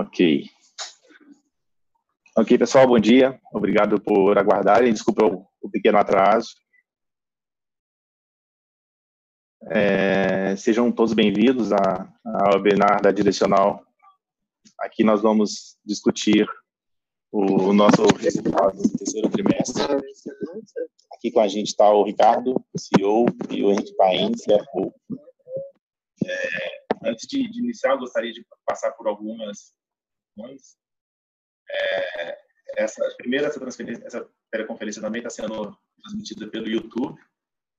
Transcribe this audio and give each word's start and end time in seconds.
Ok. 0.00 0.48
Ok, 2.36 2.56
pessoal, 2.56 2.86
bom 2.86 3.00
dia. 3.00 3.36
Obrigado 3.52 4.00
por 4.00 4.38
aguardarem. 4.38 4.92
Desculpa 4.92 5.26
o, 5.26 5.44
o 5.60 5.68
pequeno 5.68 5.98
atraso. 5.98 6.54
É, 9.72 10.54
sejam 10.54 10.92
todos 10.92 11.14
bem-vindos 11.14 11.72
ao 11.72 12.54
webinar 12.54 13.02
da 13.02 13.10
Direcional. 13.10 13.84
Aqui 14.78 15.02
nós 15.02 15.20
vamos 15.20 15.76
discutir 15.84 16.48
o, 17.32 17.70
o 17.70 17.72
nosso 17.72 18.06
resultado 18.18 18.80
do 18.80 18.98
terceiro 18.98 19.28
trimestre. 19.28 19.82
Aqui 21.12 21.32
com 21.32 21.40
a 21.40 21.48
gente 21.48 21.70
está 21.70 21.90
o 21.90 22.04
Ricardo, 22.04 22.64
o 22.72 22.78
CEO, 22.78 23.26
e 23.50 23.64
o 23.64 23.72
Henrique 23.72 23.96
Paim, 23.96 24.30
CFO. 24.30 24.94
É, 26.24 27.10
antes 27.10 27.26
de, 27.26 27.50
de, 27.50 27.58
iniciar, 27.58 27.94
eu 27.94 27.98
gostaria 27.98 28.32
de 28.32 28.46
passar 28.64 28.92
por 28.92 29.08
algumas 29.08 29.76
questões. 30.38 30.78
É, 31.70 32.38
essa 32.76 33.04
primeira 33.16 33.48
essa 33.48 33.60
transferência, 33.60 34.06
essa 34.06 34.28
teleconferência 34.50 35.02
também 35.02 35.20
está 35.20 35.30
sendo 35.30 35.76
transmitida 36.02 36.48
pelo 36.48 36.68
YouTube. 36.68 37.20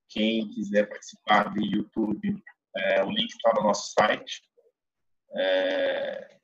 Quem 0.10 0.50
quiser 0.50 0.90
participar 0.90 1.54
do 1.54 1.64
YouTube, 1.64 2.44
é, 2.76 3.04
o 3.04 3.10
link 3.10 3.30
está 3.30 3.54
no 3.56 3.64
nosso 3.64 3.94
site. 3.94 4.44
É, 5.36 6.38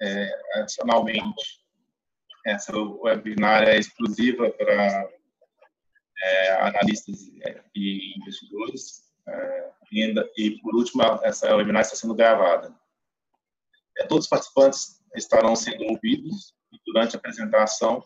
é 0.00 0.60
adicionalmente, 0.60 1.62
essa 2.46 2.72
webinar 2.76 3.62
é 3.68 3.78
exclusiva 3.78 4.50
para 4.50 5.10
é, 6.22 6.50
analistas 6.54 7.28
e 7.74 8.18
investidores. 8.18 9.02
É, 9.28 9.72
e, 10.38 10.58
por 10.62 10.74
último, 10.74 11.02
essa 11.22 11.54
webinar 11.54 11.82
está 11.82 11.94
sendo 11.94 12.14
gravada. 12.14 12.74
É, 13.98 14.06
todos 14.06 14.24
os 14.24 14.30
participantes 14.30 15.01
estarão 15.14 15.54
sendo 15.54 15.84
ouvidos 15.84 16.54
durante 16.86 17.16
a 17.16 17.18
apresentação 17.18 18.02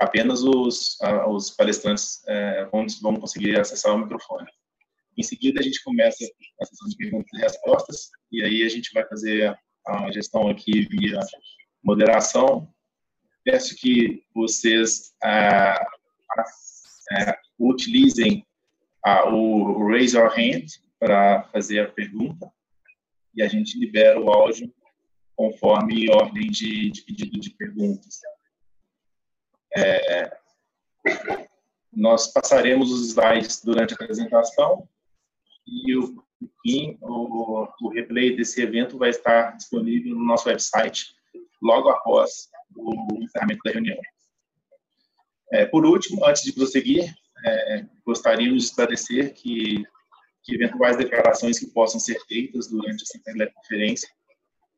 apenas 0.00 0.42
os, 0.42 0.98
os 1.28 1.50
palestrantes 1.50 2.26
é, 2.26 2.64
vão, 2.72 2.86
vão 3.02 3.16
conseguir 3.16 3.60
acessar 3.60 3.94
o 3.94 3.98
microfone. 3.98 4.48
Em 5.16 5.22
seguida, 5.22 5.60
a 5.60 5.62
gente 5.62 5.84
começa 5.84 6.24
a 6.60 6.64
sessão 6.64 6.88
de 6.88 6.96
perguntas 6.96 7.30
e 7.34 7.42
respostas, 7.42 8.10
e 8.32 8.42
aí 8.42 8.62
a 8.64 8.68
gente 8.68 8.90
vai 8.94 9.06
fazer 9.06 9.54
a 9.86 10.10
gestão 10.10 10.48
aqui 10.48 10.88
via 10.88 11.20
moderação. 11.84 12.72
Peço 13.44 13.76
que 13.76 14.24
vocês 14.34 15.12
ah, 15.22 15.86
ah, 17.12 17.38
utilizem 17.58 18.46
o 19.30 19.88
Raise 19.88 20.16
Your 20.16 20.32
Hand 20.32 20.66
para 20.98 21.42
fazer 21.52 21.80
a 21.80 21.90
pergunta, 21.90 22.50
e 23.34 23.42
a 23.42 23.48
gente 23.48 23.78
libera 23.78 24.18
o 24.18 24.30
áudio 24.30 24.72
conforme 25.40 26.10
ordem 26.10 26.50
de, 26.50 26.90
de 26.90 27.00
pedido 27.00 27.40
de 27.40 27.48
perguntas. 27.48 28.20
É, 29.74 30.36
nós 31.90 32.26
passaremos 32.30 32.92
os 32.92 33.08
slides 33.08 33.64
durante 33.64 33.92
a 33.92 33.94
apresentação 33.94 34.86
e 35.66 35.96
o, 35.96 36.22
o, 37.00 37.68
o 37.80 37.88
replay 37.88 38.36
desse 38.36 38.60
evento 38.60 38.98
vai 38.98 39.08
estar 39.08 39.56
disponível 39.56 40.14
no 40.14 40.26
nosso 40.26 40.46
website 40.46 41.14
logo 41.62 41.88
após 41.88 42.50
o 42.76 43.14
encerramento 43.22 43.62
da 43.64 43.70
reunião. 43.70 43.98
É, 45.52 45.64
por 45.64 45.86
último, 45.86 46.22
antes 46.26 46.42
de 46.42 46.52
prosseguir, 46.52 47.14
é, 47.46 47.86
gostaríamos 48.04 48.64
de 48.64 48.68
esclarecer 48.68 49.32
que, 49.32 49.86
que 50.42 50.54
eventuais 50.54 50.98
declarações 50.98 51.58
que 51.58 51.66
possam 51.68 51.98
ser 51.98 52.20
feitas 52.26 52.68
durante 52.68 53.04
essa 53.04 53.18
teleconferência 53.24 54.19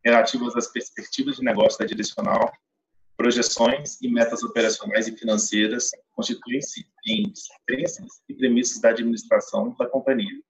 relativas 0.05 0.57
às 0.57 0.67
perspectivas 0.67 1.37
de 1.37 1.45
negócio 1.45 1.79
da 1.79 1.87
direcional, 1.87 2.53
projeções 3.17 4.01
e 4.01 4.09
metas 4.09 4.43
operacionais 4.43 5.07
e 5.07 5.17
financeiras 5.17 5.91
constituem-se 6.13 6.87
em 7.07 7.33
crenças 7.67 8.09
e 8.29 8.35
premissas 8.35 8.81
da 8.81 8.91
administração 8.91 9.75
da 9.79 9.87
companhia, 9.87 10.43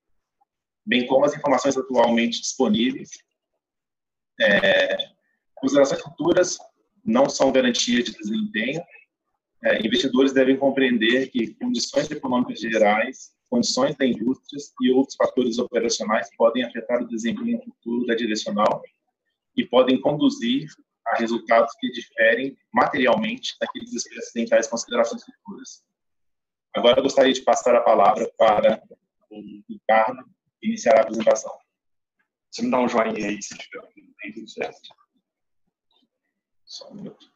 bem 0.87 1.07
como 1.07 1.25
as 1.25 1.35
informações 1.35 1.77
atualmente 1.77 2.41
disponíveis. 2.41 3.11
É, 4.41 4.97
considerações 5.55 6.01
futuras 6.01 6.59
não 7.05 7.29
são 7.29 7.53
garantia 7.53 8.03
de 8.03 8.13
desempenho. 8.13 8.83
É, 9.65 9.87
investidores 9.87 10.33
devem 10.33 10.57
compreender 10.57 11.31
que 11.31 11.55
condições 11.55 12.11
econômicas 12.11 12.59
gerais, 12.59 13.33
condições 13.51 13.95
da 13.97 14.07
indústria 14.07 14.59
e 14.81 14.91
outros 14.91 15.15
fatores 15.15 15.59
operacionais 15.59 16.29
podem 16.37 16.65
afetar 16.65 17.03
o 17.03 17.09
desempenho 17.09 17.63
futuro 17.63 18.07
da 18.07 18.15
direcional 18.15 18.83
e 19.57 19.65
podem 19.67 20.01
conduzir 20.01 20.69
a 21.07 21.17
resultados 21.17 21.75
que 21.79 21.91
diferem 21.91 22.57
materialmente 22.73 23.57
daqueles 23.61 23.91
tais 24.49 24.69
considerações 24.69 25.25
futuras. 25.25 25.85
Agora 26.75 26.99
eu 26.99 27.03
gostaria 27.03 27.33
de 27.33 27.43
passar 27.43 27.75
a 27.75 27.83
palavra 27.83 28.31
para 28.39 28.83
o 29.31 29.63
Ricardo 29.69 30.25
iniciar 30.63 30.99
a 30.99 31.03
apresentação. 31.03 31.53
Você 32.51 32.63
me 32.63 32.71
dá 32.71 32.79
um 32.81 32.89
joinha 32.89 33.29
aí, 33.29 33.43
se 33.43 33.57
tiver 33.57 33.83
tudo 34.35 34.49
certo. 34.49 34.81
Só 36.65 36.91
um 36.91 36.95
minuto. 36.95 37.33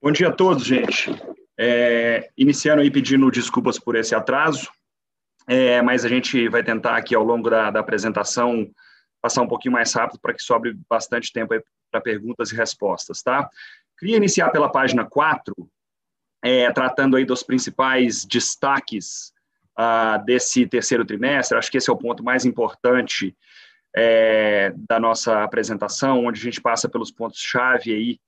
Bom 0.00 0.12
dia 0.12 0.28
a 0.28 0.32
todos, 0.32 0.64
gente. 0.64 1.10
É, 1.58 2.30
iniciando 2.36 2.82
aí 2.82 2.90
pedindo 2.90 3.30
desculpas 3.30 3.78
por 3.78 3.96
esse 3.96 4.14
atraso, 4.14 4.70
é, 5.46 5.80
mas 5.80 6.04
a 6.04 6.08
gente 6.08 6.48
vai 6.48 6.62
tentar 6.62 6.96
aqui 6.96 7.14
ao 7.14 7.24
longo 7.24 7.48
da, 7.48 7.70
da 7.70 7.80
apresentação 7.80 8.70
passar 9.22 9.42
um 9.42 9.48
pouquinho 9.48 9.72
mais 9.72 9.92
rápido 9.92 10.20
para 10.20 10.34
que 10.34 10.42
sobre 10.42 10.76
bastante 10.88 11.32
tempo 11.32 11.54
para 11.90 12.00
perguntas 12.00 12.52
e 12.52 12.56
respostas, 12.56 13.22
tá? 13.22 13.48
Queria 13.98 14.16
iniciar 14.16 14.50
pela 14.50 14.70
página 14.70 15.04
4, 15.04 15.54
é, 16.42 16.70
tratando 16.72 17.16
aí 17.16 17.24
dos 17.24 17.42
principais 17.42 18.24
destaques 18.24 19.32
ah, 19.76 20.18
desse 20.18 20.66
terceiro 20.66 21.04
trimestre. 21.04 21.56
Acho 21.56 21.70
que 21.70 21.78
esse 21.78 21.88
é 21.88 21.92
o 21.92 21.96
ponto 21.98 22.22
mais 22.22 22.44
importante 22.44 23.36
é, 23.96 24.72
da 24.76 25.00
nossa 25.00 25.42
apresentação, 25.42 26.26
onde 26.26 26.40
a 26.40 26.42
gente 26.42 26.60
passa 26.60 26.88
pelos 26.88 27.10
pontos-chave 27.10 27.92
aí 27.92 28.20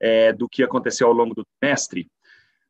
é, 0.00 0.32
do 0.32 0.48
que 0.48 0.62
aconteceu 0.62 1.06
ao 1.08 1.14
longo 1.14 1.34
do 1.34 1.44
trimestre. 1.58 2.06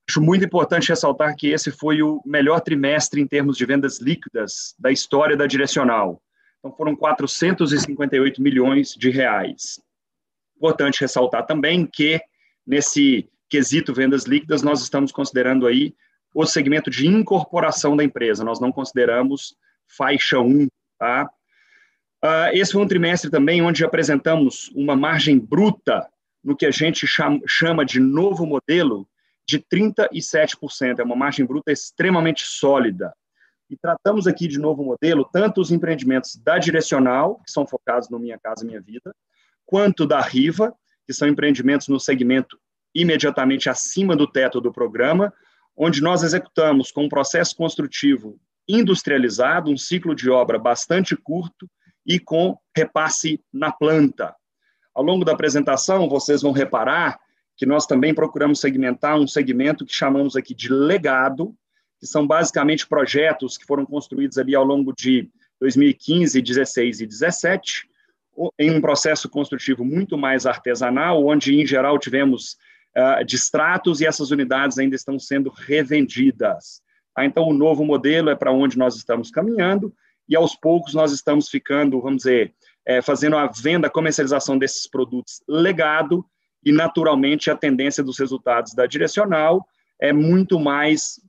Acho 0.08 0.20
muito 0.20 0.44
importante 0.44 0.88
ressaltar 0.88 1.34
que 1.34 1.48
esse 1.48 1.70
foi 1.70 2.00
o 2.00 2.22
melhor 2.24 2.60
trimestre 2.60 3.20
em 3.20 3.26
termos 3.26 3.56
de 3.56 3.66
vendas 3.66 4.00
líquidas 4.00 4.74
da 4.78 4.92
história 4.92 5.36
da 5.36 5.46
Direcional. 5.46 6.22
Então, 6.58 6.72
foram 6.72 6.94
458 6.94 8.40
milhões 8.40 8.94
de 8.94 9.10
reais. 9.10 9.80
Importante 10.56 11.00
ressaltar 11.00 11.44
também 11.44 11.86
que, 11.86 12.20
nesse 12.66 13.28
quesito 13.48 13.92
vendas 13.92 14.24
líquidas, 14.24 14.62
nós 14.62 14.80
estamos 14.80 15.10
considerando 15.10 15.66
aí 15.66 15.94
o 16.34 16.46
segmento 16.46 16.90
de 16.90 17.06
incorporação 17.06 17.96
da 17.96 18.04
empresa, 18.04 18.44
nós 18.44 18.60
não 18.60 18.70
consideramos 18.70 19.56
faixa 19.86 20.38
1, 20.38 20.68
tá? 20.98 21.30
Uh, 22.24 22.50
esse 22.52 22.72
foi 22.72 22.82
um 22.82 22.88
trimestre 22.88 23.30
também 23.30 23.62
onde 23.62 23.84
apresentamos 23.84 24.70
uma 24.74 24.96
margem 24.96 25.38
bruta 25.38 26.06
no 26.42 26.56
que 26.56 26.66
a 26.66 26.70
gente 26.70 27.06
chama 27.46 27.84
de 27.84 28.00
novo 28.00 28.46
modelo, 28.46 29.08
de 29.48 29.60
37%. 29.60 30.98
É 30.98 31.02
uma 31.02 31.16
margem 31.16 31.46
bruta 31.46 31.70
extremamente 31.70 32.44
sólida. 32.44 33.14
E 33.68 33.76
tratamos 33.76 34.26
aqui 34.26 34.46
de 34.46 34.58
novo 34.58 34.84
modelo, 34.84 35.28
tanto 35.32 35.60
os 35.60 35.72
empreendimentos 35.72 36.36
da 36.36 36.58
Direcional, 36.58 37.40
que 37.44 37.50
são 37.50 37.66
focados 37.66 38.08
no 38.08 38.18
Minha 38.18 38.38
Casa 38.38 38.64
Minha 38.64 38.80
Vida, 38.80 39.14
quanto 39.64 40.06
da 40.06 40.20
Riva, 40.20 40.72
que 41.06 41.12
são 41.12 41.26
empreendimentos 41.26 41.88
no 41.88 41.98
segmento 41.98 42.58
imediatamente 42.94 43.68
acima 43.68 44.16
do 44.16 44.26
teto 44.26 44.60
do 44.60 44.72
programa, 44.72 45.32
onde 45.76 46.00
nós 46.00 46.22
executamos 46.22 46.90
com 46.90 47.04
um 47.04 47.08
processo 47.08 47.54
construtivo 47.54 48.40
industrializado, 48.68 49.70
um 49.70 49.76
ciclo 49.76 50.14
de 50.14 50.30
obra 50.30 50.58
bastante 50.58 51.14
curto 51.16 51.68
e 52.04 52.18
com 52.18 52.56
repasse 52.74 53.40
na 53.52 53.70
planta. 53.70 54.34
Ao 54.94 55.02
longo 55.02 55.24
da 55.24 55.32
apresentação, 55.32 56.08
vocês 56.08 56.42
vão 56.42 56.52
reparar 56.52 57.18
que 57.56 57.66
nós 57.66 57.86
também 57.86 58.14
procuramos 58.14 58.60
segmentar 58.60 59.18
um 59.18 59.26
segmento 59.26 59.86
que 59.86 59.94
chamamos 59.94 60.36
aqui 60.36 60.54
de 60.54 60.70
legado, 60.70 61.54
que 61.98 62.06
são 62.06 62.26
basicamente 62.26 62.86
projetos 62.86 63.56
que 63.56 63.64
foram 63.64 63.86
construídos 63.86 64.36
ali 64.36 64.54
ao 64.54 64.64
longo 64.64 64.92
de 64.92 65.30
2015, 65.60 66.42
16 66.42 67.00
e 67.00 67.06
17, 67.06 67.88
em 68.58 68.70
um 68.70 68.80
processo 68.80 69.28
construtivo 69.28 69.82
muito 69.84 70.18
mais 70.18 70.44
artesanal, 70.44 71.24
onde, 71.24 71.58
em 71.58 71.66
geral, 71.66 71.98
tivemos 71.98 72.58
uh, 72.94 73.24
distratos 73.24 74.02
e 74.02 74.06
essas 74.06 74.30
unidades 74.30 74.78
ainda 74.78 74.94
estão 74.94 75.18
sendo 75.18 75.48
revendidas. 75.48 76.82
Ah, 77.16 77.24
então, 77.24 77.44
o 77.44 77.54
novo 77.54 77.82
modelo 77.82 78.28
é 78.28 78.34
para 78.34 78.52
onde 78.52 78.76
nós 78.76 78.94
estamos 78.94 79.30
caminhando 79.30 79.94
e, 80.28 80.36
aos 80.36 80.54
poucos, 80.54 80.92
nós 80.92 81.12
estamos 81.12 81.48
ficando, 81.48 81.98
vamos 82.02 82.18
dizer, 82.18 82.52
é, 82.84 83.00
fazendo 83.00 83.36
a 83.36 83.46
venda, 83.46 83.88
comercialização 83.88 84.58
desses 84.58 84.86
produtos 84.86 85.42
legado 85.48 86.22
e, 86.66 86.72
naturalmente, 86.72 87.48
a 87.48 87.56
tendência 87.56 88.02
dos 88.02 88.18
resultados 88.18 88.74
da 88.74 88.86
direcional 88.86 89.64
é 90.00 90.12
muito 90.12 90.58
mais 90.58 91.20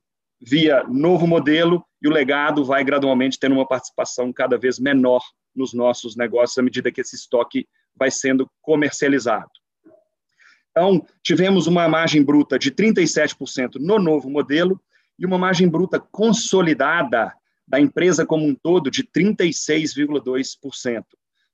via 0.42 0.84
novo 0.86 1.28
modelo 1.28 1.86
e 2.02 2.08
o 2.08 2.12
legado 2.12 2.66
vai 2.66 2.84
gradualmente 2.84 3.38
tendo 3.38 3.54
uma 3.54 3.68
participação 3.68 4.34
cada 4.34 4.58
vez 4.58 4.80
menor 4.80 5.22
nos 5.56 5.76
nossos 5.76 6.16
negócios 6.16 6.58
à 6.58 6.64
medida 6.64 6.92
que 6.92 7.02
esse 7.02 7.16
estoque 7.16 7.68
vai 7.96 8.10
sendo 8.10 8.50
comercializado. 8.64 9.52
Então, 10.72 11.06
tivemos 11.22 11.68
uma 11.68 11.88
margem 11.88 12.24
bruta 12.24 12.58
de 12.58 12.72
37% 12.72 13.76
no 13.80 14.00
novo 14.00 14.32
modelo 14.32 14.82
e 15.20 15.26
uma 15.26 15.38
margem 15.38 15.70
bruta 15.70 16.00
consolidada 16.00 17.32
da 17.68 17.80
empresa 17.80 18.26
como 18.26 18.44
um 18.44 18.56
todo 18.56 18.90
de 18.90 19.04
36,2%. 19.04 21.04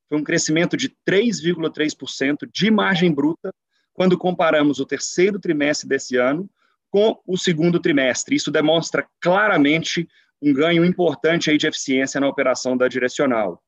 Foi 0.08 0.18
um 0.18 0.24
crescimento 0.24 0.78
de 0.78 0.88
3,3% 1.06 2.50
de 2.50 2.72
margem 2.72 3.12
bruta 3.12 3.54
quando 3.94 4.18
comparamos 4.18 4.80
o 4.80 4.86
terceiro 4.86 5.40
trimestre 5.40 5.88
desse 5.88 6.18
ano 6.18 6.50
com 6.90 7.20
o 7.26 7.38
segundo 7.38 7.80
trimestre. 7.80 8.36
Isso 8.36 8.52
demonstra 8.52 9.08
claramente 9.20 10.08
um 10.42 10.54
ganho 10.54 10.84
importante 10.84 11.50
aí 11.50 11.58
de 11.58 11.68
eficiência 11.68 12.20
na 12.20 12.28
operação 12.28 12.76
da 12.76 12.88
direcional. 12.88 13.64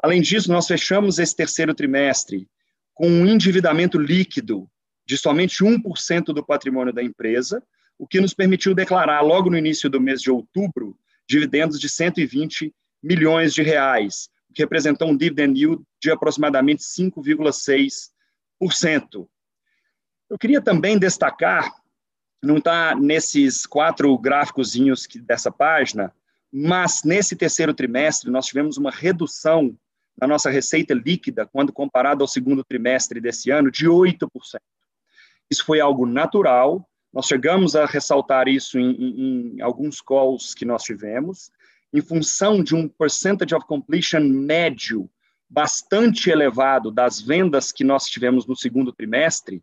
Além 0.00 0.22
disso, 0.22 0.52
nós 0.52 0.66
fechamos 0.66 1.18
esse 1.18 1.34
terceiro 1.34 1.74
trimestre 1.74 2.48
com 2.94 3.08
um 3.08 3.26
endividamento 3.26 3.98
líquido 3.98 4.70
de 5.04 5.16
somente 5.16 5.64
1% 5.64 6.26
do 6.26 6.44
patrimônio 6.44 6.92
da 6.92 7.02
empresa, 7.02 7.62
o 7.98 8.06
que 8.06 8.20
nos 8.20 8.34
permitiu 8.34 8.74
declarar 8.74 9.22
logo 9.22 9.50
no 9.50 9.58
início 9.58 9.90
do 9.90 10.00
mês 10.00 10.22
de 10.22 10.30
outubro 10.30 10.96
dividendos 11.28 11.80
de 11.80 11.88
120 11.88 12.72
milhões 13.02 13.52
de 13.52 13.62
reais, 13.62 14.30
que 14.54 14.62
representou 14.62 15.08
um 15.08 15.16
dividend 15.16 15.58
yield 15.58 15.82
de 16.00 16.10
aproximadamente 16.10 16.82
5,6%. 16.82 19.28
Eu 20.30 20.38
queria 20.38 20.60
também 20.60 20.98
destacar 20.98 21.72
não 22.42 22.58
está 22.58 22.94
nesses 22.94 23.66
quatro 23.66 24.16
gráficozinhos 24.16 25.06
dessa 25.22 25.50
página, 25.50 26.12
mas 26.52 27.02
nesse 27.04 27.36
terceiro 27.36 27.74
trimestre 27.74 28.30
nós 28.30 28.46
tivemos 28.46 28.76
uma 28.76 28.90
redução 28.90 29.76
na 30.20 30.26
nossa 30.26 30.50
receita 30.50 30.94
líquida, 30.94 31.46
quando 31.46 31.72
comparado 31.72 32.22
ao 32.22 32.28
segundo 32.28 32.64
trimestre 32.64 33.20
desse 33.20 33.50
ano, 33.50 33.70
de 33.70 33.86
8%. 33.86 34.26
Isso 35.50 35.64
foi 35.64 35.80
algo 35.80 36.06
natural, 36.06 36.88
nós 37.12 37.26
chegamos 37.26 37.74
a 37.74 37.86
ressaltar 37.86 38.48
isso 38.48 38.78
em, 38.78 38.90
em, 38.90 39.56
em 39.56 39.60
alguns 39.60 40.00
calls 40.00 40.54
que 40.54 40.64
nós 40.64 40.82
tivemos, 40.82 41.50
em 41.92 42.00
função 42.00 42.62
de 42.62 42.74
um 42.74 42.88
percentage 42.88 43.54
of 43.54 43.66
completion 43.66 44.20
médio 44.20 45.08
bastante 45.48 46.28
elevado 46.28 46.90
das 46.90 47.20
vendas 47.20 47.72
que 47.72 47.82
nós 47.82 48.06
tivemos 48.06 48.46
no 48.46 48.54
segundo 48.54 48.92
trimestre, 48.92 49.62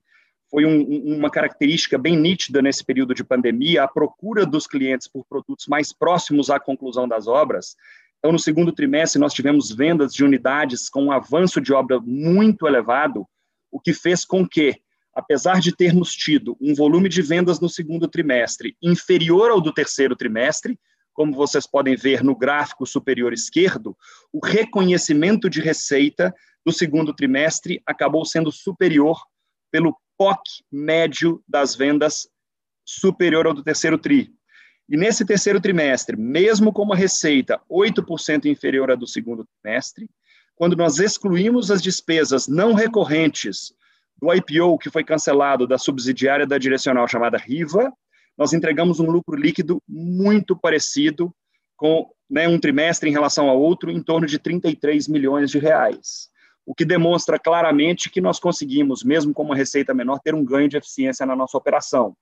foi 0.49 0.65
um, 0.65 1.17
uma 1.17 1.29
característica 1.29 1.97
bem 1.97 2.15
nítida 2.15 2.61
nesse 2.61 2.83
período 2.83 3.13
de 3.13 3.23
pandemia, 3.23 3.83
a 3.83 3.87
procura 3.87 4.45
dos 4.45 4.67
clientes 4.67 5.07
por 5.07 5.25
produtos 5.25 5.65
mais 5.67 5.91
próximos 5.91 6.49
à 6.49 6.59
conclusão 6.59 7.07
das 7.07 7.27
obras. 7.27 7.75
Então, 8.19 8.31
no 8.31 8.39
segundo 8.39 8.71
trimestre, 8.71 9.19
nós 9.19 9.33
tivemos 9.33 9.71
vendas 9.71 10.13
de 10.13 10.23
unidades 10.23 10.89
com 10.89 11.05
um 11.05 11.11
avanço 11.11 11.59
de 11.59 11.73
obra 11.73 11.99
muito 11.99 12.67
elevado, 12.67 13.27
o 13.71 13.79
que 13.79 13.93
fez 13.93 14.23
com 14.23 14.47
que, 14.47 14.75
apesar 15.13 15.59
de 15.59 15.75
termos 15.75 16.15
tido 16.15 16.57
um 16.61 16.73
volume 16.73 17.09
de 17.09 17.21
vendas 17.21 17.59
no 17.59 17.69
segundo 17.69 18.07
trimestre 18.07 18.75
inferior 18.81 19.51
ao 19.51 19.61
do 19.61 19.73
terceiro 19.73 20.15
trimestre, 20.15 20.79
como 21.13 21.33
vocês 21.33 21.65
podem 21.65 21.95
ver 21.95 22.23
no 22.23 22.35
gráfico 22.35 22.85
superior 22.85 23.31
esquerdo, 23.31 23.95
o 24.33 24.45
reconhecimento 24.45 25.49
de 25.49 25.61
receita 25.61 26.33
do 26.65 26.73
segundo 26.73 27.13
trimestre 27.13 27.81
acabou 27.85 28.25
sendo 28.25 28.51
superior 28.51 29.17
pelo 29.75 29.93
POC 30.17 30.39
médio 30.71 31.43
das 31.45 31.75
vendas 31.75 32.29
superior 32.85 33.45
ao 33.45 33.53
do 33.53 33.61
terceiro 33.61 33.97
TRI. 33.97 34.33
E 34.87 34.95
nesse 34.95 35.25
terceiro 35.25 35.59
trimestre, 35.59 36.15
mesmo 36.15 36.71
com 36.71 36.83
uma 36.83 36.95
receita 36.95 37.59
8% 37.69 38.45
inferior 38.45 38.89
à 38.89 38.95
do 38.95 39.05
segundo 39.05 39.45
trimestre, 39.61 40.09
quando 40.55 40.77
nós 40.77 40.97
excluímos 40.97 41.71
as 41.71 41.81
despesas 41.81 42.47
não 42.47 42.73
recorrentes 42.73 43.73
do 44.17 44.33
IPO 44.33 44.77
que 44.77 44.89
foi 44.89 45.03
cancelado 45.03 45.67
da 45.67 45.77
subsidiária 45.77 46.47
da 46.47 46.57
direcional 46.57 47.05
chamada 47.05 47.37
Riva, 47.37 47.91
nós 48.37 48.53
entregamos 48.53 49.01
um 49.01 49.11
lucro 49.11 49.35
líquido 49.35 49.83
muito 49.85 50.55
parecido 50.55 51.35
com 51.75 52.09
né, 52.29 52.47
um 52.47 52.57
trimestre 52.57 53.09
em 53.09 53.13
relação 53.13 53.49
ao 53.49 53.59
outro, 53.59 53.91
em 53.91 54.01
torno 54.01 54.25
de 54.25 54.39
33 54.39 55.09
milhões 55.09 55.51
de 55.51 55.59
reais 55.59 56.33
o 56.65 56.73
que 56.73 56.83
demonstra 56.83 57.37
claramente 57.37 58.09
que 58.09 58.19
nós 58.19 58.39
conseguimos, 58.39 59.03
mesmo 59.03 59.33
com 59.33 59.43
uma 59.43 59.55
receita 59.55 59.93
menor, 59.93 60.19
ter 60.19 60.33
um 60.33 60.43
ganho 60.43 60.67
de 60.67 60.77
eficiência 60.77 61.25
na 61.25 61.35
nossa 61.35 61.57
operação. 61.57 62.17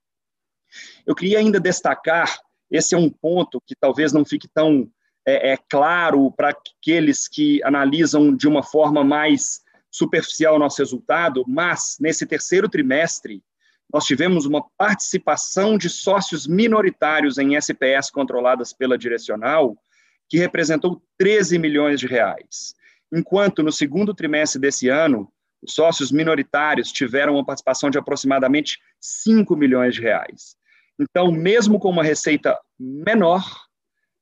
Eu 1.06 1.16
queria 1.16 1.40
ainda 1.40 1.60
destacar, 1.60 2.40
esse 2.70 2.94
é 2.94 2.98
um 2.98 3.10
ponto 3.10 3.62
que 3.66 3.76
talvez 3.76 4.12
não 4.12 4.26
fique 4.26 4.48
tão 4.48 4.90
é, 5.26 5.54
é 5.54 5.58
claro 5.70 6.32
para 6.32 6.50
aqueles 6.50 7.28
que 7.28 7.64
analisam 7.64 8.36
de 8.36 8.48
uma 8.48 8.62
forma 8.62 9.04
mais 9.04 9.62
superficial 9.90 10.56
o 10.56 10.60
nosso 10.60 10.80
resultado, 10.80 11.46
mas 11.48 11.98
nesse 12.00 12.26
terceiro 12.26 12.68
trimestre, 12.68 13.42
nós 13.94 14.06
tivemos 14.06 14.46
uma 14.46 14.66
participação 14.76 15.78
de 15.78 15.88
sócios 15.88 16.48
minoritários 16.48 17.38
em 17.38 17.56
SPS 17.56 18.10
controladas 18.12 18.74
pela 18.74 18.98
direcional, 18.98 19.78
que 20.28 20.38
representou 20.38 21.02
13 21.18 21.60
milhões 21.60 22.00
de 22.00 22.08
reais 22.08 22.76
enquanto 23.14 23.62
no 23.62 23.72
segundo 23.72 24.14
trimestre 24.14 24.60
desse 24.60 24.90
ano, 24.90 25.32
os 25.62 25.76
sócios 25.76 26.12
minoritários 26.12 26.92
tiveram 26.92 27.36
uma 27.36 27.46
participação 27.46 27.90
de 27.90 27.98
aproximadamente 27.98 28.80
5 29.00 29.56
milhões 29.56 29.94
de 29.94 30.02
reais. 30.02 30.56
Então, 31.00 31.32
mesmo 31.32 31.80
com 31.80 31.90
uma 31.90 32.04
receita 32.04 32.60
menor, 32.78 33.46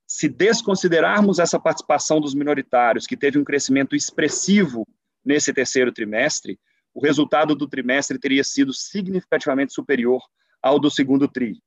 se 0.06 0.28
desconsiderarmos 0.28 1.38
essa 1.38 1.58
participação 1.58 2.20
dos 2.20 2.34
minoritários, 2.34 3.06
que 3.06 3.16
teve 3.16 3.38
um 3.38 3.44
crescimento 3.44 3.96
expressivo 3.96 4.86
nesse 5.24 5.52
terceiro 5.52 5.90
trimestre, 5.90 6.58
o 6.94 7.00
resultado 7.00 7.54
do 7.54 7.66
trimestre 7.66 8.18
teria 8.18 8.44
sido 8.44 8.72
significativamente 8.72 9.72
superior 9.72 10.22
ao 10.60 10.78
do 10.78 10.90
segundo 10.90 11.26
tri. 11.26 11.60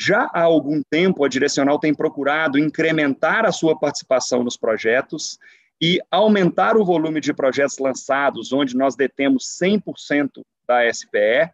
Já 0.00 0.28
há 0.32 0.42
algum 0.42 0.82
tempo, 0.90 1.24
a 1.24 1.28
Direcional 1.28 1.78
tem 1.78 1.94
procurado 1.94 2.58
incrementar 2.58 3.44
a 3.44 3.52
sua 3.52 3.78
participação 3.78 4.44
nos 4.44 4.56
projetos 4.56 5.38
e 5.80 6.00
aumentar 6.10 6.76
o 6.76 6.84
volume 6.84 7.20
de 7.20 7.32
projetos 7.32 7.78
lançados, 7.78 8.52
onde 8.52 8.76
nós 8.76 8.96
detemos 8.96 9.58
100% 9.60 10.42
da 10.66 10.92
SPE, 10.92 11.50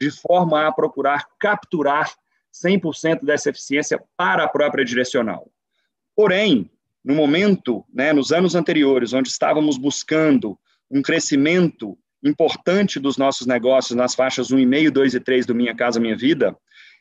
de 0.00 0.10
forma 0.10 0.66
a 0.66 0.72
procurar 0.72 1.26
capturar 1.38 2.12
100% 2.52 3.24
dessa 3.24 3.50
eficiência 3.50 4.02
para 4.16 4.44
a 4.44 4.48
própria 4.48 4.84
direcional. 4.84 5.50
Porém, 6.14 6.70
no 7.04 7.14
momento, 7.14 7.84
né, 7.92 8.12
nos 8.12 8.32
anos 8.32 8.54
anteriores, 8.54 9.12
onde 9.12 9.28
estávamos 9.28 9.76
buscando 9.76 10.58
um 10.90 11.02
crescimento 11.02 11.96
importante 12.24 12.98
dos 12.98 13.16
nossos 13.16 13.46
negócios 13.46 13.96
nas 13.96 14.14
faixas 14.14 14.48
1,5, 14.48 14.90
2 14.90 15.14
e 15.14 15.20
3 15.20 15.46
do 15.46 15.54
Minha 15.54 15.74
Casa 15.74 16.00
Minha 16.00 16.16
Vida, 16.16 16.56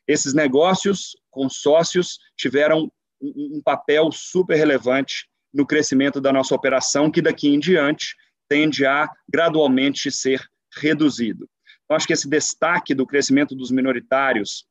esses 0.08 0.34
negócios 0.34 1.18
consórcios 1.32 2.20
tiveram 2.38 2.92
um, 3.22 3.58
um 3.58 3.62
papel 3.64 4.12
super 4.12 4.56
relevante 4.56 5.28
no 5.56 5.66
crescimento 5.66 6.20
da 6.20 6.34
nossa 6.34 6.54
operação, 6.54 7.10
que 7.10 7.22
daqui 7.22 7.48
em 7.48 7.60
diante 7.60 8.16
tende 8.48 8.86
a 8.86 9.10
gradualmente 9.28 10.12
ser 10.12 10.48
reduzido. 10.78 11.50
Então, 11.84 11.96
acho 11.96 12.06
que 12.06 12.14
esse 12.14 12.30
destaque 12.30 12.94
do 12.94 13.08
crescimento 13.08 13.56
dos 13.56 13.72
minoritários, 13.72 14.68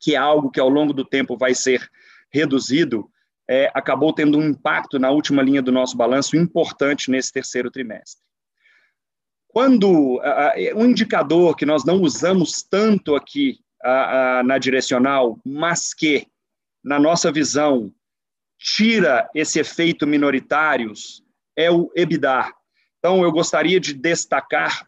que 0.00 0.14
é 0.14 0.18
algo 0.18 0.50
que 0.50 0.58
ao 0.58 0.68
longo 0.68 0.92
do 0.92 1.04
tempo 1.04 1.36
vai 1.36 1.54
ser 1.54 1.88
reduzido, 2.32 3.08
é, 3.48 3.70
acabou 3.74 4.12
tendo 4.12 4.38
um 4.38 4.48
impacto 4.48 4.98
na 4.98 5.10
última 5.10 5.42
linha 5.42 5.62
do 5.62 5.72
nosso 5.72 5.96
balanço 5.96 6.36
importante 6.36 7.10
nesse 7.10 7.32
terceiro 7.32 7.70
trimestre. 7.70 8.22
Quando 9.48 10.16
uh, 10.18 10.76
um 10.76 10.86
indicador 10.86 11.56
que 11.56 11.66
nós 11.66 11.84
não 11.84 12.00
usamos 12.00 12.62
tanto 12.62 13.16
aqui 13.16 13.58
uh, 13.84 14.40
uh, 14.40 14.46
na 14.46 14.58
direcional, 14.58 15.38
mas 15.44 15.92
que, 15.92 16.26
na 16.84 17.00
nossa 17.00 17.32
visão, 17.32 17.92
tira 18.60 19.28
esse 19.34 19.58
efeito 19.58 20.06
minoritários 20.06 21.24
é 21.56 21.70
o 21.70 21.90
EBITDA. 21.96 22.52
Então, 22.98 23.22
eu 23.24 23.32
gostaria 23.32 23.80
de 23.80 23.94
destacar 23.94 24.86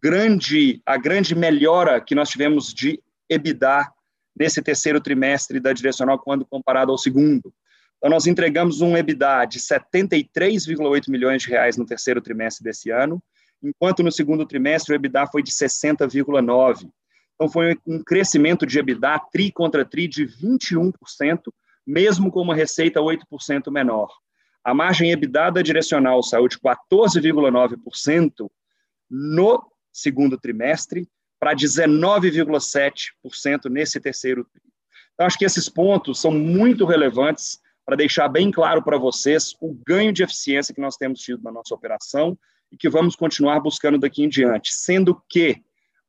grande, 0.00 0.80
a 0.86 0.96
grande 0.96 1.34
melhora 1.34 2.00
que 2.00 2.14
nós 2.14 2.30
tivemos 2.30 2.72
de 2.72 3.02
EBITDA 3.28 3.90
nesse 4.38 4.62
terceiro 4.62 5.00
trimestre 5.00 5.58
da 5.58 5.72
direcional 5.72 6.18
quando 6.18 6.46
comparado 6.46 6.92
ao 6.92 6.98
segundo. 6.98 7.52
Então, 7.98 8.08
nós 8.08 8.26
entregamos 8.26 8.80
um 8.80 8.96
EBITDA 8.96 9.44
de 9.46 9.58
73,8 9.58 11.08
milhões 11.08 11.42
de 11.42 11.50
reais 11.50 11.76
no 11.76 11.84
terceiro 11.84 12.20
trimestre 12.20 12.62
desse 12.62 12.90
ano, 12.90 13.20
enquanto 13.60 14.04
no 14.04 14.12
segundo 14.12 14.46
trimestre 14.46 14.92
o 14.92 14.96
EBITDA 14.96 15.26
foi 15.26 15.42
de 15.42 15.50
60,9. 15.50 16.88
Então, 17.34 17.48
foi 17.48 17.76
um 17.84 18.02
crescimento 18.02 18.64
de 18.64 18.78
EBITDA 18.78 19.20
tri 19.32 19.50
contra 19.50 19.84
tri 19.84 20.06
de 20.06 20.24
21%, 20.24 20.92
mesmo 21.86 22.30
com 22.30 22.40
uma 22.40 22.54
receita 22.54 23.00
8% 23.00 23.70
menor. 23.70 24.08
A 24.64 24.72
margem 24.72 25.10
EBITDA 25.10 25.62
direcional 25.62 26.22
saiu 26.22 26.48
de 26.48 26.58
14,9% 26.58 28.50
no 29.10 29.62
segundo 29.92 30.38
trimestre 30.38 31.06
para 31.38 31.54
19,7% 31.54 33.68
nesse 33.68 34.00
terceiro 34.00 34.46
Então, 35.12 35.26
acho 35.26 35.36
que 35.36 35.44
esses 35.44 35.68
pontos 35.68 36.18
são 36.20 36.30
muito 36.30 36.86
relevantes 36.86 37.60
para 37.84 37.96
deixar 37.96 38.28
bem 38.28 38.52
claro 38.52 38.82
para 38.82 38.96
vocês 38.96 39.54
o 39.60 39.74
ganho 39.86 40.12
de 40.12 40.22
eficiência 40.22 40.72
que 40.72 40.80
nós 40.80 40.96
temos 40.96 41.20
tido 41.20 41.42
na 41.42 41.50
nossa 41.50 41.74
operação 41.74 42.38
e 42.70 42.76
que 42.76 42.88
vamos 42.88 43.16
continuar 43.16 43.58
buscando 43.60 43.98
daqui 43.98 44.22
em 44.22 44.28
diante, 44.28 44.72
sendo 44.72 45.20
que, 45.28 45.60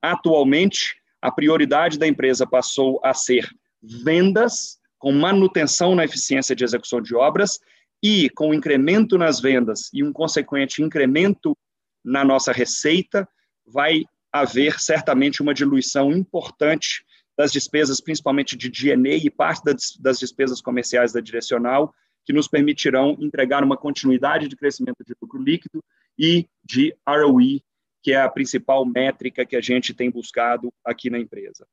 atualmente, 0.01 0.96
a 1.20 1.32
prioridade 1.32 1.98
da 1.98 2.08
empresa 2.08 2.46
passou 2.46 3.01
a 3.03 3.12
ser 3.13 3.50
vendas, 3.82 4.80
com 5.03 5.12
manutenção 5.12 5.95
na 5.95 6.05
eficiência 6.05 6.55
de 6.55 6.63
execução 6.63 7.01
de 7.01 7.13
obras 7.13 7.60
e 8.01 8.29
com 8.29 8.53
incremento 8.53 9.17
nas 9.17 9.41
vendas 9.41 9.89
e 9.93 10.01
um 10.01 10.13
consequente 10.13 10.81
incremento 10.81 11.57
na 12.01 12.24
nossa 12.24 12.53
receita, 12.53 13.27
vai 13.67 14.05
haver 14.31 14.79
certamente 14.79 15.41
uma 15.41 15.53
diluição 15.53 16.10
importante 16.13 17.03
das 17.38 17.51
despesas, 17.51 18.00
principalmente 18.00 18.55
de 18.55 18.69
DNA 18.69 19.15
e 19.25 19.29
parte 19.29 19.63
das 20.00 20.19
despesas 20.19 20.62
comerciais 20.62 21.12
da 21.12 21.19
direcional, 21.19 21.93
que 22.25 22.31
nos 22.31 22.48
permitirão 22.48 23.17
entregar 23.19 23.62
uma 23.62 23.75
continuidade 23.75 24.48
de 24.48 24.55
crescimento 24.55 25.03
de 25.05 25.13
lucro 25.22 25.43
líquido 25.43 25.83
e 26.17 26.48
de 26.63 26.95
ROE, 27.05 27.62
que 28.01 28.13
é 28.13 28.22
a 28.22 28.29
principal 28.29 28.86
métrica 28.86 29.45
que 29.45 29.57
a 29.57 29.62
gente 29.62 29.93
tem 29.93 30.10
buscado 30.10 30.72
aqui 30.81 31.10
na 31.10 31.19
empresa. 31.19 31.67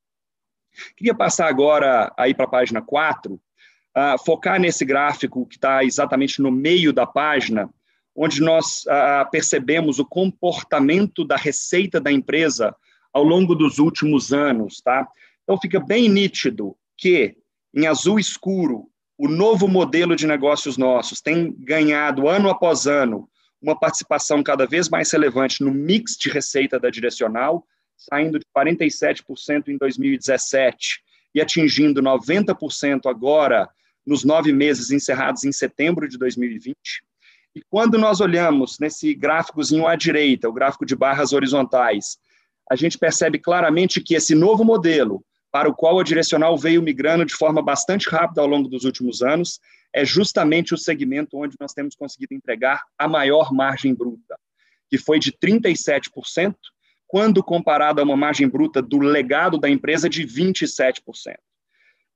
Queria 0.96 1.14
passar 1.14 1.48
agora 1.48 2.12
aí 2.16 2.34
para 2.34 2.44
a 2.44 2.50
página 2.50 2.80
4, 2.80 3.34
uh, 3.34 4.24
focar 4.24 4.60
nesse 4.60 4.84
gráfico 4.84 5.46
que 5.46 5.56
está 5.56 5.84
exatamente 5.84 6.40
no 6.40 6.50
meio 6.50 6.92
da 6.92 7.06
página, 7.06 7.68
onde 8.14 8.40
nós 8.40 8.84
uh, 8.84 9.30
percebemos 9.30 9.98
o 9.98 10.04
comportamento 10.04 11.24
da 11.24 11.36
receita 11.36 12.00
da 12.00 12.10
empresa 12.10 12.74
ao 13.12 13.24
longo 13.24 13.54
dos 13.54 13.78
últimos 13.78 14.32
anos, 14.32 14.80
tá? 14.80 15.06
Então 15.42 15.58
fica 15.60 15.80
bem 15.80 16.08
nítido 16.08 16.76
que 16.96 17.36
em 17.74 17.86
azul 17.86 18.18
escuro 18.18 18.88
o 19.18 19.28
novo 19.28 19.68
modelo 19.68 20.16
de 20.16 20.26
negócios 20.26 20.76
nossos 20.76 21.20
tem 21.20 21.52
ganhado 21.58 22.28
ano 22.28 22.48
após 22.48 22.86
ano 22.86 23.28
uma 23.60 23.78
participação 23.78 24.42
cada 24.42 24.66
vez 24.66 24.88
mais 24.88 25.10
relevante 25.10 25.62
no 25.62 25.70
mix 25.70 26.16
de 26.16 26.30
receita 26.30 26.80
da 26.80 26.88
direcional, 26.88 27.66
saindo 28.00 28.38
de 28.38 28.46
47% 28.56 29.68
em 29.68 29.76
2017 29.76 31.02
e 31.34 31.40
atingindo 31.40 32.02
90% 32.02 33.02
agora 33.06 33.68
nos 34.06 34.24
nove 34.24 34.52
meses 34.52 34.90
encerrados 34.90 35.44
em 35.44 35.52
setembro 35.52 36.08
de 36.08 36.16
2020. 36.18 36.74
E 37.54 37.60
quando 37.68 37.98
nós 37.98 38.20
olhamos 38.20 38.78
nesse 38.78 39.12
gráficozinho 39.14 39.86
à 39.86 39.94
direita, 39.96 40.48
o 40.48 40.52
gráfico 40.52 40.86
de 40.86 40.96
barras 40.96 41.32
horizontais, 41.32 42.16
a 42.70 42.76
gente 42.76 42.96
percebe 42.96 43.38
claramente 43.38 44.00
que 44.00 44.14
esse 44.14 44.34
novo 44.34 44.64
modelo, 44.64 45.22
para 45.52 45.68
o 45.68 45.74
qual 45.74 45.98
a 45.98 46.04
direcional 46.04 46.56
veio 46.56 46.82
migrando 46.82 47.24
de 47.24 47.34
forma 47.34 47.60
bastante 47.60 48.08
rápida 48.08 48.40
ao 48.40 48.46
longo 48.46 48.68
dos 48.68 48.84
últimos 48.84 49.20
anos, 49.20 49.60
é 49.92 50.04
justamente 50.04 50.72
o 50.72 50.78
segmento 50.78 51.36
onde 51.36 51.56
nós 51.60 51.72
temos 51.72 51.96
conseguido 51.96 52.32
entregar 52.32 52.82
a 52.96 53.08
maior 53.08 53.52
margem 53.52 53.92
bruta, 53.92 54.38
que 54.88 54.96
foi 54.96 55.18
de 55.18 55.32
37%, 55.32 56.54
quando 57.10 57.42
comparado 57.42 58.00
a 58.00 58.04
uma 58.04 58.16
margem 58.16 58.48
bruta 58.48 58.80
do 58.80 59.00
legado 59.00 59.58
da 59.58 59.68
empresa 59.68 60.08
de 60.08 60.24
27%. 60.24 61.02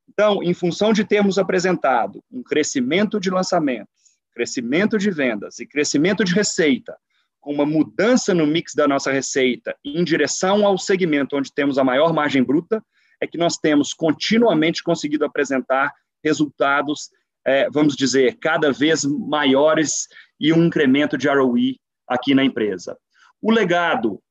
Então, 0.09 0.41
em 0.41 0.55
função 0.55 0.93
de 0.93 1.05
termos 1.05 1.37
apresentado 1.37 2.23
um 2.31 2.45
crescimento 2.45 3.19
de 3.19 3.29
lançamentos, 3.29 3.93
crescimento 4.33 4.97
de 4.97 5.11
vendas 5.11 5.59
e 5.59 5.67
crescimento 5.67 6.23
de 6.23 6.33
receita, 6.33 6.97
com 7.41 7.53
uma 7.53 7.67
mudança 7.67 8.33
no 8.33 8.47
mix 8.47 8.73
da 8.73 8.87
nossa 8.87 9.11
receita 9.11 9.77
em 9.85 10.05
direção 10.05 10.65
ao 10.65 10.79
segmento 10.79 11.37
onde 11.37 11.53
temos 11.53 11.77
a 11.77 11.83
maior 11.83 12.13
margem 12.13 12.45
bruta, 12.45 12.81
é 13.21 13.27
que 13.27 13.37
nós 13.37 13.57
temos 13.57 13.93
continuamente 13.93 14.81
conseguido 14.81 15.25
apresentar 15.25 15.93
resultados, 16.23 17.11
é, 17.45 17.69
vamos 17.69 17.97
dizer, 17.97 18.39
cada 18.41 18.71
vez 18.71 19.05
maiores 19.05 20.07
e 20.39 20.53
um 20.53 20.65
incremento 20.65 21.19
de 21.19 21.29
ROE 21.29 21.81
aqui 22.07 22.33
na 22.33 22.45
empresa. 22.45 22.97
O 23.43 23.51
legado, 23.51 24.23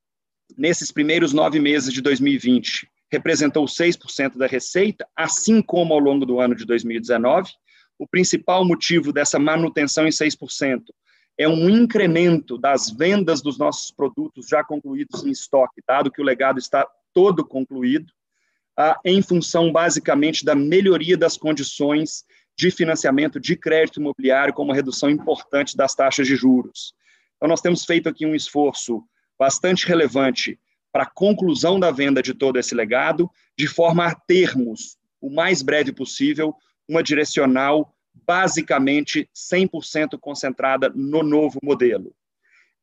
nesses 0.57 0.91
primeiros 0.91 1.33
nove 1.33 1.59
meses 1.59 1.93
de 1.93 2.01
2020, 2.01 2.89
representou 3.11 3.65
6% 3.65 4.37
da 4.37 4.47
receita, 4.47 5.07
assim 5.15 5.61
como 5.61 5.93
ao 5.93 5.99
longo 5.99 6.25
do 6.25 6.39
ano 6.39 6.55
de 6.55 6.65
2019. 6.65 7.51
O 7.97 8.07
principal 8.07 8.65
motivo 8.65 9.13
dessa 9.13 9.37
manutenção 9.37 10.07
em 10.07 10.09
6% 10.09 10.81
é 11.37 11.47
um 11.47 11.69
incremento 11.69 12.57
das 12.57 12.89
vendas 12.89 13.41
dos 13.41 13.57
nossos 13.57 13.91
produtos 13.91 14.47
já 14.47 14.63
concluídos 14.63 15.23
em 15.23 15.31
estoque, 15.31 15.81
dado 15.87 16.11
que 16.11 16.21
o 16.21 16.25
legado 16.25 16.59
está 16.59 16.87
todo 17.13 17.45
concluído, 17.45 18.11
ah, 18.77 18.99
em 19.05 19.21
função 19.21 19.71
basicamente 19.71 20.43
da 20.43 20.55
melhoria 20.55 21.15
das 21.15 21.37
condições 21.37 22.23
de 22.57 22.69
financiamento 22.71 23.39
de 23.39 23.55
crédito 23.55 23.99
imobiliário, 23.99 24.53
com 24.53 24.63
uma 24.63 24.75
redução 24.75 25.09
importante 25.09 25.75
das 25.75 25.95
taxas 25.95 26.27
de 26.27 26.35
juros. 26.35 26.93
Então, 27.37 27.49
nós 27.49 27.61
temos 27.61 27.83
feito 27.83 28.07
aqui 28.07 28.25
um 28.25 28.35
esforço 28.35 29.03
bastante 29.37 29.87
relevante 29.87 30.59
para 30.91 31.03
a 31.03 31.09
conclusão 31.09 31.79
da 31.79 31.91
venda 31.91 32.21
de 32.21 32.33
todo 32.33 32.57
esse 32.59 32.75
legado, 32.75 33.29
de 33.57 33.67
forma 33.67 34.05
a 34.05 34.15
termos, 34.15 34.97
o 35.19 35.29
mais 35.29 35.61
breve 35.61 35.91
possível, 35.91 36.55
uma 36.87 37.01
direcional 37.01 37.95
basicamente 38.13 39.29
100% 39.35 40.19
concentrada 40.19 40.91
no 40.93 41.23
novo 41.23 41.59
modelo. 41.63 42.13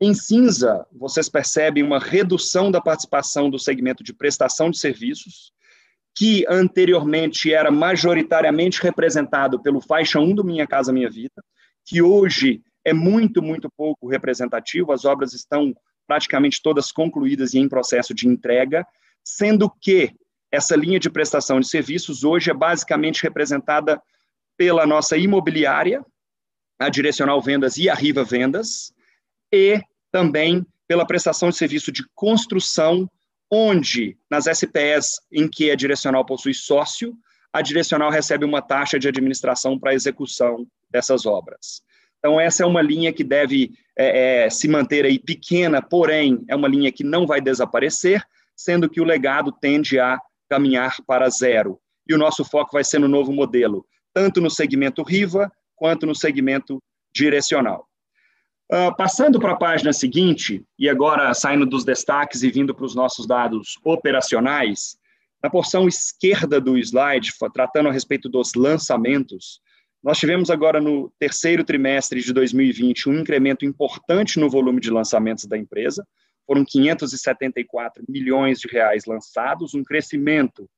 Em 0.00 0.14
cinza, 0.14 0.86
vocês 0.92 1.28
percebem 1.28 1.82
uma 1.82 1.98
redução 1.98 2.70
da 2.70 2.80
participação 2.80 3.50
do 3.50 3.58
segmento 3.58 4.02
de 4.02 4.14
prestação 4.14 4.70
de 4.70 4.78
serviços, 4.78 5.52
que 6.14 6.44
anteriormente 6.48 7.52
era 7.52 7.70
majoritariamente 7.70 8.82
representado 8.82 9.60
pelo 9.62 9.80
faixa 9.80 10.18
1 10.18 10.34
do 10.34 10.44
Minha 10.44 10.66
Casa 10.66 10.92
Minha 10.92 11.10
Vida, 11.10 11.44
que 11.84 12.02
hoje 12.02 12.62
é 12.84 12.92
muito, 12.92 13.42
muito 13.42 13.70
pouco 13.70 14.08
representativo, 14.08 14.90
as 14.90 15.04
obras 15.04 15.34
estão 15.34 15.74
praticamente 16.10 16.60
todas 16.60 16.90
concluídas 16.90 17.54
e 17.54 17.60
em 17.60 17.68
processo 17.68 18.12
de 18.12 18.26
entrega, 18.26 18.84
sendo 19.22 19.70
que 19.70 20.12
essa 20.50 20.74
linha 20.74 20.98
de 20.98 21.08
prestação 21.08 21.60
de 21.60 21.68
serviços 21.68 22.24
hoje 22.24 22.50
é 22.50 22.54
basicamente 22.54 23.22
representada 23.22 24.02
pela 24.56 24.84
nossa 24.84 25.16
imobiliária, 25.16 26.04
a 26.80 26.88
Direcional 26.88 27.40
Vendas 27.40 27.76
e 27.76 27.88
a 27.88 27.94
Riva 27.94 28.24
Vendas, 28.24 28.92
e 29.52 29.80
também 30.10 30.66
pela 30.88 31.06
prestação 31.06 31.50
de 31.50 31.56
serviço 31.56 31.92
de 31.92 32.02
construção, 32.12 33.08
onde 33.48 34.18
nas 34.28 34.48
SPS 34.48 35.20
em 35.30 35.48
que 35.48 35.70
a 35.70 35.76
Direcional 35.76 36.26
possui 36.26 36.54
sócio, 36.54 37.16
a 37.52 37.62
Direcional 37.62 38.10
recebe 38.10 38.44
uma 38.44 38.60
taxa 38.60 38.98
de 38.98 39.06
administração 39.06 39.78
para 39.78 39.92
a 39.92 39.94
execução 39.94 40.66
dessas 40.90 41.24
obras. 41.24 41.84
Então, 42.20 42.38
essa 42.38 42.62
é 42.62 42.66
uma 42.66 42.82
linha 42.82 43.12
que 43.12 43.24
deve 43.24 43.72
é, 43.98 44.44
é, 44.44 44.50
se 44.50 44.68
manter 44.68 45.04
aí 45.04 45.18
pequena, 45.18 45.82
porém, 45.82 46.44
é 46.48 46.54
uma 46.54 46.68
linha 46.68 46.92
que 46.92 47.02
não 47.02 47.26
vai 47.26 47.40
desaparecer, 47.40 48.22
sendo 48.54 48.88
que 48.88 49.00
o 49.00 49.04
legado 49.04 49.50
tende 49.50 49.98
a 49.98 50.20
caminhar 50.48 50.94
para 51.06 51.28
zero. 51.30 51.80
E 52.06 52.14
o 52.14 52.18
nosso 52.18 52.44
foco 52.44 52.72
vai 52.72 52.84
ser 52.84 52.98
no 52.98 53.08
novo 53.08 53.32
modelo, 53.32 53.86
tanto 54.12 54.40
no 54.40 54.50
segmento 54.50 55.02
Riva, 55.02 55.50
quanto 55.74 56.06
no 56.06 56.14
segmento 56.14 56.82
direcional. 57.14 57.86
Uh, 58.70 58.94
passando 58.96 59.40
para 59.40 59.52
a 59.52 59.56
página 59.56 59.92
seguinte, 59.92 60.62
e 60.78 60.88
agora 60.88 61.32
saindo 61.34 61.66
dos 61.66 61.84
destaques 61.84 62.42
e 62.42 62.50
vindo 62.50 62.74
para 62.74 62.84
os 62.84 62.94
nossos 62.94 63.26
dados 63.26 63.78
operacionais, 63.82 64.96
na 65.42 65.48
porção 65.48 65.88
esquerda 65.88 66.60
do 66.60 66.76
slide, 66.78 67.32
tratando 67.52 67.88
a 67.88 67.92
respeito 67.92 68.28
dos 68.28 68.54
lançamentos, 68.54 69.60
nós 70.02 70.18
tivemos 70.18 70.50
agora 70.50 70.80
no 70.80 71.10
terceiro 71.18 71.62
trimestre 71.62 72.20
de 72.20 72.32
2020 72.32 73.08
um 73.08 73.18
incremento 73.18 73.66
importante 73.66 74.40
no 74.40 74.48
volume 74.48 74.80
de 74.80 74.90
lançamentos 74.90 75.44
da 75.44 75.58
empresa. 75.58 76.06
Foram 76.46 76.64
574 76.64 78.02
milhões 78.08 78.58
de 78.58 78.68
reais 78.68 79.04
lançados, 79.04 79.74
um 79.74 79.84
crescimento 79.84 80.68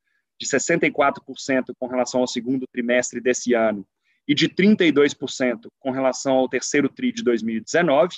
de 0.40 0.46
64% 0.46 1.72
com 1.78 1.86
relação 1.86 2.20
ao 2.20 2.26
segundo 2.26 2.66
trimestre 2.72 3.20
desse 3.20 3.54
ano 3.54 3.86
e 4.26 4.34
de 4.34 4.48
32% 4.48 5.68
com 5.78 5.90
relação 5.90 6.34
ao 6.34 6.48
terceiro 6.48 6.88
tri 6.88 7.12
de 7.12 7.22
2019, 7.22 8.14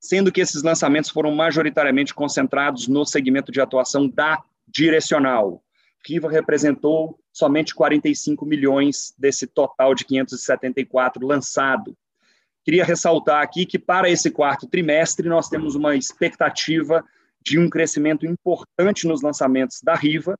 sendo 0.00 0.30
que 0.30 0.40
esses 0.40 0.62
lançamentos 0.62 1.10
foram 1.10 1.34
majoritariamente 1.34 2.14
concentrados 2.14 2.86
no 2.86 3.04
segmento 3.04 3.50
de 3.50 3.60
atuação 3.60 4.08
da 4.08 4.42
direcional, 4.68 5.62
Riva 6.06 6.30
representou 6.30 7.19
somente 7.32 7.74
45 7.74 8.44
milhões 8.44 9.14
desse 9.18 9.46
total 9.46 9.94
de 9.94 10.04
574 10.04 11.26
lançado. 11.26 11.96
Queria 12.64 12.84
ressaltar 12.84 13.42
aqui 13.42 13.64
que 13.64 13.78
para 13.78 14.10
esse 14.10 14.30
quarto 14.30 14.66
trimestre 14.66 15.28
nós 15.28 15.48
temos 15.48 15.74
uma 15.74 15.96
expectativa 15.96 17.04
de 17.42 17.58
um 17.58 17.70
crescimento 17.70 18.26
importante 18.26 19.06
nos 19.06 19.22
lançamentos 19.22 19.80
da 19.82 19.94
Riva. 19.94 20.38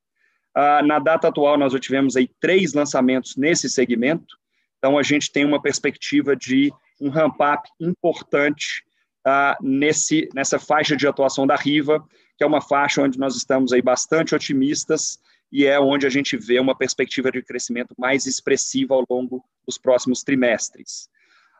Ah, 0.55 0.83
na 0.83 0.99
data 0.99 1.29
atual 1.29 1.57
nós 1.57 1.73
já 1.73 1.79
tivemos 1.79 2.17
aí 2.17 2.29
três 2.41 2.75
lançamentos 2.75 3.37
nesse 3.37 3.71
segmento, 3.71 4.37
então 4.79 4.99
a 4.99 5.03
gente 5.03 5.31
tem 5.31 5.45
uma 5.45 5.63
perspectiva 5.63 6.35
de 6.35 6.73
um 7.01 7.09
ramp-up 7.09 7.69
importante 7.81 8.85
ah, 9.25 9.57
nesse, 9.61 10.29
nessa 10.35 10.59
faixa 10.59 10.97
de 10.97 11.07
atuação 11.07 11.47
da 11.47 11.57
Riva, 11.57 12.05
que 12.37 12.45
é 12.45 12.47
uma 12.47 12.61
faixa 12.61 13.03
onde 13.03 13.19
nós 13.19 13.37
estamos 13.37 13.73
aí 13.73 13.81
bastante 13.81 14.35
otimistas 14.35 15.19
e 15.53 15.67
é 15.67 15.79
onde 15.81 16.07
a 16.07 16.11
gente 16.11 16.37
vê 16.37 16.61
uma 16.61 16.77
perspectiva 16.77 17.31
de 17.31 17.43
crescimento 17.43 17.95
mais 17.99 18.27
expressiva 18.27 18.95
ao 18.95 19.05
longo 19.09 19.45
dos 19.67 19.77
próximos 19.77 20.23
trimestres. 20.23 21.09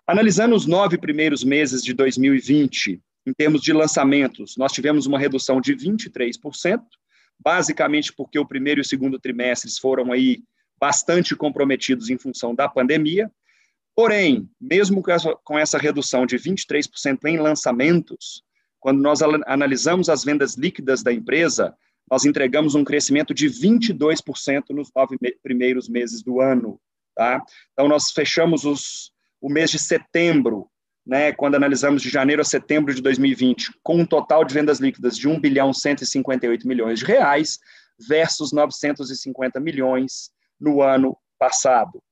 Analisando 0.07 0.55
os 0.55 0.67
nove 0.67 0.99
primeiros 0.99 1.45
meses 1.45 1.83
de 1.83 1.93
2020, 1.93 3.01
em 3.27 3.33
termos 3.33 3.61
de 3.61 3.73
lançamentos, 3.73 4.57
nós 4.57 4.73
tivemos 4.73 5.07
uma 5.07 5.19
redução 5.19 5.61
de 5.61 5.75
23%, 5.75 6.83
basicamente 7.39 8.13
porque 8.13 8.39
o 8.39 8.47
primeiro 8.47 8.81
e 8.81 8.83
o 8.83 8.85
segundo 8.85 9.19
trimestres 9.19 9.79
foram 9.79 10.13
aí 10.13 10.43
bastante 10.79 11.37
comprometidos 11.37 12.09
em 12.09 12.19
função 12.19 12.55
da 12.55 12.69
pandemia. 12.69 13.31
Porém, 13.95 14.49
mesmo 14.61 15.03
com 15.45 15.59
essa 15.59 15.79
redução 15.79 16.25
de 16.25 16.37
23% 16.37 17.19
em 17.27 17.39
lançamentos, 17.39 18.43
quando 18.79 19.03
nós 19.03 19.21
analisamos 19.47 20.09
as 20.09 20.25
vendas 20.25 20.57
líquidas 20.57 21.03
da 21.03 21.13
empresa, 21.13 21.77
nós 22.11 22.25
entregamos 22.25 22.75
um 22.75 22.83
crescimento 22.83 23.33
de 23.33 23.47
22% 23.49 24.71
nos 24.71 24.91
nove 24.95 25.17
primeiros 25.43 25.89
meses 25.89 26.23
do 26.23 26.41
ano. 26.41 26.81
Tá? 27.15 27.43
Então, 27.73 27.87
nós 27.89 28.11
fechamos 28.11 28.65
os, 28.65 29.13
o 29.41 29.49
mês 29.49 29.71
de 29.71 29.79
setembro, 29.79 30.69
né, 31.07 31.33
quando 31.33 31.55
analisamos 31.55 32.03
de 32.03 32.11
janeiro 32.11 32.43
a 32.43 32.45
setembro 32.45 32.93
de 32.95 33.01
2020, 33.01 33.73
com 33.83 33.97
um 33.97 34.07
total 34.07 34.45
de 34.45 34.53
vendas 34.53 34.81
líquidas 34.81 35.17
de 35.17 35.29
1 35.29 35.41
bilhão 35.41 35.73
158 35.73 36.67
milhões 36.67 36.99
de 36.99 37.05
reais, 37.05 37.59
versus 38.09 38.53
950 38.53 39.61
milhões 39.61 40.31
no 40.59 40.83
ano 40.83 41.17
passado. 41.39 42.03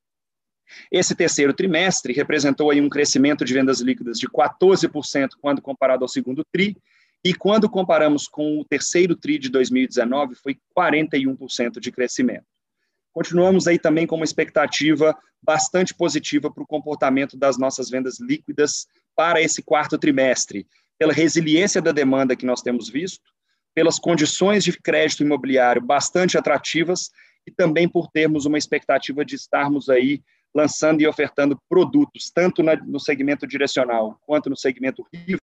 Esse 0.93 1.15
terceiro 1.15 1.55
trimestre 1.55 2.13
representou 2.13 2.71
aí 2.71 2.81
um 2.81 2.89
crescimento 2.89 3.45
de 3.45 3.55
vendas 3.55 3.81
líquidas 3.81 4.19
de 4.19 4.29
14% 4.29 5.31
quando 5.41 5.63
comparado 5.63 6.05
ao 6.05 6.09
segundo 6.09 6.45
TRI, 6.53 6.77
e 7.25 7.35
quando 7.35 7.69
comparamos 7.69 8.29
com 8.29 8.61
o 8.61 8.65
terceiro 8.65 9.17
TRI 9.17 9.39
de 9.39 9.49
2019, 9.49 10.35
foi 10.37 10.59
41% 10.77 11.81
de 11.81 11.91
crescimento. 11.91 12.47
Continuamos 13.13 13.67
aí 13.67 13.79
também 13.79 14.07
com 14.07 14.17
uma 14.17 14.25
expectativa 14.25 15.17
bastante 15.43 15.95
positiva 15.95 16.53
para 16.53 16.63
o 16.63 16.67
comportamento 16.67 17.37
das 17.37 17.59
nossas 17.59 17.91
vendas 17.91 18.21
líquidas 18.21 18.87
para 19.17 19.41
esse 19.41 19.63
quarto 19.63 19.99
trimestre, 19.99 20.67
pela 20.97 21.13
resiliência 21.13 21.83
da 21.83 21.93
demanda 21.93 22.37
que 22.37 22.47
nós 22.47 22.63
temos 22.63 22.89
visto, 22.89 23.25
pelas 23.75 23.99
condições 23.99 24.65
de 24.65 24.73
crédito 24.73 25.23
imobiliário 25.23 25.83
bastante 25.83 26.39
atrativas 26.39 27.11
e 27.47 27.51
também 27.51 27.89
por 27.89 28.09
termos 28.09 28.47
uma 28.47 28.59
expectativa 28.59 29.25
de 29.25 29.35
estarmos 29.35 29.89
aí 29.89 30.23
lançando 30.55 31.01
e 31.01 31.07
ofertando 31.07 31.61
produtos, 31.69 32.31
tanto 32.31 32.63
no 32.63 32.99
segmento 32.99 33.47
direcional 33.47 34.19
quanto 34.27 34.51
no 34.51 34.57
segmento 34.57 35.07
RIVA, 35.13 35.41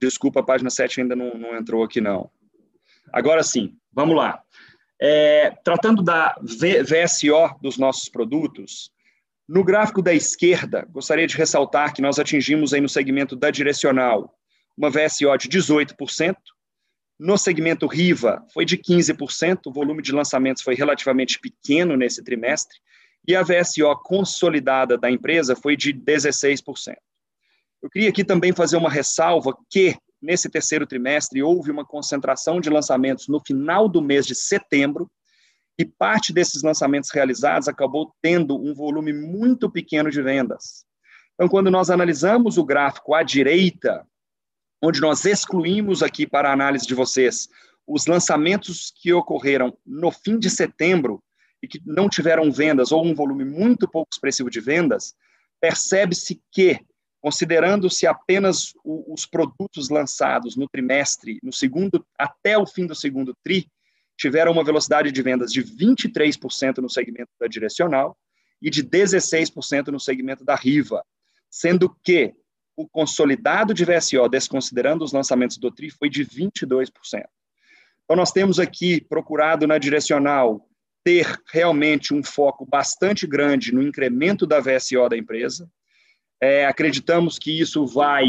Desculpa, 0.00 0.40
a 0.40 0.42
página 0.42 0.70
7 0.70 1.00
ainda 1.00 1.16
não, 1.16 1.34
não 1.34 1.56
entrou 1.56 1.82
aqui, 1.82 2.00
não. 2.00 2.30
Agora 3.12 3.42
sim, 3.42 3.76
vamos 3.92 4.16
lá. 4.16 4.42
É, 5.00 5.50
tratando 5.64 6.02
da 6.02 6.36
VSO 6.40 7.58
dos 7.60 7.76
nossos 7.76 8.08
produtos, 8.08 8.92
no 9.48 9.64
gráfico 9.64 10.00
da 10.00 10.14
esquerda, 10.14 10.86
gostaria 10.90 11.26
de 11.26 11.36
ressaltar 11.36 11.92
que 11.92 12.00
nós 12.00 12.18
atingimos 12.18 12.72
aí 12.72 12.80
no 12.80 12.88
segmento 12.88 13.34
da 13.34 13.50
direcional 13.50 14.34
uma 14.76 14.90
VSO 14.90 15.36
de 15.36 15.48
18%, 15.48 16.36
no 17.18 17.36
segmento 17.36 17.86
Riva 17.86 18.44
foi 18.52 18.64
de 18.64 18.76
15%, 18.78 19.66
o 19.66 19.72
volume 19.72 20.02
de 20.02 20.12
lançamentos 20.12 20.62
foi 20.62 20.74
relativamente 20.74 21.38
pequeno 21.38 21.96
nesse 21.96 22.22
trimestre, 22.22 22.78
e 23.26 23.36
a 23.36 23.42
VSO 23.42 23.94
consolidada 24.02 24.98
da 24.98 25.10
empresa 25.10 25.54
foi 25.54 25.76
de 25.76 25.92
16%. 25.92 26.96
Eu 27.82 27.90
queria 27.90 28.08
aqui 28.08 28.24
também 28.24 28.52
fazer 28.52 28.76
uma 28.76 28.90
ressalva 28.90 29.56
que, 29.68 29.96
nesse 30.20 30.48
terceiro 30.48 30.86
trimestre, 30.86 31.42
houve 31.42 31.70
uma 31.70 31.84
concentração 31.84 32.60
de 32.60 32.70
lançamentos 32.70 33.26
no 33.28 33.40
final 33.40 33.88
do 33.88 34.00
mês 34.00 34.24
de 34.26 34.34
setembro, 34.34 35.10
e 35.78 35.84
parte 35.84 36.32
desses 36.32 36.62
lançamentos 36.62 37.10
realizados 37.10 37.66
acabou 37.66 38.14
tendo 38.22 38.56
um 38.56 38.74
volume 38.74 39.12
muito 39.12 39.70
pequeno 39.70 40.10
de 40.10 40.22
vendas. 40.22 40.84
Então, 41.34 41.48
quando 41.48 41.70
nós 41.70 41.90
analisamos 41.90 42.58
o 42.58 42.64
gráfico 42.64 43.14
à 43.14 43.22
direita, 43.22 44.06
onde 44.82 45.00
nós 45.00 45.24
excluímos 45.24 46.02
aqui 46.02 46.26
para 46.26 46.50
a 46.50 46.52
análise 46.52 46.86
de 46.86 46.94
vocês 46.94 47.48
os 47.86 48.06
lançamentos 48.06 48.92
que 48.94 49.12
ocorreram 49.12 49.76
no 49.84 50.10
fim 50.10 50.38
de 50.38 50.48
setembro 50.48 51.22
e 51.62 51.68
que 51.68 51.80
não 51.84 52.08
tiveram 52.08 52.50
vendas 52.50 52.92
ou 52.92 53.04
um 53.04 53.14
volume 53.14 53.44
muito 53.44 53.88
pouco 53.88 54.10
expressivo 54.12 54.50
de 54.50 54.60
vendas, 54.60 55.14
percebe-se 55.60 56.40
que, 56.50 56.80
considerando-se 57.22 58.04
apenas 58.04 58.72
os 58.84 59.24
produtos 59.24 59.88
lançados 59.88 60.56
no 60.56 60.68
trimestre, 60.68 61.38
no 61.40 61.52
segundo 61.52 62.04
até 62.18 62.58
o 62.58 62.66
fim 62.66 62.84
do 62.84 62.96
segundo 62.96 63.32
tri, 63.44 63.70
tiveram 64.18 64.50
uma 64.50 64.64
velocidade 64.64 65.12
de 65.12 65.22
vendas 65.22 65.52
de 65.52 65.62
23% 65.62 66.78
no 66.78 66.90
segmento 66.90 67.30
da 67.40 67.46
direcional 67.46 68.18
e 68.60 68.68
de 68.68 68.82
16% 68.82 69.88
no 69.88 70.00
segmento 70.00 70.44
da 70.44 70.56
Riva, 70.56 71.04
sendo 71.48 71.88
que 72.02 72.34
o 72.76 72.88
consolidado 72.88 73.72
de 73.72 73.84
VSO, 73.84 74.28
desconsiderando 74.28 75.04
os 75.04 75.12
lançamentos 75.12 75.58
do 75.58 75.70
TRI, 75.70 75.90
foi 75.90 76.10
de 76.10 76.24
22%. 76.24 76.90
Então, 78.04 78.16
nós 78.16 78.32
temos 78.32 78.58
aqui 78.58 79.00
procurado 79.00 79.64
na 79.66 79.78
direcional 79.78 80.68
ter 81.04 81.38
realmente 81.52 82.12
um 82.12 82.22
foco 82.22 82.66
bastante 82.66 83.26
grande 83.28 83.72
no 83.72 83.82
incremento 83.82 84.44
da 84.44 84.58
VSO 84.60 85.08
da 85.08 85.16
empresa. 85.16 85.70
É, 86.42 86.66
acreditamos 86.66 87.38
que 87.38 87.60
isso 87.60 87.86
vai 87.86 88.24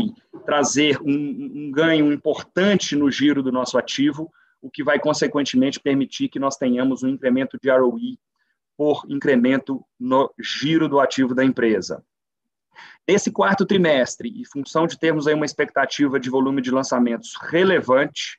trazer 0.45 1.01
um, 1.01 1.09
um 1.09 1.71
ganho 1.71 2.13
importante 2.13 2.95
no 2.95 3.09
giro 3.09 3.41
do 3.41 3.51
nosso 3.51 3.75
ativo, 3.75 4.31
o 4.61 4.69
que 4.69 4.83
vai, 4.83 4.99
consequentemente, 4.99 5.79
permitir 5.79 6.29
que 6.29 6.37
nós 6.37 6.55
tenhamos 6.55 7.01
um 7.01 7.09
incremento 7.09 7.57
de 7.59 7.71
ROI 7.71 8.19
por 8.77 9.03
incremento 9.09 9.83
no 9.99 10.31
giro 10.39 10.87
do 10.87 10.99
ativo 10.99 11.33
da 11.33 11.43
empresa. 11.43 12.05
Nesse 13.07 13.31
quarto 13.31 13.65
trimestre, 13.65 14.29
em 14.29 14.45
função 14.45 14.85
de 14.85 14.99
termos 14.99 15.25
aí 15.25 15.33
uma 15.33 15.43
expectativa 15.43 16.19
de 16.19 16.29
volume 16.29 16.61
de 16.61 16.69
lançamentos 16.69 17.33
relevante, 17.41 18.37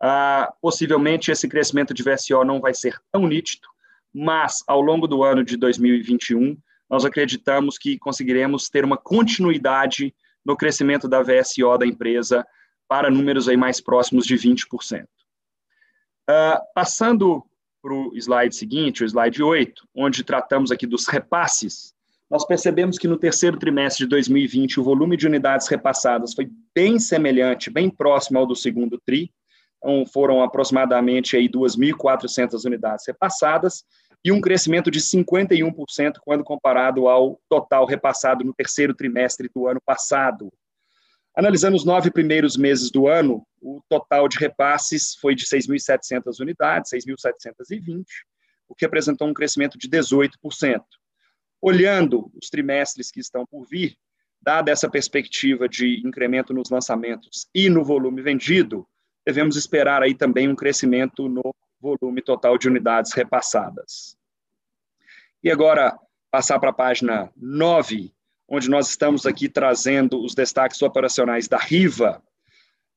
uh, 0.00 0.52
possivelmente 0.62 1.32
esse 1.32 1.48
crescimento 1.48 1.92
de 1.92 2.04
VSO 2.04 2.44
não 2.44 2.60
vai 2.60 2.72
ser 2.72 2.96
tão 3.10 3.26
nítido, 3.26 3.66
mas 4.14 4.62
ao 4.68 4.80
longo 4.80 5.08
do 5.08 5.24
ano 5.24 5.42
de 5.42 5.56
2021, 5.56 6.56
nós 6.88 7.04
acreditamos 7.04 7.76
que 7.76 7.98
conseguiremos 7.98 8.68
ter 8.68 8.84
uma 8.84 8.96
continuidade 8.96 10.14
no 10.44 10.56
crescimento 10.56 11.08
da 11.08 11.22
VSO 11.22 11.76
da 11.78 11.86
empresa 11.86 12.46
para 12.88 13.10
números 13.10 13.48
aí 13.48 13.56
mais 13.56 13.80
próximos 13.80 14.26
de 14.26 14.34
20%. 14.36 15.04
Uh, 15.04 16.58
passando 16.74 17.44
para 17.82 17.92
o 17.92 18.16
slide 18.16 18.54
seguinte, 18.54 19.02
o 19.02 19.06
slide 19.06 19.42
8, 19.42 19.88
onde 19.94 20.24
tratamos 20.24 20.70
aqui 20.70 20.86
dos 20.86 21.06
repasses, 21.06 21.94
nós 22.30 22.44
percebemos 22.44 22.98
que 22.98 23.08
no 23.08 23.16
terceiro 23.16 23.58
trimestre 23.58 24.04
de 24.04 24.10
2020 24.10 24.80
o 24.80 24.84
volume 24.84 25.16
de 25.16 25.26
unidades 25.26 25.68
repassadas 25.68 26.34
foi 26.34 26.50
bem 26.74 26.98
semelhante, 26.98 27.70
bem 27.70 27.88
próximo 27.88 28.38
ao 28.38 28.46
do 28.46 28.54
segundo 28.54 28.98
TRI, 28.98 29.30
então 29.78 30.04
foram 30.06 30.42
aproximadamente 30.42 31.36
aí 31.36 31.48
2.400 31.48 32.64
unidades 32.64 33.06
repassadas 33.06 33.84
e 34.24 34.32
um 34.32 34.40
crescimento 34.40 34.90
de 34.90 35.00
51% 35.00 36.14
quando 36.24 36.44
comparado 36.44 37.08
ao 37.08 37.40
total 37.48 37.86
repassado 37.86 38.44
no 38.44 38.52
terceiro 38.52 38.94
trimestre 38.94 39.48
do 39.54 39.68
ano 39.68 39.80
passado. 39.80 40.52
Analisando 41.36 41.76
os 41.76 41.84
nove 41.84 42.10
primeiros 42.10 42.56
meses 42.56 42.90
do 42.90 43.06
ano, 43.06 43.46
o 43.62 43.80
total 43.88 44.28
de 44.28 44.38
repasses 44.38 45.14
foi 45.20 45.34
de 45.34 45.44
6.700 45.44 46.40
unidades, 46.40 46.90
6.720, 46.90 48.04
o 48.68 48.74
que 48.74 48.84
representou 48.84 49.28
um 49.28 49.34
crescimento 49.34 49.78
de 49.78 49.88
18%. 49.88 50.82
Olhando 51.60 52.30
os 52.40 52.50
trimestres 52.50 53.10
que 53.10 53.20
estão 53.20 53.46
por 53.46 53.64
vir, 53.66 53.96
dada 54.40 54.70
essa 54.70 54.90
perspectiva 54.90 55.68
de 55.68 56.02
incremento 56.04 56.52
nos 56.52 56.70
lançamentos 56.70 57.48
e 57.54 57.68
no 57.68 57.84
volume 57.84 58.22
vendido, 58.22 58.86
devemos 59.24 59.56
esperar 59.56 60.02
aí 60.02 60.14
também 60.14 60.48
um 60.48 60.56
crescimento 60.56 61.28
no 61.28 61.54
volume 61.80 62.22
total 62.22 62.58
de 62.58 62.68
unidades 62.68 63.12
repassadas. 63.12 64.16
E 65.42 65.50
agora, 65.50 65.98
passar 66.30 66.58
para 66.58 66.70
a 66.70 66.74
página 66.74 67.30
9, 67.36 68.12
onde 68.48 68.68
nós 68.68 68.88
estamos 68.88 69.26
aqui 69.26 69.48
trazendo 69.48 70.22
os 70.22 70.34
destaques 70.34 70.80
operacionais 70.82 71.46
da 71.46 71.58
Riva. 71.58 72.22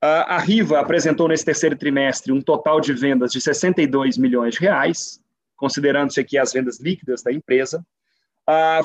A 0.02 0.40
Riva 0.40 0.80
apresentou 0.80 1.28
nesse 1.28 1.46
terceiro 1.46 1.78
trimestre 1.78 2.32
um 2.32 2.42
total 2.42 2.82
de 2.82 2.94
vendas 2.94 3.32
de 3.32 3.40
62 3.40 4.18
milhões 4.18 4.56
de 4.56 4.62
reais, 4.62 5.22
considerando-se 5.56 6.20
aqui 6.20 6.38
as 6.38 6.52
vendas 6.52 6.80
líquidas 6.80 7.22
da 7.22 7.32
empresa. 7.32 7.86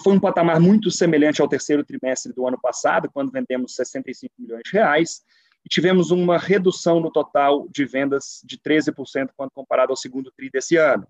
Foi 0.04 0.12
um 0.12 0.20
patamar 0.20 0.60
muito 0.60 0.90
semelhante 0.90 1.40
ao 1.40 1.48
terceiro 1.48 1.82
trimestre 1.82 2.32
do 2.34 2.46
ano 2.46 2.60
passado, 2.60 3.10
quando 3.10 3.32
vendemos 3.32 3.74
65 3.74 4.34
milhões 4.38 4.62
de 4.64 4.72
reais, 4.72 5.22
e 5.66 5.68
tivemos 5.68 6.12
uma 6.12 6.38
redução 6.38 7.00
no 7.00 7.10
total 7.10 7.68
de 7.68 7.84
vendas 7.84 8.40
de 8.44 8.56
13% 8.56 9.30
quando 9.36 9.50
comparado 9.50 9.90
ao 9.90 9.96
segundo 9.96 10.30
tri 10.30 10.48
desse 10.48 10.76
ano. 10.76 11.04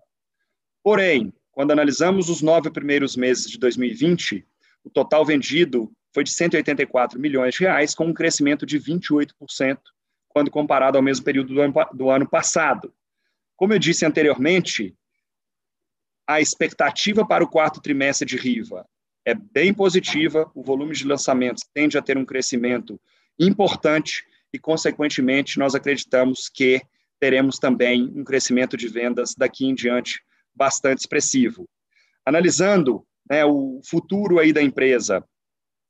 Porém, 0.83 1.31
quando 1.51 1.69
analisamos 1.69 2.27
os 2.27 2.41
nove 2.41 2.71
primeiros 2.71 3.15
meses 3.15 3.47
de 3.47 3.59
2020, 3.59 4.43
o 4.83 4.89
total 4.89 5.23
vendido 5.23 5.91
foi 6.11 6.23
de 6.23 6.31
184 6.31 7.19
milhões 7.19 7.53
de 7.53 7.59
reais, 7.61 7.93
com 7.93 8.05
um 8.05 8.13
crescimento 8.13 8.65
de 8.65 8.79
28%, 8.79 9.77
quando 10.27 10.49
comparado 10.49 10.97
ao 10.97 11.03
mesmo 11.03 11.23
período 11.23 11.53
do 11.53 11.61
ano, 11.61 11.73
do 11.93 12.09
ano 12.09 12.27
passado. 12.27 12.91
Como 13.55 13.73
eu 13.73 13.79
disse 13.79 14.07
anteriormente, 14.07 14.95
a 16.25 16.41
expectativa 16.41 17.23
para 17.27 17.43
o 17.43 17.47
quarto 17.47 17.79
trimestre 17.79 18.27
de 18.27 18.37
Riva 18.37 18.87
é 19.23 19.35
bem 19.35 19.71
positiva, 19.71 20.49
o 20.55 20.63
volume 20.63 20.95
de 20.95 21.05
lançamentos 21.05 21.63
tende 21.75 21.95
a 21.95 22.01
ter 22.01 22.17
um 22.17 22.25
crescimento 22.25 22.99
importante 23.39 24.25
e, 24.53 24.59
consequentemente, 24.59 25.59
nós 25.59 25.75
acreditamos 25.75 26.49
que 26.49 26.81
teremos 27.19 27.57
também 27.57 28.11
um 28.15 28.23
crescimento 28.23 28.77
de 28.77 28.87
vendas 28.87 29.33
daqui 29.35 29.65
em 29.65 29.75
diante 29.75 30.21
bastante 30.55 30.99
expressivo. 30.99 31.67
Analisando 32.25 33.05
né, 33.29 33.45
o 33.45 33.81
futuro 33.83 34.39
aí 34.39 34.53
da 34.53 34.61
empresa, 34.61 35.23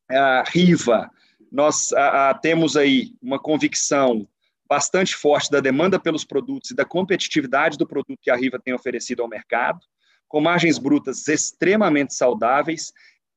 a 0.09 0.43
Riva, 0.47 1.09
nós 1.51 1.93
a, 1.93 2.29
a, 2.29 2.33
temos 2.33 2.75
aí 2.75 3.13
uma 3.21 3.39
convicção 3.39 4.27
bastante 4.67 5.15
forte 5.15 5.49
da 5.49 5.59
demanda 5.59 5.99
pelos 5.99 6.25
produtos 6.25 6.71
e 6.71 6.75
da 6.75 6.83
competitividade 6.83 7.77
do 7.77 7.87
produto 7.87 8.19
que 8.21 8.29
a 8.29 8.35
Riva 8.35 8.59
tem 8.59 8.73
oferecido 8.73 9.21
ao 9.21 9.29
mercado, 9.29 9.79
com 10.27 10.41
margens 10.41 10.77
brutas 10.77 11.27
extremamente 11.27 12.13
saudáveis 12.13 12.91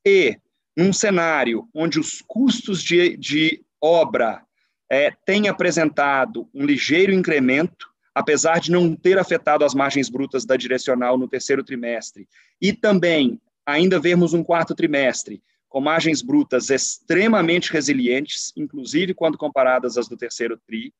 e 0.05 0.37
num 0.77 0.93
cenário 0.93 1.69
onde 1.75 2.01
os 2.01 2.23
custos 2.27 2.83
de, 2.83 3.17
de 3.17 3.65
obra 3.81 4.45
é, 4.91 5.13
têm 5.25 5.49
apresentado 5.49 6.49
um 6.53 6.67
ligeiro 6.67 7.13
incremento, 7.13 7.89
apesar 8.13 8.59
de 8.59 8.73
não 8.73 8.97
ter 8.97 9.19
afetado 9.19 9.65
as 9.65 9.73
margens 9.73 10.09
brutas 10.09 10.45
da 10.45 10.57
direcional 10.57 11.17
no 11.17 11.29
terceiro 11.29 11.63
trimestre, 11.63 12.29
e 12.61 12.73
também 12.73 13.41
ainda 13.65 14.01
vermos 14.01 14.35
um 14.35 14.43
quarto 14.43 14.75
trimestre 14.75 15.41
com 15.69 15.81
margens 15.81 16.21
brutas 16.21 16.69
extremamente 16.69 17.73
resilientes, 17.73 18.53
inclusive 18.57 19.15
quando 19.15 19.39
comparadas 19.39 19.97
às 19.97 20.09
do 20.09 20.17
terceiro 20.17 20.59
TRI, 20.67 20.93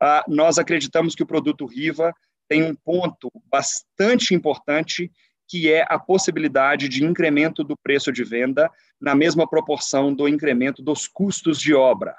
ah, 0.00 0.24
nós 0.26 0.58
acreditamos 0.58 1.14
que 1.14 1.22
o 1.22 1.26
produto 1.26 1.66
Riva 1.66 2.14
tem 2.48 2.62
um 2.62 2.74
ponto 2.74 3.30
bastante 3.50 4.34
importante, 4.34 5.12
que 5.46 5.70
é 5.70 5.84
a 5.88 5.98
possibilidade 5.98 6.88
de 6.88 7.04
incremento 7.04 7.62
do 7.62 7.76
preço 7.76 8.10
de 8.10 8.24
venda 8.24 8.70
na 8.98 9.14
mesma 9.14 9.46
proporção 9.46 10.14
do 10.14 10.26
incremento 10.26 10.82
dos 10.82 11.06
custos 11.06 11.60
de 11.60 11.74
obra. 11.74 12.16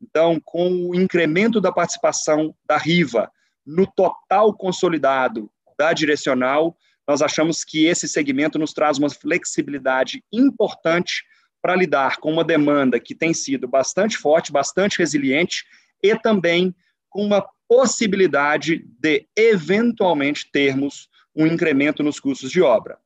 Então, 0.00 0.40
com 0.44 0.88
o 0.88 0.94
incremento 0.94 1.60
da 1.60 1.70
participação 1.70 2.54
da 2.64 2.76
Riva 2.76 3.30
no 3.66 3.86
total 3.86 4.54
consolidado 4.54 5.50
da 5.78 5.92
direcional, 5.92 6.76
nós 7.06 7.22
achamos 7.22 7.64
que 7.64 7.86
esse 7.86 8.08
segmento 8.08 8.58
nos 8.58 8.72
traz 8.72 8.98
uma 8.98 9.10
flexibilidade 9.10 10.22
importante 10.32 11.24
para 11.60 11.76
lidar 11.76 12.16
com 12.18 12.32
uma 12.32 12.44
demanda 12.44 12.98
que 12.98 13.14
tem 13.14 13.34
sido 13.34 13.68
bastante 13.68 14.16
forte, 14.16 14.52
bastante 14.52 14.98
resiliente 14.98 15.64
e 16.02 16.16
também 16.16 16.74
com 17.08 17.24
uma 17.24 17.46
possibilidade 17.68 18.84
de, 18.98 19.26
eventualmente, 19.36 20.50
termos 20.50 21.08
um 21.34 21.46
incremento 21.46 22.02
nos 22.02 22.18
custos 22.18 22.50
de 22.50 22.62
obra. 22.62 22.98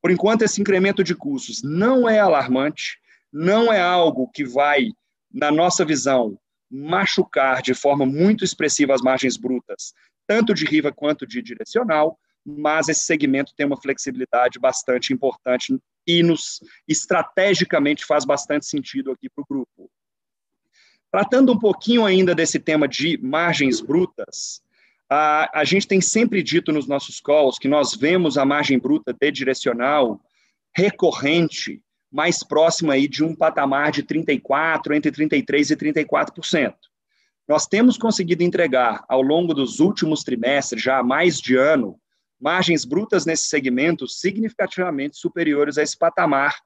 Por 0.00 0.10
enquanto, 0.10 0.42
esse 0.42 0.60
incremento 0.60 1.02
de 1.02 1.14
custos 1.14 1.62
não 1.62 2.08
é 2.08 2.18
alarmante, 2.18 2.98
não 3.32 3.72
é 3.72 3.80
algo 3.80 4.28
que 4.28 4.44
vai, 4.44 4.88
na 5.32 5.50
nossa 5.50 5.84
visão, 5.84 6.38
machucar 6.70 7.62
de 7.62 7.74
forma 7.74 8.06
muito 8.06 8.44
expressiva 8.44 8.94
as 8.94 9.02
margens 9.02 9.36
brutas, 9.36 9.92
tanto 10.26 10.54
de 10.54 10.64
riva 10.64 10.92
quanto 10.92 11.26
de 11.26 11.42
direcional, 11.42 12.18
mas 12.44 12.88
esse 12.88 13.04
segmento 13.04 13.54
tem 13.54 13.66
uma 13.66 13.80
flexibilidade 13.80 14.58
bastante 14.58 15.12
importante 15.12 15.78
e 16.06 16.22
nos 16.22 16.60
estrategicamente 16.88 18.04
faz 18.04 18.24
bastante 18.24 18.66
sentido 18.66 19.12
aqui 19.12 19.28
para 19.28 19.42
o 19.42 19.46
grupo. 19.48 19.90
Tratando 21.10 21.52
um 21.52 21.58
pouquinho 21.58 22.04
ainda 22.04 22.34
desse 22.34 22.58
tema 22.58 22.88
de 22.88 23.18
margens 23.22 23.80
brutas, 23.80 24.62
a, 25.08 25.60
a 25.60 25.64
gente 25.64 25.86
tem 25.86 26.00
sempre 26.00 26.42
dito 26.42 26.72
nos 26.72 26.86
nossos 26.86 27.20
calls 27.20 27.58
que 27.58 27.68
nós 27.68 27.94
vemos 27.94 28.38
a 28.38 28.44
margem 28.46 28.78
bruta 28.78 29.12
de 29.12 29.30
direcional 29.30 30.20
recorrente 30.74 31.82
mais 32.12 32.42
próxima 32.42 32.92
aí 32.92 33.08
de 33.08 33.24
um 33.24 33.34
patamar 33.34 33.90
de 33.90 34.02
34, 34.02 34.94
entre 34.94 35.10
33 35.10 35.70
e 35.70 35.76
34%. 35.76 36.74
Nós 37.48 37.66
temos 37.66 37.96
conseguido 37.96 38.42
entregar 38.42 39.04
ao 39.08 39.22
longo 39.22 39.54
dos 39.54 39.80
últimos 39.80 40.22
trimestres, 40.22 40.82
já 40.82 40.98
há 40.98 41.02
mais 41.02 41.40
de 41.40 41.56
ano, 41.56 41.98
margens 42.40 42.84
brutas 42.84 43.24
nesse 43.24 43.48
segmento 43.48 44.06
significativamente 44.06 45.16
superiores 45.16 45.78
a 45.78 45.82
esse 45.82 45.96
patamar 45.96 46.56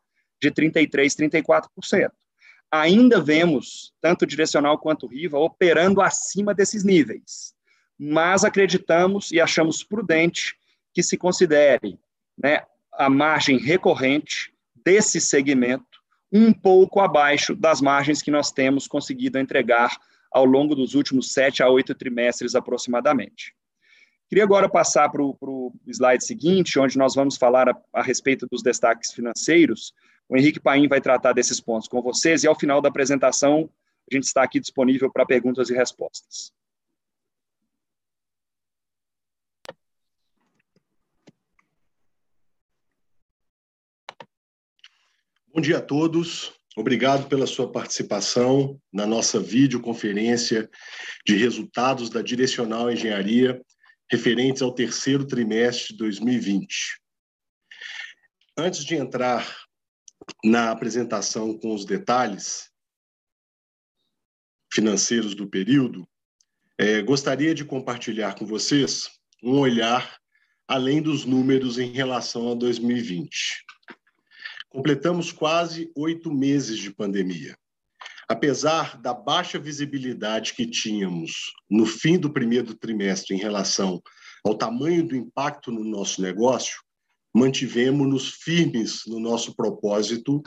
de 0.40 0.50
33, 0.50 1.14
34% 1.14 2.10
ainda 2.70 3.20
vemos 3.20 3.92
tanto 4.00 4.26
direcional 4.26 4.78
quanto 4.78 5.06
Riva 5.06 5.38
operando 5.38 6.00
acima 6.00 6.54
desses 6.54 6.84
níveis. 6.84 7.54
Mas 7.98 8.44
acreditamos 8.44 9.30
e 9.32 9.40
achamos 9.40 9.82
prudente 9.82 10.54
que 10.92 11.02
se 11.02 11.16
considere 11.16 11.98
né, 12.36 12.62
a 12.92 13.08
margem 13.08 13.58
recorrente 13.58 14.52
desse 14.86 15.20
segmento 15.20 15.98
um 16.32 16.52
pouco 16.52 17.00
abaixo 17.00 17.56
das 17.56 17.80
margens 17.80 18.22
que 18.22 18.30
nós 18.30 18.52
temos 18.52 18.86
conseguido 18.86 19.36
entregar 19.36 19.90
ao 20.30 20.44
longo 20.44 20.76
dos 20.76 20.94
últimos 20.94 21.32
sete 21.32 21.60
a 21.60 21.68
oito 21.68 21.92
trimestres 21.92 22.54
aproximadamente. 22.54 23.52
Queria 24.28 24.44
agora 24.44 24.68
passar 24.68 25.08
para 25.08 25.22
o 25.22 25.72
slide 25.88 26.24
seguinte, 26.24 26.78
onde 26.78 26.96
nós 26.96 27.16
vamos 27.16 27.36
falar 27.36 27.68
a, 27.68 27.76
a 27.92 28.02
respeito 28.02 28.46
dos 28.48 28.62
destaques 28.62 29.12
financeiros, 29.12 29.92
o 30.28 30.36
Henrique 30.36 30.60
Paim 30.60 30.86
vai 30.86 31.00
tratar 31.00 31.32
desses 31.32 31.60
pontos 31.60 31.88
com 31.88 32.00
vocês 32.00 32.44
e 32.44 32.46
ao 32.46 32.58
final 32.58 32.80
da 32.80 32.88
apresentação 32.88 33.68
a 34.10 34.14
gente 34.14 34.24
está 34.24 34.44
aqui 34.44 34.60
disponível 34.60 35.10
para 35.10 35.26
perguntas 35.26 35.68
e 35.68 35.74
respostas. 35.74 36.52
Bom 45.56 45.62
dia 45.62 45.78
a 45.78 45.80
todos. 45.80 46.52
Obrigado 46.76 47.30
pela 47.30 47.46
sua 47.46 47.72
participação 47.72 48.78
na 48.92 49.06
nossa 49.06 49.40
videoconferência 49.40 50.68
de 51.24 51.34
resultados 51.34 52.10
da 52.10 52.20
Direcional 52.20 52.92
Engenharia 52.92 53.58
referentes 54.12 54.60
ao 54.60 54.74
terceiro 54.74 55.26
trimestre 55.26 55.94
de 55.94 55.96
2020. 55.96 57.00
Antes 58.54 58.84
de 58.84 58.96
entrar 58.96 59.64
na 60.44 60.70
apresentação 60.70 61.58
com 61.58 61.74
os 61.74 61.86
detalhes 61.86 62.70
financeiros 64.70 65.34
do 65.34 65.48
período, 65.48 66.06
é, 66.76 67.00
gostaria 67.00 67.54
de 67.54 67.64
compartilhar 67.64 68.34
com 68.34 68.44
vocês 68.44 69.08
um 69.42 69.58
olhar 69.58 70.20
além 70.68 71.00
dos 71.00 71.24
números 71.24 71.78
em 71.78 71.92
relação 71.92 72.52
a 72.52 72.54
2020. 72.54 73.65
Completamos 74.76 75.32
quase 75.32 75.90
oito 75.96 76.30
meses 76.30 76.76
de 76.76 76.90
pandemia. 76.90 77.56
Apesar 78.28 79.00
da 79.00 79.14
baixa 79.14 79.58
visibilidade 79.58 80.52
que 80.52 80.66
tínhamos 80.66 81.54
no 81.70 81.86
fim 81.86 82.18
do 82.18 82.30
primeiro 82.30 82.74
trimestre 82.74 83.34
em 83.34 83.38
relação 83.38 84.02
ao 84.44 84.54
tamanho 84.54 85.02
do 85.08 85.16
impacto 85.16 85.72
no 85.72 85.82
nosso 85.82 86.20
negócio, 86.20 86.82
mantivemos-nos 87.34 88.34
firmes 88.34 89.00
no 89.06 89.18
nosso 89.18 89.56
propósito 89.56 90.42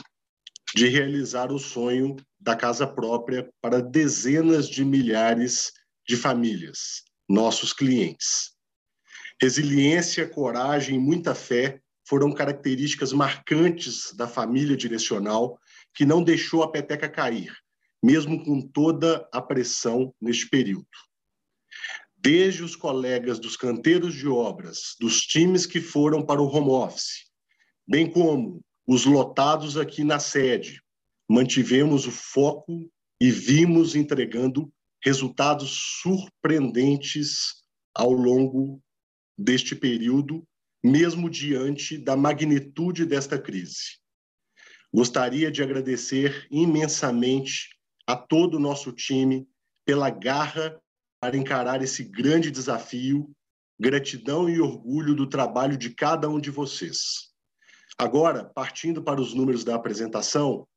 de 0.76 0.88
realizar 0.88 1.52
o 1.52 1.58
sonho 1.58 2.16
da 2.40 2.56
casa 2.56 2.86
própria 2.86 3.50
para 3.60 3.82
dezenas 3.82 4.70
de 4.70 4.86
milhares 4.86 5.72
de 6.08 6.16
famílias, 6.16 7.02
nossos 7.28 7.74
clientes. 7.74 8.52
Resiliência, 9.42 10.30
coragem 10.30 10.98
e 10.98 11.00
muita 11.00 11.34
fé 11.34 11.82
foram 12.10 12.32
características 12.32 13.14
marcantes 13.14 14.12
da 14.16 14.28
família 14.28 14.76
direcional 14.76 15.60
que 15.94 16.04
não 16.04 16.24
deixou 16.24 16.64
a 16.64 16.72
peteca 16.72 17.08
cair, 17.08 17.56
mesmo 18.02 18.44
com 18.44 18.60
toda 18.60 19.30
a 19.32 19.40
pressão 19.40 20.12
neste 20.20 20.50
período. 20.50 20.88
Desde 22.18 22.64
os 22.64 22.76
colegas 22.76 23.38
dos 23.40 23.56
canteiros 23.56 24.16
de 24.16 24.28
obras, 24.28 24.96
dos 25.00 25.22
times 25.22 25.68
que 25.68 25.80
foram 25.80 26.26
para 26.26 26.42
o 26.42 26.48
home 26.48 26.72
office, 26.72 27.30
bem 27.88 28.10
como 28.10 28.60
os 28.88 29.06
lotados 29.06 29.78
aqui 29.78 30.04
na 30.04 30.20
sede, 30.20 30.82
mantivemos 31.30 32.08
o 32.08 32.12
foco 32.12 32.92
e 33.22 33.30
vimos 33.30 33.96
entregando 33.96 34.74
resultados 35.04 36.02
surpreendentes 36.02 37.64
ao 37.94 38.12
longo 38.12 38.82
deste 39.38 39.76
período, 39.76 40.44
mesmo 40.84 41.30
diante 41.30 41.98
da 41.98 42.16
magnitude 42.16 43.06
desta 43.06 43.38
crise. 43.38 43.98
Gostaria 44.94 45.52
de 45.52 45.62
agradecer 45.62 46.48
imensamente 46.50 47.70
a 48.08 48.16
todo 48.16 48.56
o 48.56 48.60
nosso 48.60 48.92
time 48.92 49.48
pela 49.86 50.10
garra 50.10 50.80
para 51.20 51.38
encarar 51.38 51.82
esse 51.82 52.04
grande 52.04 52.50
desafio 52.50 53.34
Gratidão 53.82 54.50
e 54.50 54.60
orgulho 54.60 55.16
do 55.16 55.26
trabalho 55.26 55.78
de 55.78 55.92
cada 55.92 56.28
um 56.28 56.38
de 56.38 56.52
vocês. 56.52 57.30
Agora, 57.98 58.44
partindo 58.44 59.02
para 59.02 59.22
os 59.22 59.34
números 59.34 59.64
da 59.64 59.74
apresentação, 59.74 60.68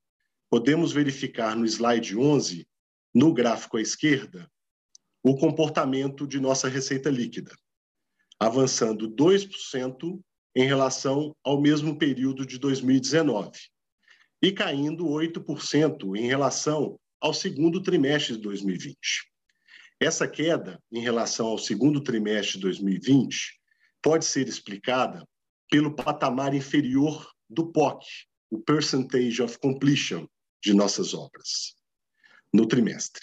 podemos 0.49 0.93
verificar 0.93 1.57
no 1.57 1.67
slide 1.67 2.17
11, 2.17 2.65
no 3.13 3.35
gráfico 3.35 3.77
à 3.77 3.83
esquerda, 3.83 4.49
o 5.21 5.37
comportamento 5.37 6.29
de 6.29 6.39
nossa 6.39 6.69
receita 6.69 7.11
líquida, 7.11 7.53
avançando 8.43 9.09
2% 9.09 10.21
em 10.57 10.67
relação 10.67 11.35
ao 11.45 11.61
mesmo 11.61 11.97
período 11.97 12.45
de 12.45 12.59
2019 12.59 13.53
e 14.43 14.51
caindo 14.51 15.05
8% 15.05 16.17
em 16.17 16.27
relação 16.27 16.99
ao 17.21 17.33
segundo 17.33 17.81
trimestre 17.81 18.35
de 18.35 18.43
2020. 18.43 18.99
Essa 20.01 20.27
queda 20.27 20.83
em 20.91 21.01
relação 21.01 21.47
ao 21.47 21.57
segundo 21.57 22.03
trimestre 22.03 22.57
de 22.57 22.63
2020 22.63 23.61
pode 24.03 24.25
ser 24.25 24.49
explicada 24.49 25.25
pelo 25.71 25.95
patamar 25.95 26.53
inferior 26.53 27.31
do 27.49 27.71
POC, 27.71 28.05
o 28.51 28.59
Percentage 28.59 29.41
of 29.41 29.57
Completion, 29.61 30.27
de 30.61 30.75
nossas 30.75 31.15
obras, 31.15 31.77
no 32.53 32.67
trimestre. 32.67 33.23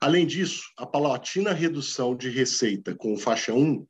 Além 0.00 0.26
disso, 0.26 0.64
a 0.76 0.84
paulatina 0.84 1.52
redução 1.52 2.16
de 2.16 2.28
receita 2.28 2.92
com 2.92 3.16
faixa 3.16 3.54
1 3.54 3.86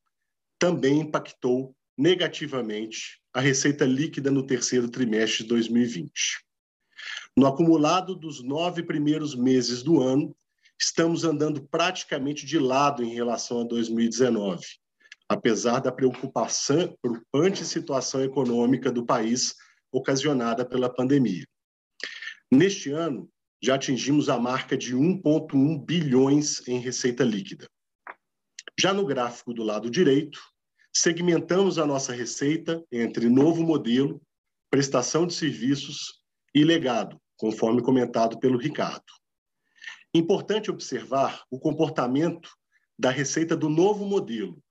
também 0.62 1.01
impactou 1.01 1.75
negativamente 1.98 3.20
a 3.35 3.40
receita 3.40 3.85
líquida 3.85 4.31
no 4.31 4.46
terceiro 4.46 4.88
trimestre 4.88 5.42
de 5.42 5.48
2020. 5.48 6.12
No 7.37 7.48
acumulado 7.48 8.14
dos 8.14 8.44
nove 8.44 8.85
primeiros 8.85 9.35
meses 9.35 9.83
do 9.83 10.01
ano, 10.01 10.33
estamos 10.81 11.25
andando 11.25 11.66
praticamente 11.66 12.46
de 12.46 12.61
lado 12.61 13.03
em 13.03 13.12
relação 13.12 13.62
a 13.62 13.64
2019, 13.64 14.64
apesar 15.29 15.81
da 15.81 15.90
preocupante 15.90 17.64
situação 17.64 18.22
econômica 18.22 18.92
do 18.92 19.05
país 19.05 19.57
ocasionada 19.90 20.64
pela 20.64 20.88
pandemia. 20.88 21.44
Neste 22.53 22.92
ano, 22.92 23.29
já 23.61 23.75
atingimos 23.75 24.29
a 24.29 24.38
marca 24.38 24.77
de 24.77 24.94
1,1 24.94 25.85
bilhões 25.85 26.68
em 26.68 26.79
receita 26.79 27.25
líquida. 27.25 27.66
Já 28.79 28.94
no 28.94 29.05
gráfico 29.05 29.53
do 29.53 29.64
lado 29.64 29.90
direito, 29.90 30.52
segmentamos 30.92 31.78
a 31.78 31.87
nossa 31.87 32.12
receita 32.12 32.85
entre 32.92 33.28
novo 33.28 33.62
modelo, 33.62 34.20
prestação 34.70 35.26
de 35.26 35.33
serviços 35.33 36.20
e 36.55 36.64
legado, 36.64 37.20
conforme 37.37 37.83
comentado 37.83 38.38
pelo 38.38 38.59
Ricardo. 38.59 39.12
Importante 40.14 40.70
observar 40.70 41.42
o 41.50 41.59
comportamento 41.59 42.50
da 42.98 43.11
receita 43.11 43.57
do 43.57 43.70
novo 43.70 44.05
modelo, 44.05 44.62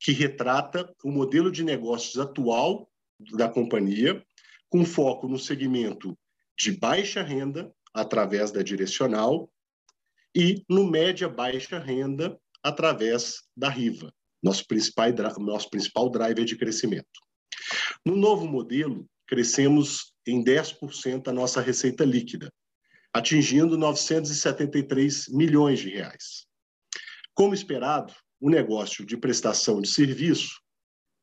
que 0.00 0.10
retrata 0.12 0.92
o 1.04 1.10
modelo 1.10 1.50
de 1.50 1.62
negócios 1.62 2.18
atual 2.18 2.90
da 3.32 3.48
companhia, 3.48 4.24
com 4.68 4.84
foco 4.84 5.28
no 5.28 5.38
segmento 5.38 6.18
de 6.58 6.72
baixa 6.72 7.22
renda, 7.22 7.72
através 7.94 8.50
da 8.50 8.62
direcional, 8.62 9.50
e 10.34 10.64
no 10.68 10.84
média-baixa 10.84 11.78
renda, 11.78 12.38
através 12.62 13.44
da 13.56 13.68
RIVA, 13.68 14.12
nosso 14.42 14.66
principal, 14.66 15.12
nosso 15.38 15.68
principal 15.70 16.10
driver 16.10 16.44
de 16.44 16.56
crescimento. 16.56 17.08
No 18.04 18.16
novo 18.16 18.46
modelo, 18.46 19.08
crescemos 19.26 20.12
em 20.26 20.42
10% 20.42 21.28
a 21.28 21.32
nossa 21.32 21.60
receita 21.60 22.04
líquida, 22.04 22.52
atingindo 23.12 23.76
973 23.76 25.28
milhões 25.28 25.80
de 25.80 25.90
reais. 25.90 26.46
Como 27.34 27.54
esperado, 27.54 28.14
o 28.40 28.50
negócio 28.50 29.04
de 29.04 29.16
prestação 29.16 29.80
de 29.80 29.88
serviço 29.88 30.60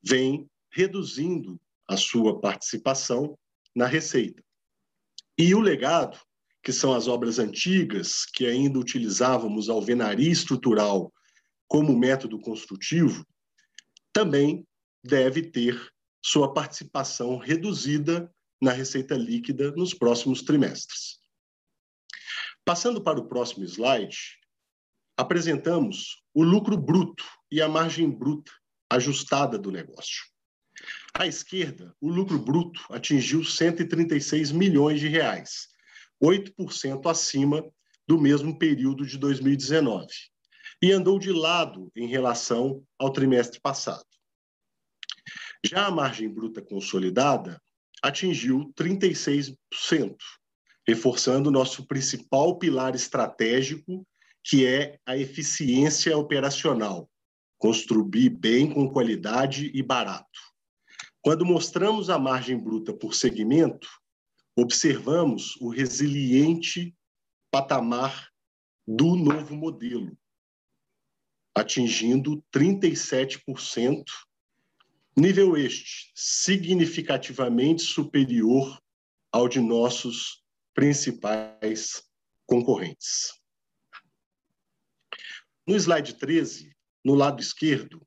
vem 0.03 0.47
reduzindo 0.71 1.59
a 1.87 1.95
sua 1.95 2.39
participação 2.39 3.37
na 3.75 3.85
receita, 3.85 4.43
e 5.37 5.53
o 5.53 5.59
legado, 5.59 6.17
que 6.63 6.71
são 6.71 6.93
as 6.93 7.07
obras 7.07 7.39
antigas, 7.39 8.25
que 8.25 8.45
ainda 8.45 8.79
utilizávamos 8.79 9.69
alvenaria 9.69 10.31
estrutural 10.31 11.13
como 11.67 11.97
método 11.97 12.39
construtivo, 12.39 13.25
também 14.13 14.65
deve 15.03 15.41
ter 15.43 15.91
sua 16.23 16.53
participação 16.53 17.37
reduzida 17.37 18.31
na 18.61 18.71
receita 18.71 19.15
líquida 19.15 19.71
nos 19.71 19.93
próximos 19.93 20.41
trimestres. 20.41 21.19
Passando 22.63 23.01
para 23.01 23.19
o 23.19 23.27
próximo 23.27 23.63
slide, 23.65 24.39
apresentamos 25.15 26.23
o 26.33 26.43
lucro 26.43 26.77
bruto 26.77 27.23
e 27.51 27.61
a 27.61 27.67
margem 27.67 28.09
bruta 28.09 28.51
ajustada 28.89 29.57
do 29.57 29.71
negócio. 29.71 30.23
À 31.13 31.27
esquerda, 31.27 31.95
o 32.01 32.09
lucro 32.09 32.39
bruto 32.39 32.81
atingiu 32.89 33.43
136 33.43 34.51
milhões 34.51 34.99
de 34.99 35.07
reais, 35.07 35.67
8% 36.21 37.05
acima 37.09 37.63
do 38.07 38.19
mesmo 38.19 38.57
período 38.57 39.05
de 39.05 39.17
2019, 39.17 40.07
e 40.85 40.91
andou 40.91 41.17
de 41.17 41.31
lado 41.31 41.91
em 41.95 42.05
relação 42.05 42.85
ao 42.99 43.11
trimestre 43.11 43.59
passado. 43.59 44.05
Já 45.65 45.87
a 45.87 45.91
margem 45.91 46.29
bruta 46.29 46.61
consolidada 46.61 47.59
atingiu 48.03 48.71
36%, 48.75 49.57
reforçando 50.87 51.49
nosso 51.49 51.87
principal 51.87 52.59
pilar 52.59 52.93
estratégico, 52.93 54.05
que 54.43 54.63
é 54.67 54.99
a 55.07 55.17
eficiência 55.17 56.15
operacional, 56.15 57.09
construir 57.57 58.29
bem 58.29 58.71
com 58.71 58.87
qualidade 58.87 59.71
e 59.73 59.81
barato. 59.81 60.39
Quando 61.19 61.43
mostramos 61.43 62.11
a 62.11 62.19
margem 62.19 62.59
bruta 62.59 62.93
por 62.93 63.15
segmento, 63.15 63.89
observamos 64.55 65.55
o 65.59 65.67
resiliente 65.67 66.95
patamar 67.49 68.29
do 68.87 69.15
novo 69.15 69.55
modelo, 69.55 70.15
atingindo 71.55 72.43
37%, 72.53 74.03
nível 75.15 75.55
este 75.55 76.11
significativamente 76.13 77.81
superior 77.81 78.77
ao 79.31 79.47
de 79.47 79.61
nossos 79.61 80.43
principais 80.73 82.03
concorrentes. 82.45 83.31
No 85.65 85.75
slide 85.75 86.15
13, 86.15 86.75
no 87.03 87.15
lado 87.15 87.41
esquerdo, 87.41 88.05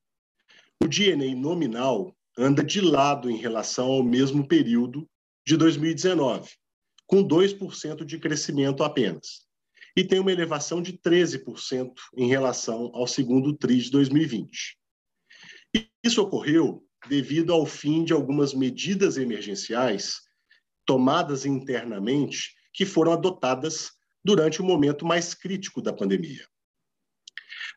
o 0.82 0.86
DNA 0.86 1.34
nominal 1.34 2.14
anda 2.36 2.62
de 2.62 2.80
lado 2.80 3.30
em 3.30 3.36
relação 3.36 3.86
ao 3.86 4.02
mesmo 4.02 4.46
período 4.46 5.08
de 5.44 5.56
2019, 5.56 6.52
com 7.06 7.26
2% 7.26 8.04
de 8.04 8.18
crescimento 8.18 8.84
apenas, 8.84 9.47
e 9.98 10.04
tem 10.04 10.20
uma 10.20 10.30
elevação 10.30 10.80
de 10.80 10.92
13% 10.92 11.92
em 12.16 12.28
relação 12.28 12.92
ao 12.94 13.04
segundo 13.04 13.52
TRI 13.52 13.80
de 13.80 13.90
2020. 13.90 14.78
Isso 16.04 16.22
ocorreu 16.22 16.86
devido 17.08 17.52
ao 17.52 17.66
fim 17.66 18.04
de 18.04 18.12
algumas 18.12 18.54
medidas 18.54 19.16
emergenciais 19.16 20.20
tomadas 20.86 21.44
internamente 21.44 22.54
que 22.72 22.86
foram 22.86 23.10
adotadas 23.10 23.90
durante 24.24 24.62
o 24.62 24.64
momento 24.64 25.04
mais 25.04 25.34
crítico 25.34 25.82
da 25.82 25.92
pandemia. 25.92 26.46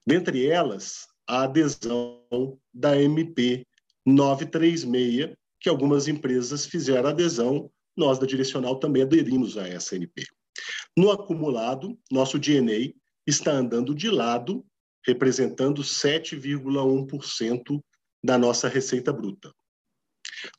Dentre 0.05 0.45
elas, 0.45 1.07
a 1.27 1.45
adesão 1.45 2.62
da 2.71 3.01
MP 3.01 3.65
936, 4.05 5.36
que 5.60 5.69
algumas 5.69 6.07
empresas 6.07 6.67
fizeram 6.67 7.10
adesão, 7.10 7.71
nós 7.97 8.19
da 8.19 8.27
Direcional 8.27 8.75
também 8.75 9.01
aderimos 9.01 9.57
a 9.57 9.67
essa 9.67 9.95
NP. 9.95 10.27
No 10.97 11.10
acumulado, 11.10 11.97
nosso 12.12 12.38
DNA 12.38 12.93
está 13.25 13.51
andando 13.51 13.95
de 13.95 14.10
lado, 14.10 14.65
representando 15.06 15.82
7,1% 15.82 17.82
da 18.23 18.38
nossa 18.38 18.67
receita 18.67 19.13
bruta. 19.13 19.54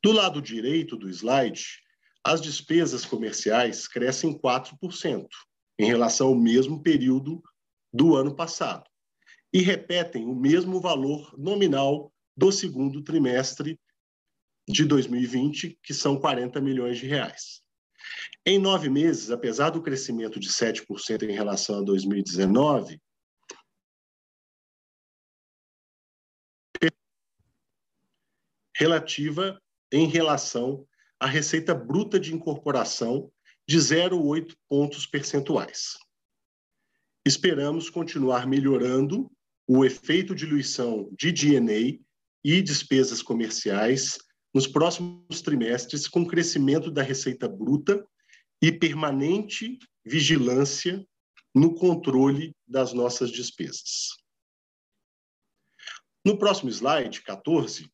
Do 0.03 0.13
lado 0.13 0.41
direito 0.41 0.97
do 0.97 1.09
slide, 1.09 1.83
as 2.25 2.41
despesas 2.41 3.05
comerciais 3.05 3.87
crescem 3.87 4.39
4% 4.39 5.27
em 5.79 5.87
relação 5.87 6.29
ao 6.29 6.35
mesmo 6.35 6.83
período 6.83 7.43
do 7.93 8.17
ano 8.17 8.35
passado 8.35 8.89
e 9.53 9.61
repetem 9.61 10.25
o 10.25 10.35
mesmo 10.35 10.81
valor 10.81 11.35
nominal 11.39 12.13
do 12.37 12.51
segundo 12.51 13.03
trimestre 13.03 13.79
de 14.67 14.85
2020, 14.85 15.79
que 15.83 15.93
são 15.93 16.19
40 16.19 16.61
milhões 16.61 16.99
de 16.99 17.07
reais. 17.07 17.62
Em 18.45 18.59
nove 18.59 18.89
meses, 18.89 19.31
apesar 19.31 19.71
do 19.71 19.83
crescimento 19.83 20.41
de 20.41 20.49
7% 20.49 21.23
em 21.23 21.33
relação 21.33 21.79
a 21.79 21.83
2019, 21.83 23.01
relativa 28.75 29.61
em 29.93 30.09
relação 30.09 30.85
à 31.21 31.27
receita 31.27 31.73
bruta 31.75 32.19
de 32.19 32.35
incorporação 32.35 33.31
de 33.69 33.79
0,8 33.79 34.57
pontos 34.69 35.07
percentuais. 35.07 35.97
Esperamos 37.25 37.89
continuar 37.89 38.47
melhorando 38.47 39.31
o 39.69 39.85
efeito 39.85 40.35
diluição 40.35 41.09
de 41.17 41.31
DNA 41.31 42.01
e 42.43 42.61
despesas 42.61 43.23
comerciais 43.23 44.19
nos 44.55 44.67
próximos 44.67 45.41
trimestres, 45.41 46.07
com 46.07 46.27
crescimento 46.27 46.91
da 46.91 47.03
receita 47.03 47.49
bruta 47.49 48.07
e 48.61 48.71
permanente 48.71 49.79
vigilância 50.05 51.05
no 51.55 51.75
controle 51.75 52.55
das 52.67 52.93
nossas 52.93 53.31
despesas. 53.31 54.09
No 56.25 56.39
próximo 56.39 56.71
slide, 56.71 57.23
14, 57.23 57.91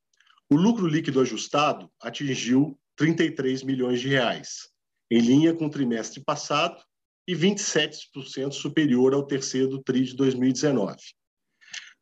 o 0.50 0.56
lucro 0.56 0.86
líquido 0.86 1.20
ajustado 1.20 1.90
atingiu 2.00 2.78
33 2.96 3.62
milhões 3.62 4.00
de 4.00 4.08
reais, 4.08 4.68
em 5.10 5.20
linha 5.20 5.54
com 5.54 5.66
o 5.66 5.70
trimestre 5.70 6.22
passado 6.22 6.82
e 7.26 7.34
27% 7.34 8.52
superior 8.52 9.14
ao 9.14 9.26
terceiro 9.26 9.82
TRI 9.82 10.04
de 10.04 10.16
2019. 10.16 10.96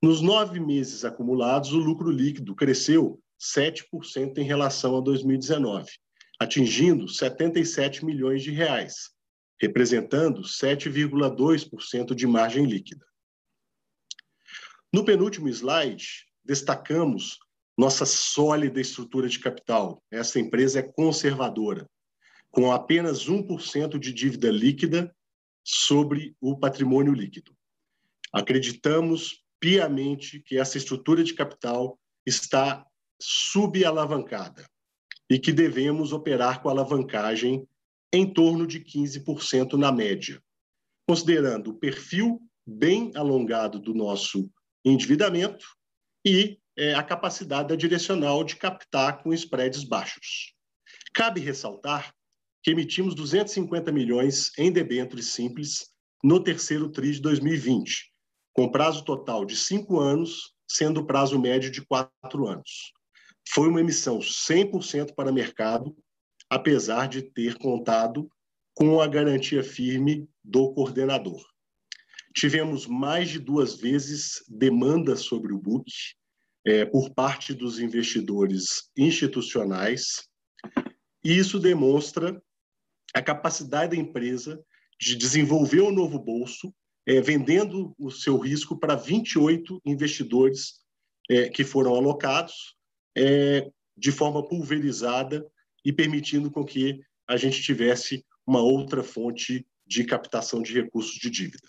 Nos 0.03 0.21
nove 0.21 0.61
meses 0.61 1.05
acumulados, 1.05 1.73
o 1.73 1.79
lucro 1.79 2.11
líquido 2.11 2.55
cresceu 2.55 3.21
7% 3.41 4.39
em 4.39 4.45
relação 4.45 4.97
a 4.97 5.01
2019, 5.01 5.91
atingindo 6.39 7.09
77 7.09 8.05
milhões 8.05 8.43
de 8.43 8.51
reais, 8.51 9.11
representando 9.61 10.43
7,2% 10.43 12.15
de 12.15 12.27
margem 12.27 12.67
líquida. 12.67 13.05
No 14.93 15.05
penúltimo 15.05 15.49
slide, 15.49 16.27
destacamos 16.45 17.39
nossa 17.77 18.07
sólida 18.07 18.81
estrutura 18.81 19.29
de 19.29 19.39
capital. 19.39 20.03
Essa 20.11 20.41
empresa 20.41 20.79
é 20.79 20.83
conservadora, 20.83 21.89
com 22.51 22.73
apenas 22.73 23.29
1% 23.29 23.99
de 23.99 24.13
dívida 24.13 24.51
líquida 24.51 25.15
sobre 25.63 26.35
o 26.41 26.57
patrimônio 26.59 27.13
líquido. 27.13 27.55
Acreditamos 28.33 29.45
piamente 29.61 30.41
que 30.41 30.59
essa 30.59 30.79
estrutura 30.79 31.23
de 31.23 31.35
capital 31.35 31.99
está 32.25 32.87
subalavancada 33.21 34.65
e 35.31 35.39
que 35.39 35.53
devemos 35.53 36.13
operar 36.13 36.63
com 36.63 36.69
alavancagem 36.69 37.67
em 38.13 38.33
torno 38.33 38.67
de 38.67 38.81
15% 38.81 39.75
na 39.75 39.91
média, 39.91 40.41
considerando 41.09 41.71
o 41.71 41.79
perfil 41.79 42.41
bem 42.67 43.13
alongado 43.15 43.79
do 43.79 43.95
nosso 43.95 44.51
endividamento 44.85 45.67
e 46.25 46.59
é, 46.77 46.95
a 46.95 47.03
capacidade 47.03 47.69
da 47.69 47.77
direcional 47.77 48.45
de 48.45 48.57
captar 48.57 49.23
com 49.23 49.33
spreads 49.33 49.85
baixos. 49.85 50.55
Cabe 51.15 51.41
ressaltar 51.41 52.15
que 52.63 52.71
emitimos 52.71 53.15
250 53.15 53.91
milhões 53.93 54.51
em 54.59 54.71
debêntures 54.71 55.31
simples 55.31 55.91
no 56.23 56.43
terceiro 56.43 56.91
TRI 56.91 57.13
de 57.13 57.21
2020, 57.21 58.13
com 58.53 58.71
prazo 58.71 59.05
total 59.05 59.45
de 59.45 59.57
cinco 59.57 60.01
anos, 60.01 60.53
sendo 60.69 61.07
prazo 61.07 61.39
médio 61.39 61.71
de 61.71 61.85
quatro 61.87 62.49
anos. 62.49 62.93
Foi 63.49 63.69
uma 63.69 63.81
emissão 63.81 64.19
100% 64.19 65.15
para 65.15 65.33
mercado, 65.33 65.97
apesar 66.51 67.09
de 67.09 67.23
ter 67.23 67.57
contado 67.59 68.29
com 68.75 69.01
a 69.01 69.07
garantia 69.07 69.63
firme 69.63 70.29
do 70.45 70.73
coordenador. 70.75 71.43
Tivemos 72.35 72.87
mais 72.87 73.31
de 73.31 73.39
duas 73.39 73.77
vezes 73.77 74.45
demanda 74.47 75.17
sobre 75.17 75.55
o 75.55 75.59
book 75.59 75.91
é, 76.67 76.85
por 76.85 77.11
parte 77.15 77.55
dos 77.55 77.79
investidores 77.79 78.91
institucionais, 78.97 80.29
e 81.25 81.37
isso 81.37 81.59
demonstra 81.59 82.41
a 83.15 83.23
capacidade 83.23 83.97
da 83.97 84.03
empresa 84.03 84.63
de 85.01 85.17
desenvolver 85.17 85.81
um 85.81 85.93
novo 85.93 86.19
bolso, 86.19 86.75
é, 87.07 87.21
vendendo 87.21 87.95
o 87.99 88.11
seu 88.11 88.37
risco 88.37 88.79
para 88.79 88.95
28 88.95 89.81
investidores 89.87 90.81
é, 91.31 91.49
que 91.49 91.65
foram 91.65 91.95
alocados 91.95 92.77
é, 93.17 93.71
de 93.97 94.13
forma 94.13 94.47
pulverizada 94.47 95.47
e 95.85 95.93
permitindo 95.93 96.51
com 96.51 96.65
que 96.65 97.01
a 97.29 97.37
gente 97.37 97.63
tivesse 97.63 98.25
uma 98.47 98.61
outra 98.61 99.03
fonte 99.03 99.67
de 99.87 100.05
captação 100.05 100.63
de 100.63 100.73
recursos 100.73 101.15
de 101.15 101.31
dívida. 101.31 101.69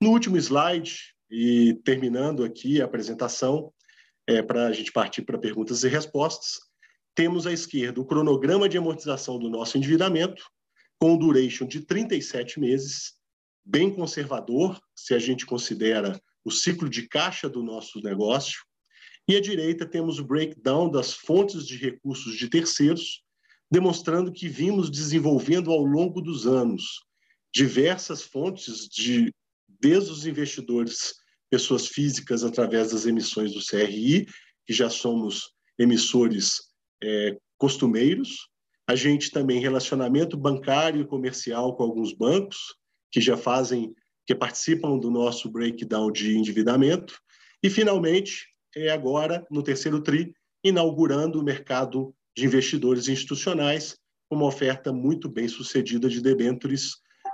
No 0.00 0.10
último 0.10 0.36
slide, 0.36 1.14
e 1.30 1.74
terminando 1.84 2.44
aqui 2.44 2.80
a 2.80 2.84
apresentação, 2.84 3.72
é, 4.26 4.42
para 4.42 4.66
a 4.66 4.72
gente 4.72 4.92
partir 4.92 5.22
para 5.22 5.38
perguntas 5.38 5.82
e 5.82 5.88
respostas, 5.88 6.58
temos 7.14 7.46
à 7.46 7.52
esquerda 7.52 8.00
o 8.00 8.04
cronograma 8.04 8.68
de 8.68 8.78
amortização 8.78 9.38
do 9.38 9.48
nosso 9.48 9.76
endividamento, 9.76 10.42
com 10.98 11.16
duration 11.16 11.66
de 11.66 11.80
37 11.80 12.60
meses, 12.60 13.14
bem 13.64 13.92
conservador, 13.92 14.80
se 14.94 15.14
a 15.14 15.18
gente 15.18 15.46
considera 15.46 16.20
o 16.44 16.50
ciclo 16.50 16.88
de 16.88 17.08
caixa 17.08 17.48
do 17.48 17.62
nosso 17.62 18.00
negócio. 18.00 18.60
E 19.30 19.36
à 19.36 19.40
direita 19.40 19.86
temos 19.86 20.18
o 20.18 20.24
breakdown 20.24 20.90
das 20.90 21.12
fontes 21.14 21.64
de 21.64 21.76
recursos 21.76 22.36
de 22.36 22.48
terceiros, 22.48 23.22
demonstrando 23.70 24.32
que 24.32 24.48
vimos 24.48 24.90
desenvolvendo 24.90 25.70
ao 25.70 25.84
longo 25.84 26.20
dos 26.20 26.48
anos 26.48 27.04
diversas 27.54 28.22
fontes 28.22 28.88
de 28.88 29.32
desde 29.68 30.10
os 30.10 30.26
investidores, 30.26 31.14
pessoas 31.48 31.86
físicas 31.86 32.42
através 32.42 32.90
das 32.90 33.06
emissões 33.06 33.52
do 33.52 33.64
CRI, 33.64 34.26
que 34.66 34.72
já 34.72 34.90
somos 34.90 35.52
emissores 35.78 36.62
é, 37.00 37.38
costumeiros. 37.56 38.48
A 38.84 38.96
gente 38.96 39.30
também 39.30 39.60
relacionamento 39.60 40.36
bancário 40.36 41.02
e 41.02 41.06
comercial 41.06 41.76
com 41.76 41.84
alguns 41.84 42.12
bancos 42.12 42.74
que 43.12 43.20
já 43.20 43.36
fazem, 43.36 43.94
que 44.26 44.34
participam 44.34 44.98
do 44.98 45.08
nosso 45.08 45.48
breakdown 45.48 46.10
de 46.10 46.36
endividamento. 46.36 47.16
E 47.62 47.70
finalmente, 47.70 48.50
é 48.74 48.90
agora 48.90 49.46
no 49.50 49.62
terceiro 49.62 50.02
tri, 50.02 50.34
inaugurando 50.62 51.40
o 51.40 51.44
mercado 51.44 52.14
de 52.36 52.44
investidores 52.44 53.08
institucionais, 53.08 53.96
uma 54.30 54.46
oferta 54.46 54.92
muito 54.92 55.28
bem 55.28 55.48
sucedida 55.48 56.08
de 56.08 56.20
debêntures, 56.20 56.92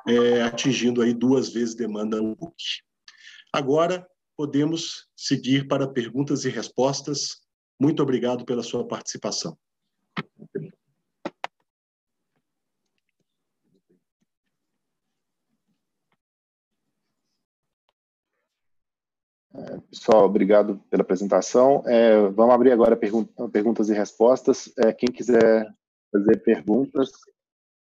é, 0.08 0.42
atingindo 0.42 1.02
aí 1.02 1.12
duas 1.12 1.50
vezes 1.50 1.74
demanda 1.74 2.20
no 2.20 2.34
book. 2.34 2.56
Agora 3.52 4.06
podemos 4.36 5.06
seguir 5.16 5.66
para 5.66 5.88
perguntas 5.88 6.44
e 6.44 6.48
respostas. 6.48 7.40
Muito 7.80 8.02
obrigado 8.02 8.44
pela 8.44 8.62
sua 8.62 8.86
participação. 8.86 9.56
Pessoal, 19.90 20.24
obrigado 20.24 20.78
pela 20.90 21.02
apresentação. 21.02 21.82
É, 21.86 22.28
vamos 22.28 22.54
abrir 22.54 22.72
agora 22.72 22.96
perguntas 22.96 23.88
e 23.88 23.94
respostas. 23.94 24.72
É, 24.78 24.92
quem 24.92 25.10
quiser 25.10 25.66
fazer 26.12 26.42
perguntas, 26.42 27.10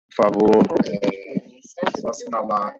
por 0.09 0.25
favor, 0.25 0.65
é, 0.89 1.61
só 2.01 2.09
assinalar 2.09 2.77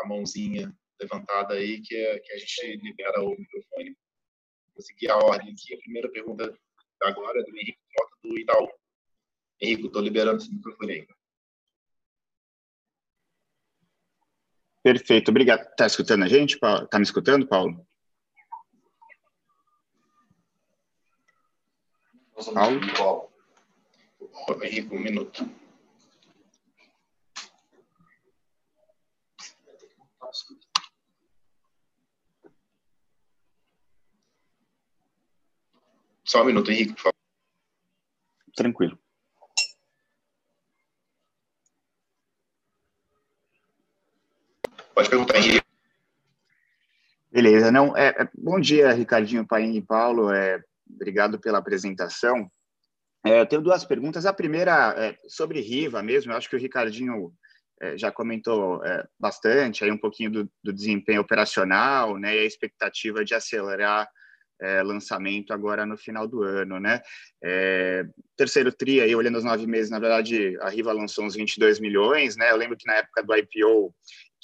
a 0.00 0.08
mãozinha 0.08 0.74
levantada 1.00 1.54
aí 1.54 1.80
que, 1.82 1.94
é, 1.94 2.18
que 2.18 2.32
a 2.32 2.38
gente 2.38 2.80
libera 2.82 3.22
o 3.22 3.30
microfone. 3.30 3.96
Vou 4.74 4.82
seguir 4.82 5.10
a 5.10 5.18
ordem 5.18 5.52
aqui. 5.52 5.74
A 5.74 5.78
primeira 5.78 6.10
pergunta 6.10 6.52
agora 7.02 7.40
é 7.40 7.42
do 7.42 7.56
Henrique 7.56 7.78
do 8.22 8.38
Itaú. 8.38 8.68
Henrique, 9.60 9.86
estou 9.86 10.02
liberando 10.02 10.38
esse 10.38 10.52
microfone 10.52 10.92
aí. 10.92 11.06
Perfeito, 14.84 15.30
obrigado. 15.30 15.62
Está 15.62 15.86
escutando 15.86 16.24
a 16.24 16.28
gente? 16.28 16.56
Está 16.56 16.98
me 16.98 17.04
escutando, 17.04 17.48
Paulo? 17.48 17.86
Paulo? 22.94 23.32
Henrique, 24.62 24.94
um 24.94 25.00
minuto. 25.00 25.48
Só 36.24 36.42
um 36.42 36.44
minuto, 36.44 36.70
Henrique, 36.70 36.92
por 36.92 37.00
favor. 37.04 37.14
Tranquilo. 38.54 39.03
Pode 44.94 45.10
perguntar, 45.10 45.36
Henrique. 45.38 45.60
Beleza, 47.30 47.72
não, 47.72 47.96
é, 47.96 48.10
é, 48.10 48.28
bom 48.32 48.60
dia, 48.60 48.92
Ricardinho, 48.92 49.44
Paim 49.44 49.74
e 49.74 49.82
Paulo, 49.82 50.32
é, 50.32 50.62
obrigado 50.88 51.36
pela 51.36 51.58
apresentação. 51.58 52.48
É, 53.26 53.40
eu 53.40 53.46
tenho 53.46 53.60
duas 53.60 53.84
perguntas, 53.84 54.24
a 54.24 54.32
primeira 54.32 54.94
é 54.96 55.18
sobre 55.26 55.60
Riva 55.60 56.00
mesmo, 56.00 56.30
eu 56.30 56.36
acho 56.36 56.48
que 56.48 56.54
o 56.54 56.58
Ricardinho 56.60 57.32
é, 57.82 57.98
já 57.98 58.12
comentou 58.12 58.84
é, 58.84 59.04
bastante, 59.18 59.82
aí 59.82 59.90
um 59.90 59.98
pouquinho 59.98 60.30
do, 60.30 60.50
do, 60.62 60.72
desempenho 60.72 61.22
operacional, 61.22 62.16
né, 62.16 62.36
e 62.36 62.38
a 62.38 62.44
expectativa 62.44 63.24
de 63.24 63.34
acelerar 63.34 64.08
é, 64.60 64.80
lançamento 64.84 65.52
agora 65.52 65.84
no 65.84 65.96
final 65.96 66.28
do 66.28 66.44
ano, 66.44 66.78
né? 66.78 67.02
Terceiro 68.36 68.72
TRI, 68.72 69.00
aí, 69.00 69.14
olhando 69.14 69.36
os 69.36 69.44
nove 69.44 69.66
meses, 69.66 69.90
na 69.90 69.98
verdade, 69.98 70.56
a 70.60 70.68
Riva 70.68 70.92
lançou 70.92 71.24
uns 71.24 71.34
22 71.34 71.80
milhões, 71.80 72.36
né? 72.36 72.52
Eu 72.52 72.56
lembro 72.56 72.76
que 72.76 72.86
na 72.86 72.94
época 72.94 73.22
do 73.24 73.34
IPO 73.34 73.92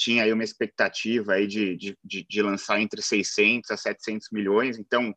tinha 0.00 0.24
aí 0.24 0.32
uma 0.32 0.44
expectativa 0.44 1.34
aí 1.34 1.46
de, 1.46 1.76
de, 1.76 2.26
de 2.26 2.42
lançar 2.42 2.80
entre 2.80 3.02
600 3.02 3.70
a 3.70 3.76
700 3.76 4.28
milhões, 4.32 4.78
então 4.78 5.14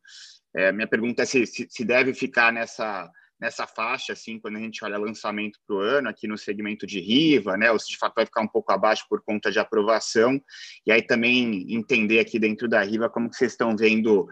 É, 0.55 0.71
minha 0.71 0.87
pergunta 0.87 1.23
é 1.23 1.25
se, 1.25 1.47
se, 1.47 1.67
se 1.67 1.83
deve 1.83 2.13
ficar 2.13 2.53
nessa 2.53 3.09
nessa 3.41 3.67
faixa, 3.67 4.13
assim, 4.13 4.39
quando 4.39 4.55
a 4.55 4.59
gente 4.59 4.85
olha 4.85 4.97
lançamento 4.97 5.59
para 5.67 5.75
o 5.75 5.79
ano, 5.79 6.07
aqui 6.07 6.27
no 6.27 6.37
segmento 6.37 6.87
de 6.87 7.01
Riva, 7.01 7.57
né, 7.57 7.69
ou 7.71 7.77
se 7.77 7.89
de 7.89 7.97
fato 7.97 8.13
vai 8.15 8.25
ficar 8.25 8.41
um 8.41 8.47
pouco 8.47 8.71
abaixo 8.71 9.05
por 9.09 9.21
conta 9.21 9.51
de 9.51 9.59
aprovação, 9.59 10.41
e 10.85 10.91
aí 10.91 11.01
também 11.01 11.65
entender 11.73 12.19
aqui 12.19 12.39
dentro 12.39 12.69
da 12.69 12.81
Riva 12.81 13.09
como 13.09 13.29
que 13.29 13.35
vocês 13.35 13.51
estão 13.51 13.75
vendo 13.75 14.27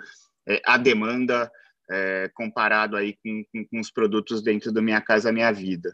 é, 0.48 0.62
a 0.66 0.78
demanda 0.78 1.52
é, 1.90 2.30
comparado 2.34 2.96
aí 2.96 3.18
com, 3.22 3.44
com, 3.52 3.66
com, 3.66 3.80
os 3.82 3.92
produtos 3.92 4.42
dentro 4.42 4.72
do 4.72 4.82
Minha 4.82 5.02
Casa 5.02 5.32
Minha 5.32 5.52
Vida. 5.52 5.94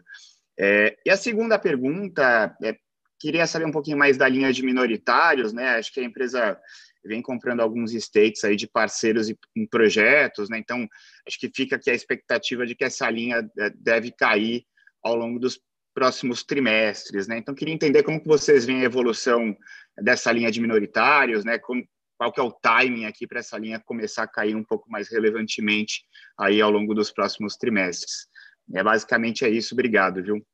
É, 0.56 0.96
e 1.04 1.10
a 1.10 1.16
segunda 1.16 1.58
pergunta, 1.58 2.56
é, 2.62 2.76
queria 3.18 3.46
saber 3.46 3.66
um 3.66 3.72
pouquinho 3.72 3.98
mais 3.98 4.16
da 4.16 4.28
linha 4.28 4.52
de 4.52 4.64
minoritários, 4.64 5.52
né, 5.52 5.70
acho 5.70 5.92
que 5.92 6.00
a 6.00 6.04
empresa 6.04 6.58
vem 7.04 7.22
comprando 7.22 7.60
alguns 7.60 7.92
stakes 7.92 8.44
aí 8.44 8.56
de 8.56 8.66
parceiros 8.66 9.28
em 9.56 9.66
projetos, 9.66 10.48
né? 10.48 10.58
Então, 10.58 10.86
acho 11.26 11.38
que 11.38 11.50
fica 11.54 11.76
aqui 11.76 11.90
a 11.90 11.94
expectativa 11.94 12.66
de 12.66 12.74
que 12.74 12.84
essa 12.84 13.08
linha 13.10 13.48
é, 13.58 13.70
deve 13.70 14.12
cair 14.12 14.64
ao 15.02 15.14
longo 15.14 15.38
dos 15.38 15.60
próximos 15.94 16.44
trimestres, 16.44 17.26
né? 17.26 17.38
Então, 17.38 17.54
queria 17.54 17.74
entender 17.74 18.02
como 18.02 18.20
que 18.20 18.28
vocês 18.28 18.64
veem 18.64 18.82
a 18.82 18.84
evolução 18.84 19.56
dessa 19.96 20.30
linha 20.30 20.50
de 20.50 20.60
minoritários, 20.60 21.44
né? 21.44 21.58
Como, 21.58 21.82
qual 22.16 22.32
que 22.32 22.40
é 22.40 22.42
o 22.42 22.52
timing 22.52 23.06
aqui 23.06 23.26
para 23.26 23.40
essa 23.40 23.56
linha 23.56 23.80
começar 23.80 24.24
a 24.24 24.28
cair 24.28 24.54
um 24.54 24.64
pouco 24.64 24.90
mais 24.90 25.08
relevantemente 25.08 26.02
aí 26.38 26.60
ao 26.60 26.70
longo 26.70 26.94
dos 26.94 27.10
próximos 27.10 27.56
trimestres. 27.56 28.26
É 28.74 28.82
basicamente 28.82 29.44
é 29.44 29.48
isso. 29.48 29.74
Obrigado, 29.74 30.22
viu? 30.22 30.44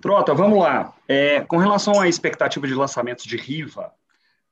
Trota, 0.00 0.34
vamos 0.34 0.58
lá. 0.58 0.94
É, 1.06 1.40
com 1.42 1.56
relação 1.56 2.00
à 2.00 2.08
expectativa 2.08 2.66
de 2.66 2.74
lançamentos 2.74 3.24
de 3.24 3.36
Riva, 3.36 3.92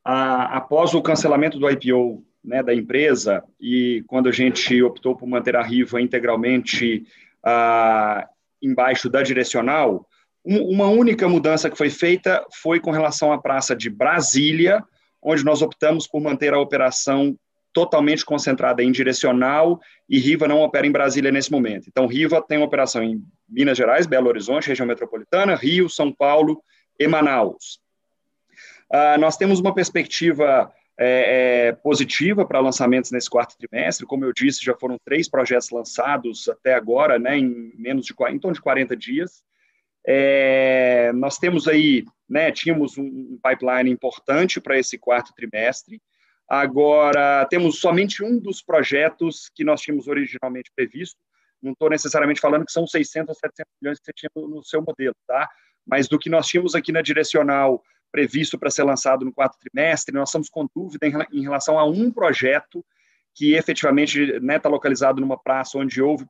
a, 0.05 0.57
após 0.57 0.95
o 0.95 1.03
cancelamento 1.03 1.59
do 1.59 1.69
IPO 1.69 2.25
né, 2.45 2.63
da 2.63 2.75
empresa 2.75 3.43
e 3.61 4.05
quando 4.07 4.29
a 4.29 4.33
gente 4.33 4.83
optou 4.83 5.17
por 5.17 5.27
manter 5.27 5.57
a 5.57 5.63
Riva 5.63 6.01
integralmente 6.01 7.07
a, 7.45 8.27
embaixo 8.63 9.09
da 9.09 9.23
direcional, 9.23 10.07
um, 10.45 10.63
uma 10.71 10.87
única 10.87 11.29
mudança 11.29 11.69
que 11.69 11.77
foi 11.77 11.91
feita 11.91 12.45
foi 12.63 12.81
com 12.81 12.91
relação 12.91 13.33
à 13.33 13.39
praça 13.39 13.75
de 13.75 13.91
Brasília, 13.91 14.83
onde 15.23 15.45
nós 15.45 15.63
optamos 15.63 16.07
por 16.07 16.21
manter 16.21 16.55
a 16.55 16.61
operação 16.61 17.37
totalmente 17.73 18.25
concentrada 18.25 18.83
em 18.83 18.91
direcional 18.91 19.81
e 20.09 20.19
Riva 20.19 20.49
não 20.49 20.61
opera 20.61 20.87
em 20.87 20.93
Brasília 20.93 21.31
nesse 21.31 21.51
momento. 21.51 21.89
Então, 21.89 22.07
Riva 22.07 22.43
tem 22.43 22.59
uma 22.59 22.67
operação 22.67 23.03
em 23.03 23.23
Minas 23.49 23.77
Gerais, 23.77 24.07
Belo 24.07 24.29
Horizonte, 24.29 24.69
região 24.69 24.87
metropolitana, 24.87 25.55
Rio, 25.55 25.89
São 25.89 26.13
Paulo 26.13 26.63
e 26.99 27.07
Manaus. 27.07 27.81
Uh, 28.91 29.21
nós 29.21 29.37
temos 29.37 29.61
uma 29.61 29.75
perspectiva 29.75 30.73
é, 31.01 31.69
é, 31.69 31.73
positiva 31.73 32.45
para 32.45 32.59
lançamentos 32.59 33.13
nesse 33.13 33.31
quarto 33.31 33.57
trimestre. 33.57 34.05
Como 34.05 34.25
eu 34.25 34.33
disse, 34.33 34.65
já 34.65 34.75
foram 34.75 34.99
três 35.05 35.29
projetos 35.29 35.71
lançados 35.71 36.49
até 36.49 36.75
agora, 36.75 37.19
né, 37.19 37.39
em 37.39 37.73
menos 37.77 38.05
de 38.05 38.13
em 38.29 38.39
torno 38.39 38.55
de 38.55 38.61
40 38.61 38.97
dias. 38.97 39.45
É, 40.05 41.13
nós 41.15 41.39
temos 41.39 41.69
aí, 41.69 42.05
né, 42.29 42.51
tínhamos 42.51 42.99
um 42.99 43.39
pipeline 43.41 43.91
importante 43.91 44.61
para 44.61 44.77
esse 44.77 44.99
quarto 44.99 45.33
trimestre. 45.35 46.03
Agora, 46.49 47.47
temos 47.51 47.79
somente 47.79 48.25
um 48.25 48.39
dos 48.39 48.63
projetos 48.63 49.51
que 49.55 49.63
nós 49.63 49.83
tínhamos 49.83 50.09
originalmente 50.09 50.71
previsto. 50.75 51.19
Não 51.63 51.73
estou 51.73 51.91
necessariamente 51.91 52.41
falando 52.41 52.65
que 52.65 52.73
são 52.73 52.87
600 52.87 53.29
ou 53.29 53.35
700 53.35 53.73
milhões 53.83 53.99
que 53.99 54.07
você 54.07 54.13
tinha 54.15 54.31
no 54.35 54.65
seu 54.65 54.81
modelo, 54.81 55.15
tá? 55.27 55.49
Mas 55.87 56.09
do 56.09 56.19
que 56.19 56.31
nós 56.31 56.47
tínhamos 56.47 56.75
aqui 56.75 56.91
na 56.93 57.03
direcional 57.03 57.83
previsto 58.11 58.59
para 58.59 58.71
ser 58.71 58.85
lançado 58.85 59.25
no 59.25 59.33
quarto 59.33 59.59
trimestre, 59.59 60.15
nós 60.15 60.31
estamos 60.31 60.49
com 60.49 60.67
dúvida 60.75 61.07
em 61.31 61.43
relação 61.43 61.79
a 61.79 61.85
um 61.85 62.11
projeto 62.11 62.83
que 63.35 63.55
efetivamente 63.55 64.21
está 64.21 64.41
né, 64.41 64.59
tá 64.59 64.69
localizado 64.69 65.21
numa 65.21 65.39
praça 65.39 65.79
onde 65.79 66.01
houve 66.01 66.25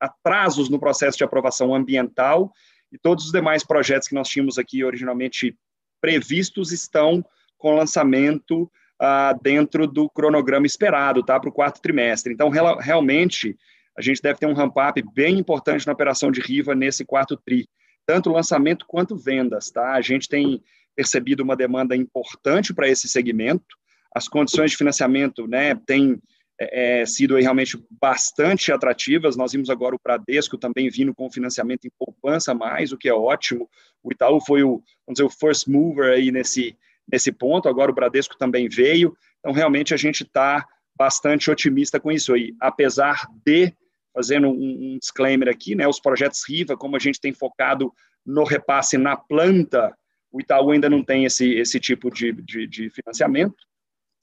atrasos 0.00 0.70
no 0.70 0.80
processo 0.80 1.18
de 1.18 1.24
aprovação 1.24 1.74
ambiental 1.74 2.50
e 2.90 2.98
todos 2.98 3.26
os 3.26 3.32
demais 3.32 3.64
projetos 3.64 4.08
que 4.08 4.14
nós 4.14 4.28
tínhamos 4.28 4.58
aqui 4.58 4.82
originalmente 4.82 5.56
previstos 6.00 6.72
estão 6.72 7.24
com 7.56 7.76
lançamento 7.76 8.70
ah, 9.04 9.36
dentro 9.42 9.84
do 9.88 10.08
cronograma 10.08 10.64
esperado, 10.64 11.24
tá, 11.24 11.38
para 11.40 11.50
o 11.50 11.52
quarto 11.52 11.82
trimestre. 11.82 12.32
Então, 12.32 12.48
real, 12.48 12.78
realmente, 12.78 13.56
a 13.98 14.00
gente 14.00 14.22
deve 14.22 14.38
ter 14.38 14.46
um 14.46 14.52
ramp-up 14.52 15.02
bem 15.12 15.40
importante 15.40 15.84
na 15.84 15.92
operação 15.92 16.30
de 16.30 16.40
Riva 16.40 16.72
nesse 16.72 17.04
quarto 17.04 17.36
TRI, 17.36 17.68
tanto 18.06 18.30
lançamento 18.30 18.86
quanto 18.86 19.16
vendas, 19.16 19.72
tá? 19.72 19.94
A 19.94 20.00
gente 20.00 20.28
tem 20.28 20.62
percebido 20.94 21.42
uma 21.42 21.56
demanda 21.56 21.96
importante 21.96 22.72
para 22.72 22.88
esse 22.88 23.08
segmento, 23.08 23.76
as 24.14 24.28
condições 24.28 24.70
de 24.70 24.76
financiamento, 24.76 25.48
né, 25.48 25.74
têm 25.74 26.20
é, 26.60 27.00
é, 27.00 27.06
sido 27.06 27.34
realmente 27.36 27.82
bastante 27.90 28.70
atrativas. 28.70 29.36
Nós 29.36 29.50
vimos 29.50 29.68
agora 29.68 29.96
o 29.96 30.00
Bradesco 30.00 30.56
também 30.56 30.88
vindo 30.88 31.12
com 31.12 31.28
financiamento 31.28 31.86
em 31.86 31.92
poupança 31.98 32.54
mais, 32.54 32.92
o 32.92 32.98
que 32.98 33.08
é 33.08 33.14
ótimo. 33.14 33.68
O 34.00 34.12
Itaú 34.12 34.40
foi 34.40 34.62
o, 34.62 34.82
vamos 35.04 35.16
dizer, 35.16 35.24
o 35.24 35.30
first 35.30 35.66
mover 35.66 36.12
aí 36.12 36.30
nesse, 36.30 36.76
nesse 37.10 37.32
ponto, 37.32 37.68
agora 37.68 37.90
o 37.90 37.94
Bradesco 37.94 38.36
também 38.36 38.68
veio, 38.68 39.16
então 39.38 39.52
realmente 39.52 39.92
a 39.92 39.96
gente 39.96 40.22
está 40.22 40.66
bastante 40.96 41.50
otimista 41.50 41.98
com 41.98 42.12
isso 42.12 42.32
aí, 42.32 42.54
apesar 42.60 43.26
de, 43.44 43.72
fazendo 44.14 44.48
um, 44.48 44.94
um, 44.94 44.98
disclaimer 44.98 45.48
aqui, 45.48 45.74
né, 45.74 45.86
os 45.86 46.00
projetos 46.00 46.46
Riva, 46.48 46.76
como 46.76 46.96
a 46.96 46.98
gente 46.98 47.20
tem 47.20 47.32
focado 47.32 47.92
no 48.24 48.44
repasse 48.44 48.96
na 48.96 49.16
planta, 49.16 49.96
o 50.30 50.40
Itaú 50.40 50.70
ainda 50.70 50.88
não 50.88 51.02
tem 51.02 51.24
esse, 51.24 51.54
esse 51.54 51.80
tipo 51.80 52.10
de, 52.10 52.32
de, 52.32 52.66
de 52.66 52.90
financiamento, 52.90 53.56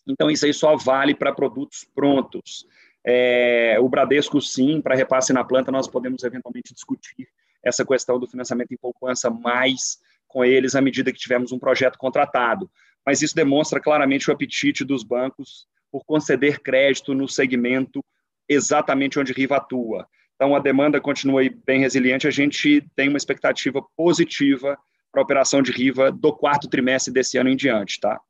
então 0.08 0.30
isso 0.30 0.46
aí 0.46 0.54
só 0.54 0.76
vale 0.76 1.14
para 1.14 1.34
produtos 1.34 1.86
prontos. 1.94 2.66
É, 3.06 3.78
o 3.80 3.88
Bradesco, 3.88 4.42
sim, 4.42 4.82
para 4.82 4.96
repasse 4.96 5.32
na 5.32 5.44
planta, 5.44 5.72
nós 5.72 5.88
podemos 5.88 6.24
eventualmente 6.24 6.74
discutir 6.74 7.28
essa 7.64 7.86
questão 7.86 8.20
do 8.20 8.28
financiamento 8.28 8.72
em 8.72 8.78
poupança 8.78 9.30
mais 9.30 10.00
com 10.30 10.46
eles 10.46 10.76
à 10.76 10.82
medida 10.82 11.12
que 11.12 11.20
tivermos 11.20 11.52
um 11.52 11.60
projeto 11.60 11.98
contratado. 11.98 12.72
Mas 13.06 13.22
isso 13.22 13.36
demonstra 13.36 13.82
claramente 13.82 14.30
o 14.30 14.34
apetite 14.34 14.86
dos 14.86 15.04
bancos 15.04 15.68
por 15.92 16.06
conceder 16.06 16.62
crédito 16.62 17.14
no 17.14 17.28
segmento 17.28 18.06
exatamente 18.48 19.20
onde 19.20 19.34
Riva 19.34 19.58
atua. 19.58 20.08
Então, 20.36 20.56
a 20.56 20.60
demanda 20.60 21.02
continua 21.02 21.42
bem 21.66 21.82
resiliente, 21.82 22.28
a 22.28 22.32
gente 22.32 22.82
tem 22.96 23.10
uma 23.10 23.18
expectativa 23.18 23.82
positiva 23.98 24.78
para 25.12 25.22
a 25.22 25.24
operação 25.24 25.62
de 25.62 25.72
Riva 25.72 26.12
do 26.12 26.32
quarto 26.32 26.70
trimestre 26.70 27.12
desse 27.12 27.38
ano 27.38 27.50
em 27.50 27.58
diante, 27.58 28.00
tá? 28.00 28.22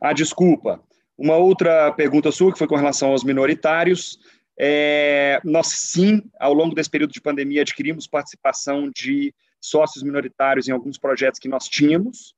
Ah, 0.00 0.12
desculpa. 0.12 0.82
Uma 1.16 1.36
outra 1.36 1.92
pergunta 1.92 2.32
sua, 2.32 2.52
que 2.52 2.58
foi 2.58 2.66
com 2.66 2.76
relação 2.76 3.10
aos 3.10 3.22
minoritários. 3.22 4.18
É, 4.58 5.40
nós, 5.44 5.68
sim, 5.68 6.22
ao 6.38 6.54
longo 6.54 6.74
desse 6.74 6.90
período 6.90 7.12
de 7.12 7.20
pandemia, 7.20 7.62
adquirimos 7.62 8.06
participação 8.06 8.90
de 8.94 9.34
sócios 9.60 10.02
minoritários 10.04 10.68
em 10.68 10.72
alguns 10.72 10.98
projetos 10.98 11.40
que 11.40 11.48
nós 11.48 11.68
tínhamos. 11.68 12.34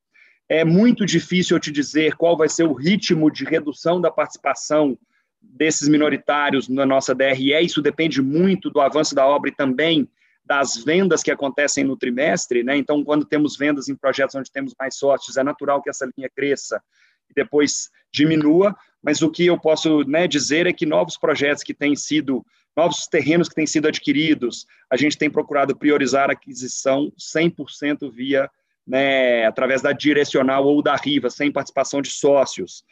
É 0.49 0.63
muito 0.63 1.05
difícil 1.05 1.57
eu 1.57 1.61
te 1.61 1.71
dizer 1.71 2.15
qual 2.15 2.37
vai 2.37 2.47
ser 2.47 2.63
o 2.63 2.73
ritmo 2.73 3.29
de 3.29 3.43
redução 3.43 3.99
da 3.99 4.09
participação 4.09 4.97
desses 5.41 5.87
minoritários 5.87 6.67
na 6.67 6.85
nossa 6.85 7.13
DRE. 7.13 7.53
Isso 7.61 7.81
depende 7.81 8.21
muito 8.21 8.69
do 8.69 8.79
avanço 8.79 9.13
da 9.13 9.25
obra 9.27 9.49
e 9.49 9.55
também 9.55 10.09
das 10.43 10.77
vendas 10.77 11.21
que 11.21 11.29
acontecem 11.29 11.83
no 11.83 11.97
trimestre. 11.97 12.63
Né? 12.63 12.77
Então, 12.77 13.03
quando 13.03 13.25
temos 13.25 13.57
vendas 13.57 13.89
em 13.89 13.95
projetos 13.95 14.35
onde 14.35 14.51
temos 14.51 14.73
mais 14.79 14.97
sócios, 14.97 15.35
é 15.35 15.43
natural 15.43 15.81
que 15.81 15.89
essa 15.89 16.09
linha 16.17 16.29
cresça 16.33 16.81
e 17.29 17.33
depois 17.33 17.89
diminua, 18.11 18.75
mas 19.07 19.21
o 19.21 19.31
que 19.31 19.45
eu 19.45 19.57
posso 19.57 20.03
né, 20.03 20.27
dizer 20.27 20.67
é 20.67 20.73
que 20.73 20.85
novos 20.85 21.15
projetos 21.15 21.63
que 21.63 21.73
têm 21.73 21.95
sido, 21.95 22.45
novos 22.75 23.07
terrenos 23.07 23.47
que 23.47 23.55
têm 23.55 23.65
sido 23.65 23.87
adquiridos, 23.87 24.67
a 24.91 24.97
gente 24.97 25.17
tem 25.17 25.29
procurado 25.29 25.77
priorizar 25.77 26.29
a 26.29 26.33
aquisição 26.33 27.09
100% 27.17 28.11
via, 28.11 28.51
né, 28.85 29.45
através 29.45 29.81
da 29.81 29.93
direcional 29.93 30.65
ou 30.65 30.81
da 30.81 30.93
RIVA, 30.97 31.29
sem 31.29 31.49
participação 31.49 32.01
de 32.01 32.09
sócios. 32.09 32.83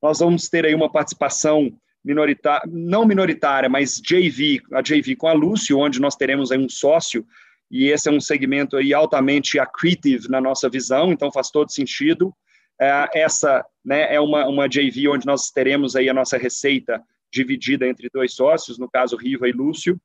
Nós 0.00 0.20
vamos 0.20 0.48
ter 0.48 0.64
aí 0.64 0.76
uma 0.76 0.88
participação 0.88 1.76
minoritária, 2.04 2.70
não 2.72 3.04
minoritária, 3.04 3.68
mas 3.68 4.00
JV, 4.00 4.60
a 4.74 4.80
JV 4.80 5.16
com 5.16 5.26
a 5.26 5.32
Lúcio, 5.32 5.80
onde 5.80 6.00
nós 6.00 6.14
teremos 6.14 6.52
aí 6.52 6.58
um 6.58 6.68
sócio, 6.68 7.26
e 7.68 7.88
esse 7.88 8.08
é 8.08 8.12
um 8.12 8.20
segmento 8.20 8.76
aí 8.76 8.94
altamente 8.94 9.58
accretive 9.58 10.28
na 10.28 10.40
nossa 10.40 10.70
visão, 10.70 11.10
então 11.10 11.32
faz 11.32 11.50
todo 11.50 11.72
sentido. 11.72 12.32
É, 12.80 13.20
essa 13.20 13.64
né, 13.84 14.14
é 14.14 14.20
uma, 14.20 14.46
uma 14.46 14.68
JV 14.68 15.08
onde 15.08 15.26
nós 15.26 15.50
teremos 15.50 15.94
aí 15.94 16.08
a 16.08 16.14
nossa 16.14 16.36
receita 16.36 17.02
dividida 17.32 17.86
entre 17.86 18.08
dois 18.12 18.32
sócios, 18.32 18.78
no 18.78 18.88
caso 18.88 19.16
Riva 19.16 19.48
e 19.48 19.52
Lúcio, 19.52 20.00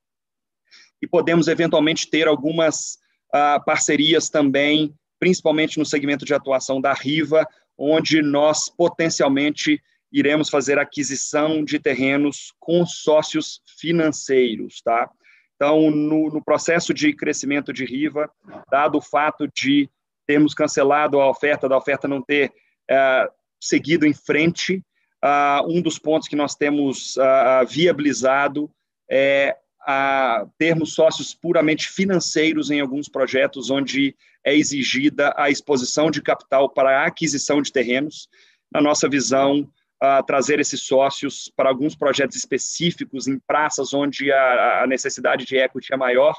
e 1.01 1.07
podemos 1.07 1.47
eventualmente 1.47 2.09
ter 2.09 2.27
algumas 2.27 2.97
uh, 3.33 3.63
parcerias 3.65 4.29
também, 4.29 4.93
principalmente 5.19 5.77
no 5.77 5.85
segmento 5.85 6.25
de 6.25 6.33
atuação 6.33 6.81
da 6.81 6.93
Riva, 6.93 7.47
onde 7.77 8.21
nós 8.21 8.69
potencialmente 8.69 9.81
iremos 10.11 10.49
fazer 10.49 10.77
aquisição 10.79 11.63
de 11.63 11.79
terrenos 11.79 12.53
com 12.59 12.85
sócios 12.85 13.61
financeiros, 13.79 14.81
tá? 14.81 15.09
Então, 15.55 15.91
no, 15.91 16.29
no 16.29 16.43
processo 16.43 16.93
de 16.93 17.13
crescimento 17.13 17.71
de 17.71 17.85
Riva, 17.85 18.29
dado 18.71 18.97
o 18.97 19.01
fato 19.01 19.47
de 19.47 19.89
termos 20.29 20.53
cancelado 20.53 21.19
a 21.19 21.27
oferta, 21.27 21.67
da 21.67 21.75
oferta 21.75 22.07
não 22.07 22.21
ter 22.21 22.53
é, 22.87 23.27
seguido 23.59 24.05
em 24.05 24.13
frente. 24.13 24.83
Uh, 25.25 25.67
um 25.67 25.81
dos 25.81 25.97
pontos 25.97 26.27
que 26.27 26.35
nós 26.35 26.53
temos 26.53 27.17
uh, 27.17 27.65
viabilizado 27.67 28.69
é 29.09 29.57
a 29.81 30.45
termos 30.55 30.93
sócios 30.93 31.33
puramente 31.33 31.89
financeiros 31.89 32.69
em 32.69 32.79
alguns 32.79 33.09
projetos 33.09 33.71
onde 33.71 34.15
é 34.45 34.55
exigida 34.55 35.33
a 35.35 35.49
exposição 35.49 36.11
de 36.11 36.21
capital 36.21 36.69
para 36.69 37.01
a 37.01 37.07
aquisição 37.07 37.59
de 37.59 37.71
terrenos. 37.71 38.29
Na 38.71 38.79
nossa 38.79 39.09
visão, 39.09 39.61
uh, 39.61 40.23
trazer 40.27 40.59
esses 40.59 40.83
sócios 40.83 41.51
para 41.57 41.69
alguns 41.69 41.95
projetos 41.95 42.37
específicos 42.37 43.27
em 43.27 43.39
praças 43.39 43.95
onde 43.95 44.31
a, 44.31 44.83
a 44.83 44.87
necessidade 44.87 45.43
de 45.43 45.57
equity 45.57 45.91
é 45.91 45.97
maior, 45.97 46.35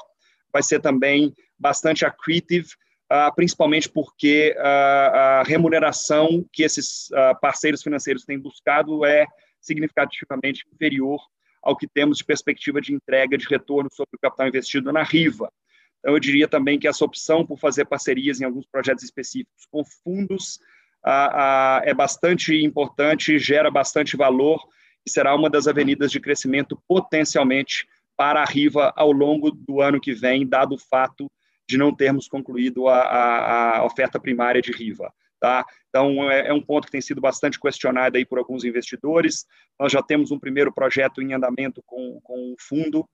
vai 0.51 0.63
ser 0.63 0.79
também 0.79 1.35
bastante 1.59 2.05
accretive, 2.05 2.69
uh, 2.69 2.90
principalmente 3.35 3.89
porque 3.89 4.55
uh, 4.57 4.61
a 4.61 5.43
remuneração 5.43 6.45
que 6.51 6.63
esses 6.63 7.09
parceiros 7.41 7.83
financeiros 7.83 8.23
têm 8.23 8.39
buscado 8.39 9.05
é 9.05 9.25
significativamente 9.59 10.65
inferior 10.73 11.19
ao 11.61 11.75
que 11.75 11.87
temos 11.87 12.17
de 12.17 12.25
perspectiva 12.25 12.81
de 12.81 12.93
entrega 12.93 13.37
de 13.37 13.47
retorno 13.47 13.89
sobre 13.91 14.15
o 14.15 14.19
capital 14.19 14.47
investido 14.47 14.91
na 14.91 15.03
Riva. 15.03 15.51
Então, 15.99 16.13
eu 16.15 16.19
diria 16.19 16.47
também 16.47 16.79
que 16.79 16.87
essa 16.87 17.05
opção 17.05 17.45
por 17.45 17.59
fazer 17.59 17.85
parcerias 17.85 18.41
em 18.41 18.45
alguns 18.45 18.65
projetos 18.65 19.03
específicos 19.03 19.67
com 19.69 19.83
fundos 20.03 20.59
ah, 21.03 21.31
ah, 21.33 21.81
é 21.83 21.93
bastante 21.93 22.55
importante, 22.63 23.39
gera 23.39 23.71
bastante 23.71 24.17
valor 24.17 24.59
e 25.05 25.09
será 25.09 25.35
uma 25.35 25.49
das 25.49 25.67
avenidas 25.67 26.11
de 26.11 26.19
crescimento 26.19 26.81
potencialmente 26.87 27.87
para 28.17 28.41
a 28.41 28.45
Riva 28.45 28.93
ao 28.95 29.11
longo 29.11 29.51
do 29.51 29.81
ano 29.81 29.99
que 29.99 30.13
vem, 30.13 30.47
dado 30.47 30.75
o 30.75 30.79
fato 30.79 31.29
de 31.71 31.77
não 31.77 31.95
termos 31.95 32.27
concluído 32.27 32.89
a, 32.89 32.99
a, 32.99 33.77
a 33.77 33.85
oferta 33.85 34.19
primária 34.19 34.61
de 34.61 34.73
Riva. 34.73 35.11
Tá? 35.39 35.65
Então, 35.89 36.29
é, 36.29 36.49
é, 36.49 36.53
um 36.53 36.61
ponto 36.61 36.85
que 36.85 36.91
tem 36.91 37.01
sido 37.01 37.21
bastante 37.21 37.59
questionado 37.59 38.17
aí 38.17 38.25
por 38.25 38.37
alguns 38.37 38.63
investidores. 38.63 39.47
Nós 39.79 39.91
já 39.91 40.03
temos 40.03 40.31
um 40.31 40.37
primeiro 40.37 40.71
projeto 40.71 41.21
em 41.21 41.33
andamento 41.33 41.81
com, 41.83 42.19
com 42.21 42.53
o 42.53 42.55
fundo 42.59 43.07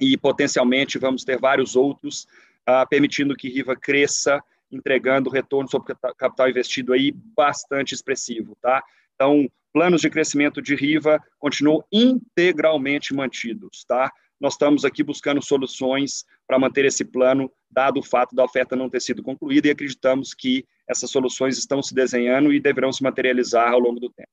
e, 0.00 0.16
potencialmente, 0.16 0.98
vamos 0.98 1.24
ter 1.24 1.38
vários 1.38 1.76
outros, 1.76 2.26
uh, 2.66 2.88
permitindo 2.88 3.36
que 3.36 3.50
Riva 3.50 3.76
cresça, 3.76 4.42
entregando 4.70 5.28
retorno 5.28 5.68
sobre 5.68 5.94
capital 6.16 6.48
investido 6.48 6.92
aí 6.92 7.12
bastante 7.12 7.92
expressivo. 7.92 8.56
Tá? 8.62 8.82
Então, 9.14 9.46
planos 9.72 10.00
de 10.00 10.08
crescimento 10.08 10.62
de 10.62 10.74
Riva 10.76 11.20
continuam 11.38 11.84
integralmente 11.92 13.12
mantidos. 13.12 13.84
Tá? 13.84 14.10
Nós 14.40 14.54
estamos 14.54 14.84
aqui 14.86 15.02
buscando 15.02 15.44
soluções 15.44 16.24
para 16.46 16.58
manter 16.58 16.86
esse 16.86 17.04
plano, 17.04 17.52
dado 17.70 18.00
o 18.00 18.02
fato 18.02 18.34
da 18.34 18.42
oferta 18.42 18.74
não 18.74 18.88
ter 18.88 19.00
sido 19.00 19.22
concluída, 19.22 19.68
e 19.68 19.70
acreditamos 19.70 20.32
que 20.32 20.66
essas 20.88 21.10
soluções 21.10 21.58
estão 21.58 21.82
se 21.82 21.94
desenhando 21.94 22.52
e 22.52 22.58
deverão 22.58 22.90
se 22.90 23.02
materializar 23.02 23.70
ao 23.70 23.78
longo 23.78 24.00
do 24.00 24.10
tempo. 24.10 24.30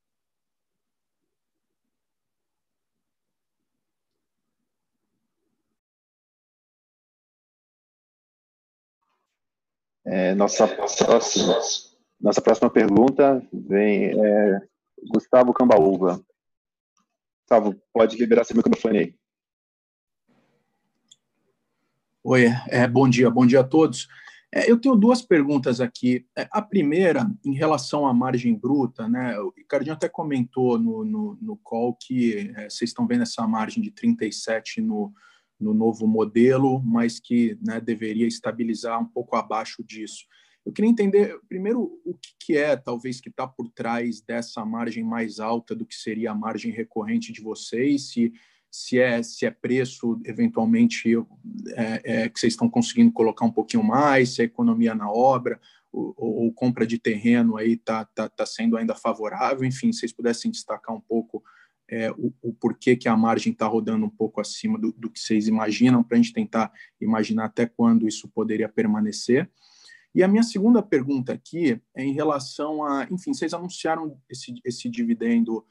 É, 10.06 10.34
nossa, 10.36 10.66
próxima, 10.66 11.60
nossa 12.22 12.42
próxima 12.42 12.70
pergunta 12.70 13.46
vem 13.52 14.18
é, 14.18 14.62
Gustavo 15.12 15.54
Cambaúva. 15.54 16.24
Gustavo, 17.42 17.76
pode 17.92 18.16
liberar 18.16 18.46
seu 18.46 18.56
microfone 18.56 19.00
aí. 19.00 19.27
Oi, 22.30 22.48
é, 22.68 22.86
bom 22.86 23.08
dia, 23.08 23.30
bom 23.30 23.46
dia 23.46 23.62
a 23.62 23.64
todos. 23.64 24.06
É, 24.54 24.70
eu 24.70 24.78
tenho 24.78 24.98
duas 24.98 25.22
perguntas 25.22 25.80
aqui. 25.80 26.26
É, 26.38 26.46
a 26.52 26.62
primeira, 26.62 27.26
em 27.46 27.54
relação 27.54 28.06
à 28.06 28.14
margem 28.14 28.54
bruta, 28.54 29.08
né? 29.08 29.40
O 29.40 29.54
Ricardinho 29.56 29.96
até 29.96 30.10
comentou 30.10 30.78
no, 30.78 31.06
no, 31.06 31.38
no 31.42 31.56
call 31.56 31.96
que 31.96 32.54
é, 32.58 32.70
vocês 32.70 32.90
estão 32.90 33.08
vendo 33.08 33.22
essa 33.22 33.48
margem 33.48 33.82
de 33.82 33.92
37 33.92 34.82
no, 34.82 35.14
no 35.58 35.74
novo 35.74 36.06
modelo, 36.06 36.82
mas 36.84 37.18
que 37.18 37.58
né, 37.66 37.80
deveria 37.80 38.28
estabilizar 38.28 39.02
um 39.02 39.06
pouco 39.06 39.38
abaixo 39.38 39.82
disso. 39.82 40.26
Eu 40.66 40.74
queria 40.74 40.92
entender, 40.92 41.40
primeiro, 41.48 41.98
o 42.04 42.14
que, 42.14 42.32
que 42.42 42.58
é, 42.58 42.76
talvez, 42.76 43.22
que 43.22 43.30
está 43.30 43.48
por 43.48 43.70
trás 43.70 44.20
dessa 44.20 44.66
margem 44.66 45.02
mais 45.02 45.40
alta 45.40 45.74
do 45.74 45.86
que 45.86 45.96
seria 45.96 46.32
a 46.32 46.36
margem 46.36 46.74
recorrente 46.74 47.32
de 47.32 47.40
vocês, 47.40 48.10
se 48.12 48.34
se 48.78 49.00
é, 49.00 49.24
se 49.24 49.44
é 49.44 49.50
preço, 49.50 50.22
eventualmente, 50.24 51.16
é, 51.76 52.02
é, 52.04 52.30
que 52.30 52.40
vocês 52.40 52.54
estão 52.54 52.70
conseguindo 52.70 53.12
colocar 53.12 53.44
um 53.44 53.52
pouquinho 53.52 53.84
mais, 53.84 54.36
se 54.36 54.42
é 54.44 54.46
economia 54.46 54.94
na 54.94 55.10
obra, 55.10 55.60
ou, 55.92 56.14
ou 56.18 56.54
compra 56.54 56.86
de 56.86 57.00
terreno 57.00 57.58
aí 57.58 57.74
está 57.74 58.06
tá, 58.06 58.30
tá 58.30 58.46
sendo 58.46 58.78
ainda 58.78 58.94
favorável, 58.94 59.66
enfim, 59.66 59.92
se 59.92 60.02
vocês 60.02 60.14
pudessem 60.14 60.52
destacar 60.52 60.96
um 60.96 61.02
pouco 61.02 61.44
é, 61.90 62.12
o, 62.12 62.32
o, 62.42 62.54
porquê 62.54 62.96
que 62.96 63.10
a 63.10 63.18
margem 63.18 63.52
está 63.52 63.66
rodando 63.66 64.06
um 64.06 64.10
pouco 64.10 64.40
acima 64.40 64.78
do, 64.78 64.92
do 64.92 65.10
que 65.10 65.20
vocês 65.20 65.48
imaginam, 65.48 66.04
para 66.04 66.18
a 66.18 66.22
gente 66.22 66.34
tentar 66.34 66.72
imaginar 67.02 67.46
até 67.46 67.66
quando 67.66 68.08
isso 68.08 68.28
poderia 68.28 68.70
permanecer. 68.70 69.50
E 70.14 70.22
a 70.22 70.28
minha 70.28 70.44
segunda 70.44 70.84
pergunta 70.84 71.34
aqui 71.34 71.82
é 71.96 72.04
em 72.04 72.14
relação 72.14 72.84
a, 72.84 73.08
enfim, 73.10 73.34
vocês 73.34 73.54
anunciaram 73.54 74.20
esse, 74.30 74.54
esse 74.64 74.90
dividendo 74.90 75.66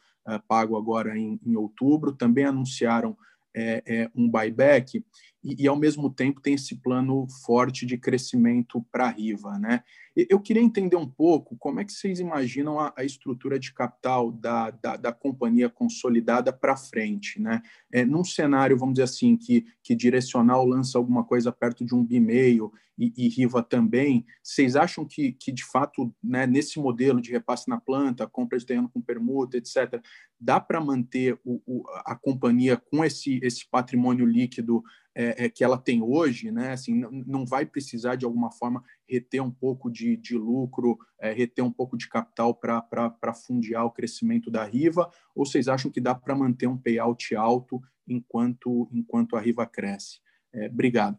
pago 0.48 0.76
agora 0.76 1.16
em, 1.16 1.38
em, 1.44 1.56
outubro, 1.56 2.12
também 2.12 2.44
anunciaram 2.44 3.16
é, 3.54 3.82
é, 3.86 4.10
um 4.14 4.28
buyback 4.28 5.04
e, 5.46 5.62
e, 5.62 5.68
ao 5.68 5.76
mesmo 5.76 6.10
tempo, 6.10 6.40
tem 6.40 6.54
esse 6.54 6.74
plano 6.74 7.24
forte 7.44 7.86
de 7.86 7.96
crescimento 7.96 8.84
para 8.90 9.06
a 9.06 9.10
Riva. 9.10 9.56
Né? 9.60 9.84
Eu 10.16 10.40
queria 10.40 10.60
entender 10.60 10.96
um 10.96 11.08
pouco 11.08 11.56
como 11.56 11.78
é 11.78 11.84
que 11.84 11.92
vocês 11.92 12.18
imaginam 12.18 12.80
a, 12.80 12.92
a 12.96 13.04
estrutura 13.04 13.56
de 13.56 13.72
capital 13.72 14.32
da, 14.32 14.72
da, 14.72 14.96
da 14.96 15.12
companhia 15.12 15.68
consolidada 15.68 16.52
para 16.52 16.76
frente. 16.76 17.40
Né? 17.40 17.62
É, 17.92 18.04
num 18.04 18.24
cenário, 18.24 18.76
vamos 18.76 18.94
dizer 18.94 19.04
assim, 19.04 19.36
que, 19.36 19.64
que 19.84 19.94
Direcional 19.94 20.66
lança 20.66 20.98
alguma 20.98 21.22
coisa 21.22 21.52
perto 21.52 21.84
de 21.84 21.94
um 21.94 22.04
bi-meio 22.04 22.72
e, 22.98 23.12
e, 23.16 23.28
Riva 23.28 23.62
também, 23.62 24.24
vocês 24.42 24.74
acham 24.74 25.04
que, 25.04 25.32
que 25.32 25.52
de 25.52 25.64
fato, 25.64 26.12
né, 26.22 26.46
nesse 26.46 26.80
modelo 26.80 27.20
de 27.20 27.30
repasse 27.30 27.68
na 27.68 27.78
planta, 27.78 28.26
compra 28.26 28.58
de 28.58 28.64
terreno 28.64 28.88
com 28.88 29.02
permuta, 29.02 29.58
etc., 29.58 30.02
dá 30.40 30.58
para 30.58 30.80
manter 30.80 31.38
o, 31.44 31.60
o, 31.66 31.84
a 32.06 32.16
companhia 32.16 32.76
com 32.76 33.04
esse, 33.04 33.38
esse 33.42 33.68
patrimônio 33.68 34.24
líquido 34.24 34.82
é, 35.16 35.46
é, 35.46 35.48
que 35.48 35.64
ela 35.64 35.78
tem 35.78 36.02
hoje, 36.02 36.52
né? 36.52 36.72
Assim, 36.72 37.02
não, 37.26 37.46
vai 37.46 37.64
precisar 37.64 38.16
de 38.16 38.26
alguma 38.26 38.52
forma 38.52 38.84
reter 39.08 39.42
um 39.42 39.50
pouco 39.50 39.90
de, 39.90 40.14
de 40.14 40.36
lucro, 40.36 40.98
é, 41.18 41.32
reter 41.32 41.64
um 41.64 41.72
pouco 41.72 41.96
de 41.96 42.06
capital 42.06 42.54
para 42.54 43.32
fundiar 43.32 43.86
o 43.86 43.90
crescimento 43.90 44.50
da 44.50 44.62
Riva, 44.62 45.10
ou 45.34 45.46
vocês 45.46 45.68
acham 45.68 45.90
que 45.90 46.02
dá 46.02 46.14
para 46.14 46.36
manter 46.36 46.66
um 46.66 46.76
payout 46.76 47.34
alto 47.34 47.80
enquanto, 48.06 48.90
enquanto 48.92 49.36
a 49.36 49.40
Riva 49.40 49.64
cresce? 49.66 50.20
É, 50.52 50.66
obrigado. 50.66 51.18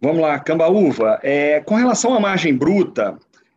Vamos 0.00 0.20
lá, 0.20 0.40
Cambaúva. 0.40 1.20
É, 1.22 1.60
com 1.60 1.76
relação 1.76 2.12
à 2.12 2.18
margem 2.18 2.56
bruta, 2.56 3.16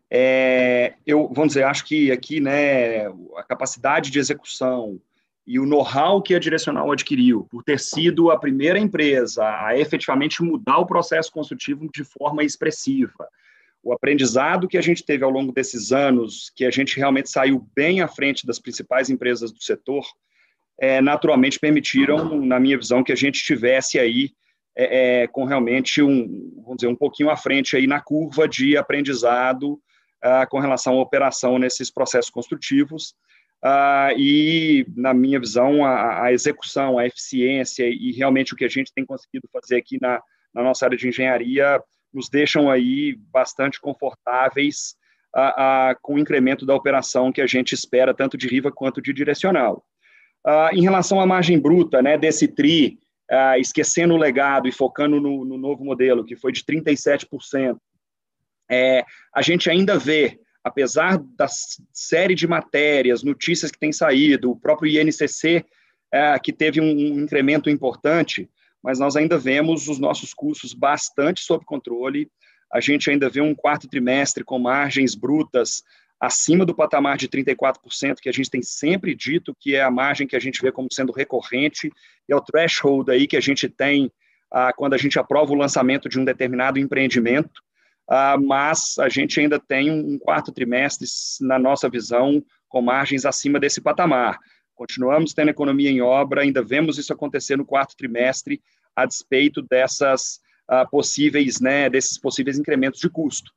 é, 0.10 0.93
eu, 1.06 1.28
vamos 1.34 1.49
dizer, 1.49 1.64
acho 1.64 1.86
que 1.86 2.12
aqui, 2.12 2.39
né, 2.39 3.08
a 3.08 3.43
capacidade 3.43 4.12
de 4.12 4.20
execução 4.20 4.99
e 5.45 5.60
o 5.60 5.66
know-how 5.66 6.22
que 6.22 6.34
a 6.34 6.39
Direcional 6.39 6.91
adquiriu, 6.91 7.47
por 7.51 7.64
ter 7.64 7.80
sido 7.80 8.32
a 8.32 8.39
primeira 8.39 8.80
empresa 8.80 9.43
a 9.43 9.78
efetivamente 9.78 10.41
mudar 10.41 10.80
o 10.80 10.86
processo 10.86 11.32
construtivo 11.32 11.88
de 11.93 12.03
forma 12.03 12.43
expressiva, 12.43 13.28
o 13.84 13.93
aprendizado 13.93 14.68
que 14.68 14.78
a 14.78 14.82
gente 14.82 15.06
teve 15.06 15.24
ao 15.24 15.30
longo 15.30 15.51
desses 15.51 15.91
anos, 15.91 16.51
que 16.56 16.66
a 16.66 16.72
gente 16.72 16.97
realmente 16.97 17.30
saiu 17.30 17.68
bem 17.76 18.01
à 18.01 18.08
frente 18.08 18.45
das 18.45 18.58
principais 18.58 19.12
empresas 19.12 19.51
do 19.51 19.62
setor, 19.62 20.03
é, 20.80 20.99
naturalmente 20.99 21.60
permitiram, 21.60 22.41
na 22.41 22.60
minha 22.60 22.78
visão, 22.78 23.03
que 23.03 23.12
a 23.12 23.16
gente 23.16 23.43
tivesse 23.43 23.99
aí 23.99 24.32
é, 24.76 25.22
é, 25.22 25.28
com 25.28 25.45
realmente 25.45 26.01
um, 26.01 26.51
vamos 26.58 26.78
dizer, 26.78 26.88
um 26.88 26.95
pouquinho 26.95 27.30
à 27.30 27.38
frente 27.38 27.78
aí 27.78 27.86
na 27.88 28.01
curva 28.01 28.47
de 28.47 28.76
aprendizado 28.76 29.80
uh, 30.26 30.50
com 30.50 30.60
relação 30.60 30.98
à 30.98 31.02
operação 31.02 31.60
nesses 31.60 31.92
processos 31.92 32.32
construtivos. 32.32 33.14
Uh, 33.64 34.18
e, 34.18 34.86
na 34.96 35.14
minha 35.14 35.40
visão, 35.40 35.86
a, 35.86 36.24
a, 36.24 36.34
execução, 36.34 36.98
a 36.98 37.06
eficiência 37.06 37.86
e 37.88 38.12
realmente 38.12 38.54
o 38.54 38.56
que 38.56 38.66
a 38.66 38.70
gente 38.70 38.94
tem 38.94 39.06
conseguido 39.06 39.48
fazer 39.52 39.78
aqui 39.78 39.98
na, 40.02 40.22
na 40.54 40.64
nossa 40.64 40.86
área 40.86 40.98
de 40.98 41.08
engenharia 41.08 41.82
nos 42.14 42.30
deixam 42.30 42.70
aí 42.70 43.18
bastante 43.32 43.80
confortáveis 43.80 44.96
com 46.02 46.14
o 46.16 46.20
incremento 46.20 46.66
da 46.66 46.74
operação 46.74 47.30
que 47.30 47.42
a 47.42 47.46
gente 47.46 47.74
espera, 47.74 48.14
tanto 48.14 48.38
de 48.38 48.48
riva 48.48 48.72
quanto 48.72 49.02
de 49.02 49.12
direcional. 49.12 49.84
em 50.72 50.82
relação 50.82 51.20
à 51.20 51.26
margem 51.26 51.60
bruta 51.60 52.02
né, 52.02 52.18
desse 52.18 52.48
TRI, 52.48 52.98
ah, 53.30 53.58
esquecendo 53.58 54.14
o 54.14 54.18
legado 54.18 54.68
e 54.68 54.72
focando 54.72 55.20
no, 55.20 55.44
no, 55.44 55.58
novo 55.58 55.84
modelo, 55.84 56.24
que 56.24 56.36
foi 56.36 56.52
de 56.52 56.64
37%, 56.64 57.78
é, 58.70 59.03
a 59.34 59.41
gente 59.41 59.70
ainda 59.70 59.97
vê, 59.97 60.39
apesar 60.63 61.18
da 61.38 61.47
série 61.93 62.36
de 62.36 62.47
matérias, 62.47 63.24
notícias 63.24 63.72
que 63.72 63.80
têm 63.80 63.91
saído, 63.91 64.51
o 64.51 64.59
próprio 64.59 64.89
INCC, 64.89 65.66
é, 66.11 66.39
que 66.39 66.53
teve 66.53 66.80
um, 66.82 66.89
incremento 67.22 67.70
importante, 67.70 68.49
mas 68.82 68.99
nós 68.99 69.16
ainda 69.16 69.38
vemos 69.38 69.88
os 69.88 69.99
nossos 69.99 70.34
custos 70.34 70.74
bastante 70.74 71.41
sob 71.41 71.66
controle. 71.66 72.30
A 72.72 72.80
gente 72.80 73.09
ainda 73.09 73.30
vê 73.30 73.41
um 73.41 73.55
quarto 73.55 73.88
trimestre 73.88 74.43
com 74.43 74.59
margens 74.59 75.16
brutas 75.16 75.84
acima 76.20 76.66
do 76.66 76.74
patamar 76.74 77.18
de 77.18 77.28
34%, 77.28 78.16
que 78.22 78.30
a 78.30 78.32
gente 78.32 78.49
tem 78.49 78.61
sempre 78.61 79.13
dito 79.13 79.55
que 79.59 79.76
é 79.76 79.82
a 79.82 79.91
margem 79.91 80.28
que 80.28 80.36
a 80.36 80.39
gente 80.39 80.61
vê 80.61 80.72
como 80.72 80.88
sendo 80.91 81.11
recorrente, 81.11 81.91
e 82.28 82.34
é 82.34 82.36
o 82.36 82.41
threshold 82.41 83.11
aí 83.11 83.28
que 83.28 83.38
a 83.38 83.41
gente 83.41 83.68
tem 83.68 84.11
ah, 84.51 84.72
quando 84.74 84.93
a 84.93 84.97
gente 84.97 85.20
aprova 85.20 85.51
o 85.51 85.57
lançamento 85.57 86.07
de 86.07 86.20
um 86.20 86.26
determinado 86.26 86.80
empreendimento, 86.80 87.61
mas 88.43 88.97
a 88.99 89.10
gente 89.10 89.39
ainda 89.39 89.60
tem 89.60 89.89
um 89.89 90.18
quarto 90.20 90.51
trimestre, 90.51 91.08
na 91.41 91.58
nossa 91.58 91.89
visão, 91.89 92.43
com 92.70 92.82
margens 92.82 93.26
acima 93.26 93.60
desse 93.60 93.82
patamar. 93.82 94.39
Continuamos 94.76 95.34
tendo 95.34 95.49
economia 95.49 95.89
em 95.89 96.01
obra, 96.01 96.41
ainda 96.41 96.62
vemos 96.62 96.97
isso 96.97 97.14
acontecer 97.14 97.56
no 97.56 97.66
quarto 97.66 97.95
trimestre, 97.95 98.62
a 98.95 99.06
despeito 99.06 99.62
dessas 99.62 100.39
ah, 100.68 100.86
possíveis, 100.86 101.60
né, 101.60 101.89
desses 101.89 102.18
possíveis 102.18 102.60
incrementos 102.60 102.99
de 102.99 103.10
custo. 103.10 103.51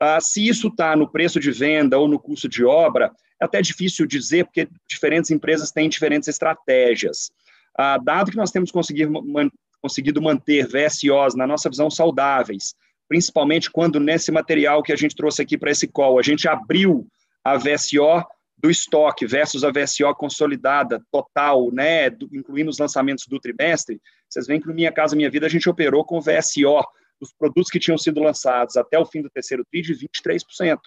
Ah, 0.00 0.20
se 0.20 0.46
isso 0.46 0.68
está 0.68 0.96
no 0.96 1.08
preço 1.08 1.38
de 1.38 1.50
venda 1.52 1.98
ou 1.98 2.08
no 2.08 2.18
custo 2.18 2.48
de 2.48 2.64
obra, 2.64 3.12
é 3.40 3.44
até 3.44 3.60
difícil 3.60 4.06
dizer, 4.06 4.44
porque 4.44 4.68
diferentes 4.88 5.30
empresas 5.30 5.70
têm 5.70 5.88
diferentes 5.88 6.28
estratégias. 6.28 7.30
Ah, 7.76 7.98
dado 7.98 8.30
que 8.30 8.36
nós 8.36 8.50
temos 8.50 8.70
conseguido 8.70 10.22
manter 10.22 10.66
VSOs, 10.66 11.34
na 11.34 11.46
nossa 11.46 11.68
visão, 11.68 11.90
saudáveis, 11.90 12.74
principalmente 13.12 13.70
quando 13.70 14.00
nesse 14.00 14.32
material 14.32 14.82
que 14.82 14.90
a 14.90 14.96
gente 14.96 15.14
trouxe 15.14 15.42
aqui 15.42 15.58
para 15.58 15.70
esse 15.70 15.86
call, 15.86 16.18
a 16.18 16.22
gente 16.22 16.48
abriu 16.48 17.06
a 17.44 17.58
VSO 17.58 18.24
do 18.56 18.70
estoque 18.70 19.26
versus 19.26 19.64
a 19.64 19.70
VSO 19.70 20.14
consolidada 20.14 20.98
total, 21.12 21.70
né, 21.70 22.08
do, 22.08 22.26
incluindo 22.32 22.70
os 22.70 22.78
lançamentos 22.78 23.26
do 23.26 23.38
trimestre, 23.38 24.00
vocês 24.30 24.46
veem 24.46 24.58
que 24.58 24.66
no 24.66 24.72
Minha 24.72 24.90
Casa 24.90 25.14
Minha 25.14 25.28
Vida 25.28 25.44
a 25.44 25.50
gente 25.50 25.68
operou 25.68 26.02
com 26.06 26.22
VSO 26.22 26.82
dos 27.20 27.34
produtos 27.38 27.70
que 27.70 27.78
tinham 27.78 27.98
sido 27.98 28.18
lançados 28.18 28.78
até 28.78 28.98
o 28.98 29.04
fim 29.04 29.20
do 29.20 29.28
terceiro 29.28 29.62
TRI 29.70 29.82
de 29.82 29.94
23%. 29.94 30.78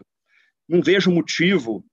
Não 0.68 0.82
vejo 0.82 1.12
motivo 1.12 1.86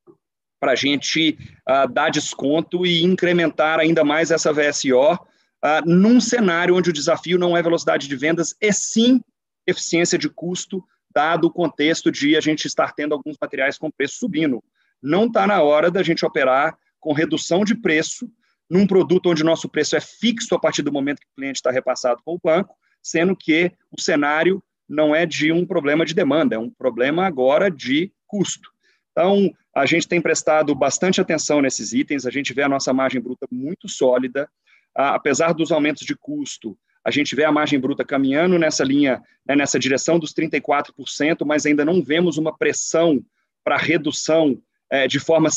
para 0.59 0.73
a 0.73 0.77
gente 0.77 1.37
uh, 1.69 1.93
dar 1.93 2.09
desconto 2.09 2.87
e 2.87 3.03
incrementar 3.03 3.79
ainda 3.79 4.03
mais 4.03 4.31
essa 4.31 4.51
VSO 4.51 5.19
ah, 5.63 5.81
num 5.85 6.21
cenário 6.21 6.75
onde 6.75 6.91
o 6.91 6.93
desafio 6.93 7.39
não 7.39 7.57
é 7.57 7.63
velocidade 7.63 8.09
de 8.09 8.17
vendas, 8.17 8.53
e 8.61 8.73
sim 8.73 9.21
eficiência 9.67 10.19
de 10.19 10.29
custo, 10.29 10.85
dado 11.15 11.47
o 11.47 11.53
contexto 11.53 12.11
de 12.11 12.37
a 12.37 12.41
gente 12.41 12.67
estar 12.67 12.93
tendo 12.93 13.15
alguns 13.15 13.37
materiais 13.41 13.79
com 13.79 13.91
preço 13.91 14.17
subindo. 14.17 14.63
Não 15.03 15.27
está 15.27 15.47
na 15.47 15.63
hora 15.63 15.91
da 15.91 16.03
gente 16.03 16.25
operar 16.25 16.77
com 17.01 17.13
redução 17.13 17.65
de 17.65 17.75
preço 17.75 18.31
num 18.71 18.87
produto 18.87 19.29
onde 19.29 19.45
nosso 19.45 19.69
preço 19.69 19.97
é 19.97 20.01
fixo 20.01 20.55
a 20.55 20.59
partir 20.59 20.83
do 20.83 20.93
momento 20.93 21.21
que 21.21 21.27
o 21.27 21.35
cliente 21.37 21.57
está 21.57 21.71
repassado 21.71 22.23
com 22.25 22.35
o 22.35 22.41
banco, 22.43 22.75
sendo 23.03 23.37
que 23.37 23.71
o 23.91 24.01
cenário 24.01 24.63
não 24.89 25.15
é 25.15 25.27
de 25.27 25.53
um 25.53 25.67
problema 25.67 26.07
de 26.07 26.15
demanda, 26.15 26.55
é 26.55 26.59
um 26.59 26.71
problema 26.71 27.27
agora 27.27 27.71
de 27.71 28.13
custo. 28.27 28.71
Então, 29.11 29.51
a 29.75 29.85
gente 29.85 30.09
tem 30.09 30.21
prestado 30.21 30.75
bastante 30.75 31.21
atenção 31.21 31.61
nesses 31.61 31.93
itens, 31.93 32.25
a 32.25 32.31
gente 32.31 32.55
vê 32.55 32.63
a 32.63 32.69
nossa 32.69 32.93
margem 32.93 33.21
bruta 33.21 33.47
muito 33.51 33.89
sólida, 33.89 34.49
apesar 34.95 35.53
dos 35.53 35.71
aumentos 35.71 36.07
de 36.07 36.15
custo, 36.15 36.79
a 37.05 37.11
gente 37.11 37.35
vê 37.35 37.45
a 37.45 37.53
margem 37.53 37.81
bruta 37.81 38.05
caminhando 38.05 38.59
nessa 38.59 38.85
linha, 38.85 39.21
né, 39.47 39.57
nessa 39.57 39.79
direção 39.79 40.19
dos 40.19 40.33
34%, 40.33 41.45
mas 41.45 41.67
ainda 41.67 41.85
não 41.85 42.03
vemos 42.03 42.39
uma 42.39 42.57
pressão 42.57 43.25
para 43.65 43.77
redução 43.77 44.61
é, 44.91 45.09
de 45.09 45.19
forma 45.19 45.49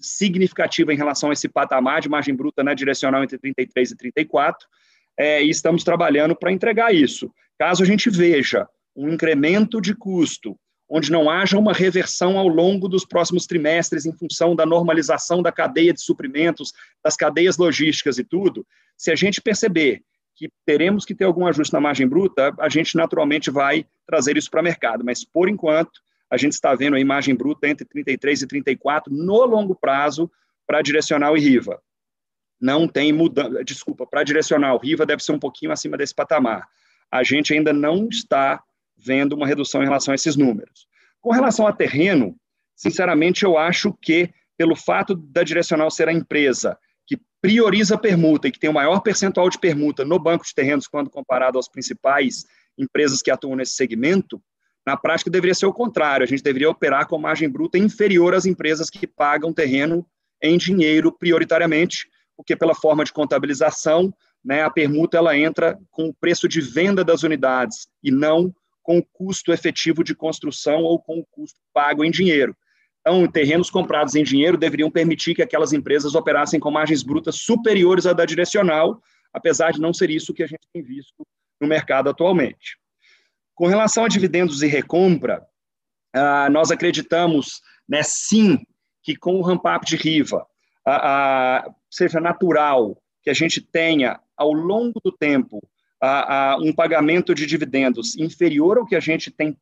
significativa 0.00 0.92
em 0.92 0.96
relação 0.96 1.30
a 1.30 1.32
esse 1.32 1.48
patamar 1.48 2.00
de 2.00 2.08
margem 2.08 2.34
bruta 2.34 2.64
né, 2.64 2.74
direcional 2.74 3.22
entre 3.22 3.38
33% 3.38 3.92
e 4.02 4.24
34%, 4.24 4.54
é, 5.16 5.44
e 5.44 5.50
estamos 5.50 5.84
trabalhando 5.84 6.34
para 6.34 6.50
entregar 6.50 6.92
isso. 6.92 7.30
Caso 7.58 7.82
a 7.82 7.86
gente 7.86 8.10
veja 8.10 8.66
um 8.96 9.10
incremento 9.10 9.80
de 9.80 9.94
custo, 9.94 10.58
onde 10.88 11.10
não 11.10 11.30
haja 11.30 11.58
uma 11.58 11.72
reversão 11.72 12.38
ao 12.38 12.48
longo 12.48 12.88
dos 12.88 13.04
próximos 13.04 13.46
trimestres 13.46 14.06
em 14.06 14.12
função 14.12 14.56
da 14.56 14.66
normalização 14.66 15.42
da 15.42 15.52
cadeia 15.52 15.92
de 15.92 16.02
suprimentos, 16.02 16.72
das 17.02 17.16
cadeias 17.16 17.56
logísticas 17.56 18.18
e 18.18 18.24
tudo, 18.24 18.66
se 18.96 19.10
a 19.10 19.14
gente 19.14 19.40
perceber 19.40 20.02
que 20.34 20.50
teremos 20.66 21.04
que 21.04 21.14
ter 21.14 21.24
algum 21.24 21.46
ajuste 21.46 21.72
na 21.72 21.80
margem 21.80 22.08
bruta, 22.08 22.52
a 22.58 22.68
gente 22.68 22.96
naturalmente 22.96 23.50
vai 23.50 23.86
trazer 24.06 24.36
isso 24.36 24.50
para 24.50 24.60
o 24.60 24.64
mercado, 24.64 25.04
mas 25.04 25.24
por 25.24 25.48
enquanto 25.48 26.00
a 26.30 26.36
gente 26.36 26.52
está 26.52 26.74
vendo 26.74 26.96
a 26.96 27.04
margem 27.04 27.34
bruta 27.34 27.68
entre 27.68 27.84
33 27.84 28.42
e 28.42 28.46
34 28.46 29.14
no 29.14 29.44
longo 29.46 29.74
prazo 29.74 30.30
para 30.66 30.82
direcional 30.82 31.36
e 31.36 31.40
Riva 31.40 31.80
não 32.64 32.88
tem 32.88 33.12
mudança, 33.12 33.62
desculpa, 33.62 34.06
para 34.06 34.24
direcional, 34.24 34.78
Riva 34.78 35.04
deve 35.04 35.22
ser 35.22 35.32
um 35.32 35.38
pouquinho 35.38 35.70
acima 35.70 35.98
desse 35.98 36.14
patamar. 36.14 36.66
A 37.10 37.22
gente 37.22 37.52
ainda 37.52 37.74
não 37.74 38.08
está 38.08 38.62
vendo 38.96 39.34
uma 39.34 39.46
redução 39.46 39.82
em 39.82 39.84
relação 39.84 40.12
a 40.12 40.14
esses 40.14 40.34
números. 40.34 40.86
Com 41.20 41.30
relação 41.30 41.66
a 41.66 41.72
terreno, 41.74 42.34
sinceramente, 42.74 43.44
eu 43.44 43.58
acho 43.58 43.92
que, 44.00 44.30
pelo 44.56 44.74
fato 44.74 45.14
da 45.14 45.42
direcional 45.42 45.90
ser 45.90 46.08
a 46.08 46.12
empresa 46.12 46.78
prioriza 47.44 47.96
a 47.96 47.98
permuta 47.98 48.48
e 48.48 48.50
que 48.50 48.58
tem 48.58 48.70
o 48.70 48.72
maior 48.72 49.00
percentual 49.00 49.50
de 49.50 49.58
permuta 49.58 50.02
no 50.02 50.18
banco 50.18 50.46
de 50.46 50.54
terrenos 50.54 50.88
quando 50.88 51.10
comparado 51.10 51.58
às 51.58 51.68
principais 51.68 52.46
empresas 52.78 53.20
que 53.20 53.30
atuam 53.30 53.54
nesse 53.54 53.74
segmento, 53.74 54.42
na 54.86 54.96
prática 54.96 55.30
deveria 55.30 55.54
ser 55.54 55.66
o 55.66 55.72
contrário, 55.72 56.24
a 56.24 56.26
gente 56.26 56.42
deveria 56.42 56.70
operar 56.70 57.06
com 57.06 57.18
margem 57.18 57.46
bruta 57.46 57.76
inferior 57.76 58.32
às 58.32 58.46
empresas 58.46 58.88
que 58.88 59.06
pagam 59.06 59.52
terreno 59.52 60.06
em 60.42 60.56
dinheiro 60.56 61.12
prioritariamente, 61.12 62.08
porque 62.34 62.56
pela 62.56 62.74
forma 62.74 63.04
de 63.04 63.12
contabilização, 63.12 64.10
né, 64.42 64.62
a 64.62 64.70
permuta 64.70 65.18
ela 65.18 65.36
entra 65.36 65.78
com 65.90 66.08
o 66.08 66.14
preço 66.14 66.48
de 66.48 66.62
venda 66.62 67.04
das 67.04 67.24
unidades 67.24 67.88
e 68.02 68.10
não 68.10 68.54
com 68.82 68.96
o 68.96 69.04
custo 69.12 69.52
efetivo 69.52 70.02
de 70.02 70.14
construção 70.14 70.80
ou 70.80 70.98
com 70.98 71.18
o 71.18 71.26
custo 71.26 71.60
pago 71.74 72.06
em 72.06 72.10
dinheiro. 72.10 72.56
Então, 73.06 73.28
terrenos 73.28 73.68
comprados 73.68 74.14
em 74.14 74.24
dinheiro 74.24 74.56
deveriam 74.56 74.90
permitir 74.90 75.34
que 75.34 75.42
aquelas 75.42 75.74
empresas 75.74 76.14
operassem 76.14 76.58
com 76.58 76.70
margens 76.70 77.02
brutas 77.02 77.36
superiores 77.36 78.06
à 78.06 78.14
da 78.14 78.24
direcional, 78.24 78.98
apesar 79.30 79.72
de 79.72 79.80
não 79.80 79.92
ser 79.92 80.08
isso 80.08 80.32
que 80.32 80.42
a 80.42 80.46
gente 80.46 80.66
tem 80.72 80.82
visto 80.82 81.26
no 81.60 81.68
mercado 81.68 82.08
atualmente. 82.08 82.78
Com 83.54 83.66
relação 83.66 84.06
a 84.06 84.08
dividendos 84.08 84.62
e 84.62 84.66
recompra, 84.66 85.46
ah, 86.14 86.48
nós 86.48 86.70
acreditamos, 86.70 87.60
né, 87.86 88.02
sim, 88.02 88.58
que 89.02 89.14
com 89.14 89.34
o 89.34 89.42
ramp-up 89.42 89.84
de 89.84 89.96
Riva, 89.96 90.46
a, 90.86 91.70
seja 91.90 92.18
natural 92.20 92.96
que 93.22 93.28
a 93.28 93.34
gente 93.34 93.60
tenha, 93.60 94.18
ao 94.34 94.52
longo 94.52 94.98
do 95.04 95.12
tempo, 95.12 95.60
a, 96.00 96.52
a, 96.52 96.56
um 96.56 96.72
pagamento 96.72 97.34
de 97.34 97.44
dividendos 97.44 98.16
inferior 98.16 98.78
ao 98.78 98.86
que 98.86 98.96
a 98.96 99.00
gente 99.00 99.30
tem 99.30 99.56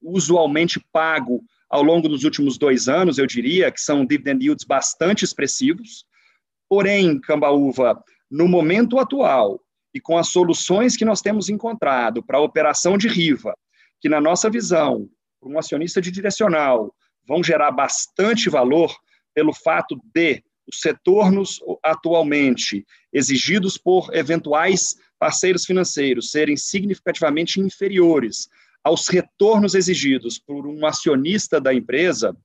usualmente 0.00 0.80
pago 0.92 1.42
ao 1.70 1.82
longo 1.84 2.08
dos 2.08 2.24
últimos 2.24 2.58
dois 2.58 2.88
anos, 2.88 3.16
eu 3.16 3.26
diria, 3.26 3.70
que 3.70 3.80
são 3.80 4.04
dividend 4.04 4.44
yields 4.44 4.64
bastante 4.64 5.24
expressivos. 5.24 6.04
Porém, 6.68 7.20
Cambaúva, 7.20 8.02
no 8.28 8.48
momento 8.48 8.98
atual 8.98 9.60
e 9.94 10.00
com 10.00 10.18
as 10.18 10.28
soluções 10.28 10.96
que 10.96 11.04
nós 11.04 11.20
temos 11.20 11.48
encontrado 11.48 12.22
para 12.22 12.38
a 12.38 12.42
operação 12.42 12.98
de 12.98 13.06
Riva, 13.06 13.54
que 14.00 14.08
na 14.08 14.20
nossa 14.20 14.50
visão, 14.50 15.08
para 15.40 15.48
um 15.48 15.58
acionista 15.58 16.00
de 16.00 16.10
direcional, 16.10 16.92
vão 17.26 17.42
gerar 17.42 17.70
bastante 17.70 18.50
valor 18.50 18.92
pelo 19.32 19.52
fato 19.52 19.96
de 20.12 20.42
os 20.66 20.82
retornos 20.84 21.60
atualmente 21.82 22.84
exigidos 23.12 23.76
por 23.76 24.14
eventuais 24.14 24.94
parceiros 25.18 25.64
financeiros 25.64 26.30
serem 26.30 26.56
significativamente 26.56 27.60
inferiores 27.60 28.48
aos 28.82 29.08
retornos 29.08 29.74
exigidos 29.74 30.38
por 30.38 30.66
um 30.66 30.86
acionista 30.86 31.60
da 31.60 31.72
empresa, 31.72 32.36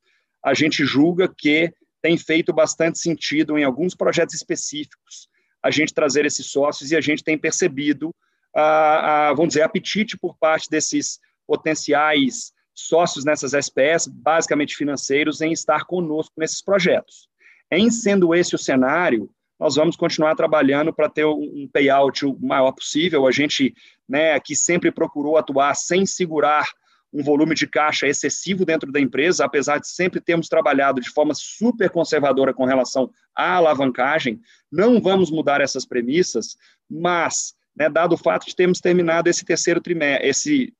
a 0.44 0.54
gente 0.54 0.86
julga 0.86 1.28
que 1.28 1.74
tem 2.02 2.18
feito 2.18 2.54
bastante 2.54 3.00
sentido 3.00 3.58
em 3.58 3.64
alguns 3.64 3.96
projetos 3.96 4.36
específicos 4.36 5.28
a 5.66 5.72
gente 5.72 5.96
trazer 5.96 6.28
esses 6.28 6.46
sócios 6.46 6.92
e 6.92 6.96
a 6.96 7.02
gente 7.02 7.24
tem 7.24 7.36
percebido, 7.36 8.14
a, 8.56 9.30
a, 9.30 9.34
vamos 9.34 9.50
dizer, 9.50 9.64
apetite 9.64 10.16
por 10.16 10.38
parte 10.38 10.70
desses 10.70 11.20
potenciais 11.48 12.54
sócios 12.72 13.26
nessas 13.26 13.54
SPS, 13.54 14.08
basicamente 14.08 14.76
financeiros, 14.76 15.42
em 15.42 15.52
estar 15.52 15.86
conosco 15.86 16.34
nesses 16.38 16.62
projetos. 16.62 17.28
Em 17.72 17.90
sendo 17.90 18.36
esse 18.36 18.54
o 18.54 18.60
cenário, 18.60 19.28
nós 19.60 19.76
vamos 19.76 19.96
continuar 19.96 20.36
trabalhando 20.36 20.94
para 20.94 21.10
ter 21.10 21.26
um 21.26 21.68
payout 21.72 22.26
o 22.26 22.38
maior 22.40 22.72
possível. 22.72 23.26
A 23.26 23.32
gente, 23.32 23.74
né, 24.08 24.34
aqui 24.34 24.56
sempre 24.56 24.92
procurou 24.92 25.38
atuar 25.38 25.74
sem 25.76 26.06
segurar 26.06 26.66
um 27.14 27.24
volume 27.24 27.56
de 27.56 27.66
caixa 27.66 28.08
excessivo 28.08 28.66
dentro 28.66 28.92
da 28.92 29.00
empresa, 29.00 29.46
apesar 29.46 29.80
de 29.80 29.88
sempre 29.88 30.20
termos 30.20 30.50
trabalhado 30.50 31.00
de 31.00 31.10
forma 31.10 31.34
super 31.34 31.90
conservadora 31.90 32.54
com 32.54 32.66
relação 32.66 33.10
à 33.34 33.54
alavancagem. 33.54 34.42
Não 34.70 35.00
vamos 35.00 35.32
mudar 35.32 35.62
essas 35.62 35.86
premissas, 35.86 36.58
mas, 36.90 37.56
né, 37.74 37.90
dado 37.90 38.14
o 38.14 38.18
fato 38.18 38.46
de 38.46 38.56
termos 38.56 38.82
terminado 38.82 39.30
esse 39.30 39.46
terceiro 39.46 39.80
trimestre, 39.80 40.28
esse 40.28 40.74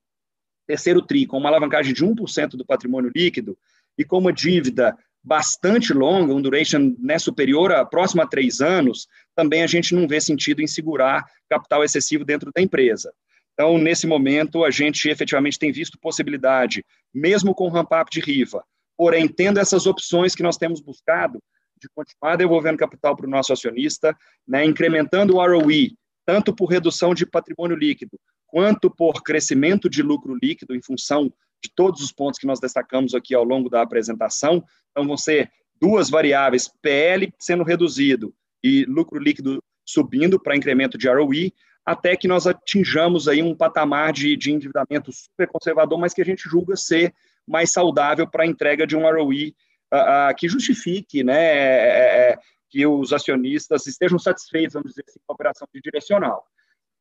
terceiro 0.68 1.02
tri 1.02 1.26
com 1.26 1.38
uma 1.38 1.48
alavancagem 1.48 1.94
de 1.94 2.04
1% 2.04 2.58
do 2.58 2.66
patrimônio 2.66 3.12
líquido 3.16 3.58
e 3.98 4.04
com 4.04 4.18
uma 4.18 4.34
dívida 4.34 4.98
bastante 5.26 5.92
longa, 5.92 6.34
um 6.34 6.42
duration 6.42 6.96
né, 7.00 7.18
superior 7.18 7.72
a 7.72 7.84
próximo 7.84 8.22
a 8.22 8.28
três 8.28 8.62
anos, 8.62 9.08
também 9.36 9.64
a 9.64 9.68
gente 9.68 9.96
não 9.96 10.08
vê 10.08 10.22
sentido 10.22 10.62
em 10.62 10.68
segurar 10.68 11.26
capital 11.50 11.84
excessivo 11.84 12.24
dentro 12.24 12.52
da 12.56 12.62
empresa. 12.62 13.12
Então, 13.54 13.78
nesse 13.78 14.06
momento, 14.06 14.64
a 14.64 14.70
gente 14.70 15.10
efetivamente 15.10 15.58
tem 15.58 15.72
visto 15.72 15.98
possibilidade, 16.00 16.86
mesmo 17.14 17.56
com 17.56 17.66
o 17.66 17.70
ramp-up 17.70 18.12
de 18.12 18.20
Riva, 18.20 18.64
porém, 18.96 19.28
tendo 19.28 19.60
essas 19.60 19.88
opções 19.88 20.36
que 20.36 20.44
nós 20.44 20.58
temos 20.58 20.80
buscado, 20.80 21.42
de 21.82 21.90
continuar 21.94 22.36
devolvendo 22.36 22.78
capital 22.78 23.16
para 23.16 23.26
o 23.26 23.30
nosso 23.30 23.52
acionista, 23.52 24.16
né, 24.48 24.64
incrementando 24.64 25.36
o 25.36 25.46
ROE, 25.46 25.98
tanto 26.26 26.54
por 26.56 26.68
redução 26.68 27.14
de 27.14 27.26
patrimônio 27.26 27.76
líquido, 27.76 28.20
quanto 28.46 28.90
por 28.90 29.24
crescimento 29.24 29.90
de 29.90 30.02
lucro 30.02 30.38
líquido, 30.42 30.76
em 30.76 30.82
função 30.82 31.32
de 31.66 31.74
todos 31.76 32.02
os 32.02 32.12
pontos 32.12 32.40
que 32.40 32.48
nós 32.48 32.60
destacamos 32.60 33.14
aqui 33.14 33.34
ao 33.36 33.44
longo 33.44 33.70
da 33.70 33.82
apresentação. 33.82 34.64
Então, 34.92 35.06
vão 35.06 35.18
ser 35.18 35.52
duas 35.80 36.10
variáveis, 36.10 36.70
PL 36.82 37.34
sendo 37.40 37.64
reduzido 37.64 38.34
e 38.64 38.86
lucro 38.86 39.20
líquido 39.20 39.62
subindo 39.86 40.40
para 40.40 40.56
incremento 40.56 40.98
de 40.98 41.08
ROE, 41.08 41.54
até 41.86 42.16
que 42.16 42.28
nós 42.28 42.48
atinjamos 42.48 43.28
aí 43.28 43.44
um 43.44 43.56
patamar 43.56 44.12
de, 44.12 44.36
de 44.36 44.52
endividamento 44.52 45.12
super 45.12 45.48
conservador, 45.48 46.00
mas 46.00 46.14
que 46.14 46.22
a 46.22 46.26
gente 46.26 46.50
julga 46.50 46.76
ser 46.76 47.14
mais 47.48 47.72
saudável 47.72 48.28
para 48.28 48.44
a 48.44 48.48
entrega 48.48 48.88
de 48.88 48.96
um 48.96 49.02
ROE 49.02 49.56
uh, 49.94 50.32
uh, 50.32 50.36
que 50.36 50.48
justifique 50.48 51.24
né, 51.24 51.40
é, 51.40 52.32
é, 52.32 52.38
que 52.70 52.86
os 52.88 53.14
acionistas 53.14 53.86
estejam 53.86 54.18
satisfeitos, 54.18 54.74
vamos 54.74 54.90
dizer 54.90 55.04
assim, 55.08 55.20
com 55.26 55.34
a 55.34 55.36
operação 55.36 55.68
de 55.72 55.80
direcional. 55.80 56.44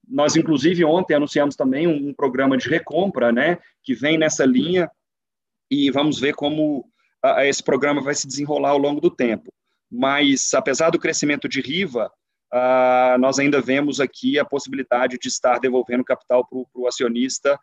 Nós, 0.08 0.36
inclusive, 0.36 0.84
ontem 0.84 1.14
anunciamos 1.14 1.56
também 1.56 1.86
um, 1.86 2.08
um 2.08 2.14
programa 2.14 2.56
de 2.56 2.68
recompra, 2.68 3.32
né, 3.32 3.58
que 3.82 3.94
vem 3.94 4.18
nessa 4.18 4.44
linha, 4.44 4.90
e 5.70 5.90
vamos 5.90 6.20
ver 6.20 6.34
como 6.34 6.86
esse 7.38 7.62
programa 7.62 8.02
vai 8.02 8.14
se 8.14 8.26
desenrolar 8.26 8.70
ao 8.70 8.78
longo 8.78 9.00
do 9.00 9.10
tempo. 9.10 9.52
Mas, 9.90 10.52
apesar 10.52 10.90
do 10.90 10.98
crescimento 10.98 11.48
de 11.48 11.60
Riva, 11.60 12.10
nós 13.18 13.38
ainda 13.38 13.60
vemos 13.60 13.98
aqui 13.98 14.38
a 14.38 14.44
possibilidade 14.44 15.18
de 15.18 15.28
estar 15.28 15.58
devolvendo 15.58 16.04
capital 16.04 16.46
para 16.46 16.58
o 16.74 16.86
acionista 16.86 17.58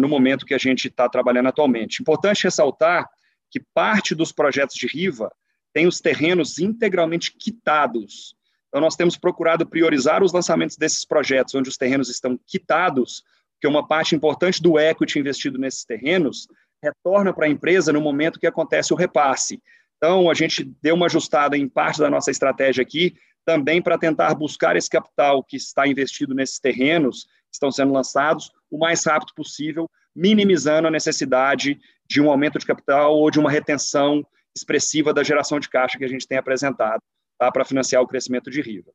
no 0.00 0.08
momento 0.08 0.46
que 0.46 0.54
a 0.54 0.58
gente 0.58 0.88
está 0.88 1.08
trabalhando 1.08 1.48
atualmente. 1.48 2.00
Importante 2.00 2.44
ressaltar 2.44 3.06
que 3.50 3.60
parte 3.74 4.14
dos 4.14 4.32
projetos 4.32 4.74
de 4.76 4.86
Riva 4.86 5.30
tem 5.72 5.86
os 5.86 6.00
terrenos 6.00 6.58
integralmente 6.58 7.32
quitados. 7.36 8.34
Então, 8.70 8.80
nós 8.80 8.94
temos 8.94 9.16
procurado 9.16 9.66
priorizar 9.66 10.22
os 10.22 10.32
lançamentos 10.32 10.76
desses 10.76 11.04
projetos 11.04 11.54
onde 11.56 11.68
os 11.68 11.76
terrenos 11.76 12.08
estão 12.08 12.38
quitados, 12.46 13.24
porque 13.54 13.66
uma 13.66 13.86
parte 13.86 14.14
importante 14.14 14.62
do 14.62 14.78
equity 14.78 15.18
investido 15.18 15.58
nesses 15.58 15.84
terrenos 15.84 16.46
retorna 16.82 17.34
para 17.34 17.46
a 17.46 17.48
empresa 17.48 17.92
no 17.92 18.00
momento 18.00 18.38
que 18.38 18.46
acontece 18.46 18.92
o 18.94 18.96
repasse. 18.96 19.60
Então, 19.96 20.30
a 20.30 20.34
gente 20.34 20.64
deu 20.80 20.94
uma 20.94 21.06
ajustada 21.06 21.58
em 21.58 21.68
parte 21.68 21.98
da 21.98 22.08
nossa 22.08 22.30
estratégia 22.30 22.80
aqui, 22.80 23.16
também 23.44 23.82
para 23.82 23.98
tentar 23.98 24.34
buscar 24.34 24.76
esse 24.76 24.88
capital 24.88 25.42
que 25.42 25.56
está 25.56 25.86
investido 25.88 26.32
nesses 26.32 26.60
terrenos, 26.60 27.24
que 27.24 27.54
estão 27.54 27.72
sendo 27.72 27.92
lançados, 27.92 28.52
o 28.70 28.78
mais 28.78 29.04
rápido 29.04 29.34
possível, 29.34 29.90
minimizando 30.14 30.86
a 30.86 30.90
necessidade 30.92 31.78
de 32.08 32.20
um 32.20 32.30
aumento 32.30 32.58
de 32.58 32.66
capital 32.66 33.16
ou 33.16 33.30
de 33.32 33.40
uma 33.40 33.50
retenção 33.50 34.24
expressiva 34.56 35.12
da 35.12 35.24
geração 35.24 35.58
de 35.58 35.68
caixa 35.68 35.98
que 35.98 36.04
a 36.04 36.08
gente 36.08 36.26
tem 36.26 36.38
apresentado 36.38 37.00
tá, 37.40 37.50
para 37.50 37.64
financiar 37.64 38.02
o 38.02 38.06
crescimento 38.06 38.50
de 38.50 38.60
Riva. 38.60 38.92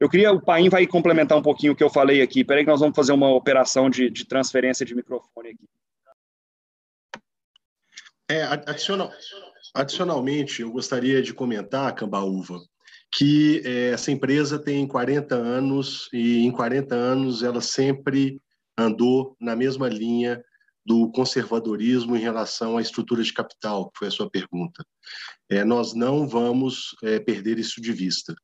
Eu 0.00 0.08
queria, 0.08 0.32
o 0.32 0.40
Paim 0.40 0.68
vai 0.68 0.84
complementar 0.84 1.38
um 1.38 1.42
pouquinho 1.42 1.72
o 1.72 1.76
que 1.76 1.82
eu 1.82 1.88
falei 1.88 2.20
aqui. 2.20 2.40
Espera 2.40 2.58
aí 2.58 2.64
que 2.64 2.70
nós 2.70 2.80
vamos 2.80 2.96
fazer 2.96 3.12
uma 3.12 3.30
operação 3.30 3.88
de, 3.88 4.10
de 4.10 4.26
transferência 4.26 4.84
de 4.84 4.96
microfone 4.96 5.50
aqui. 5.50 5.68
É, 8.28 8.42
adicional, 8.42 9.10
adicionalmente, 9.74 10.60
eu 10.60 10.72
gostaria 10.72 11.22
de 11.22 11.32
comentar, 11.32 11.94
Cambaúva, 11.94 12.58
que 13.12 13.62
é, 13.64 13.90
essa 13.90 14.10
empresa 14.10 14.58
tem 14.58 14.86
40 14.86 15.36
anos 15.36 16.08
e 16.12 16.44
em 16.44 16.50
40 16.50 16.94
anos 16.94 17.42
ela 17.44 17.60
sempre 17.60 18.42
andou 18.76 19.36
na 19.40 19.54
mesma 19.56 19.88
linha 19.88 20.44
do 20.88 21.10
conservadorismo 21.12 22.16
em 22.16 22.18
relação 22.18 22.78
à 22.78 22.80
estrutura 22.80 23.22
de 23.22 23.30
capital, 23.30 23.90
que 23.90 23.98
foi 23.98 24.08
a 24.08 24.10
sua 24.10 24.30
pergunta. 24.30 24.82
É, 25.46 25.62
nós 25.62 25.92
não 25.92 26.26
vamos 26.26 26.96
é, 27.02 27.20
perder 27.20 27.58
isso 27.58 27.78
de 27.78 27.92
vista. 27.92 28.34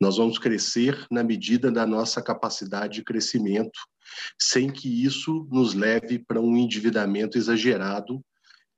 Nós 0.00 0.16
vamos 0.16 0.38
crescer 0.38 1.04
na 1.10 1.24
medida 1.24 1.72
da 1.72 1.84
nossa 1.84 2.22
capacidade 2.22 2.94
de 2.94 3.02
crescimento, 3.02 3.80
sem 4.40 4.70
que 4.70 5.04
isso 5.04 5.48
nos 5.50 5.74
leve 5.74 6.20
para 6.20 6.40
um 6.40 6.56
endividamento 6.56 7.36
exagerado 7.36 8.24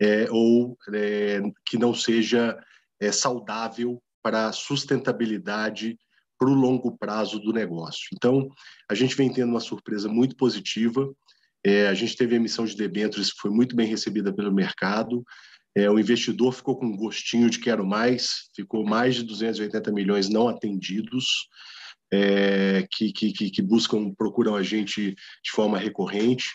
é, 0.00 0.26
ou 0.30 0.78
é, 0.94 1.42
que 1.66 1.76
não 1.76 1.92
seja 1.92 2.58
é, 2.98 3.12
saudável 3.12 4.02
para 4.22 4.46
a 4.46 4.52
sustentabilidade 4.52 5.98
para 6.38 6.48
o 6.48 6.54
longo 6.54 6.96
prazo 6.96 7.38
do 7.38 7.52
negócio. 7.52 8.08
Então, 8.14 8.48
a 8.88 8.94
gente 8.94 9.14
vem 9.14 9.30
tendo 9.30 9.50
uma 9.50 9.60
surpresa 9.60 10.08
muito 10.08 10.34
positiva. 10.36 11.06
É, 11.64 11.88
a 11.88 11.94
gente 11.94 12.16
teve 12.16 12.34
a 12.34 12.36
emissão 12.36 12.64
de 12.64 12.76
debêntures 12.76 13.32
que 13.32 13.40
foi 13.40 13.50
muito 13.50 13.76
bem 13.76 13.86
recebida 13.86 14.32
pelo 14.32 14.52
mercado. 14.52 15.24
É, 15.74 15.90
o 15.90 15.98
investidor 15.98 16.52
ficou 16.52 16.76
com 16.76 16.86
um 16.86 16.96
gostinho 16.96 17.48
de 17.48 17.58
quero 17.58 17.86
mais, 17.86 18.50
ficou 18.54 18.84
mais 18.84 19.14
de 19.14 19.22
280 19.22 19.92
milhões 19.92 20.28
não 20.28 20.48
atendidos, 20.48 21.26
é, 22.12 22.86
que, 22.90 23.12
que, 23.12 23.32
que 23.32 23.62
buscam, 23.62 24.12
procuram 24.12 24.56
a 24.56 24.62
gente 24.62 25.14
de 25.14 25.50
forma 25.52 25.78
recorrente. 25.78 26.48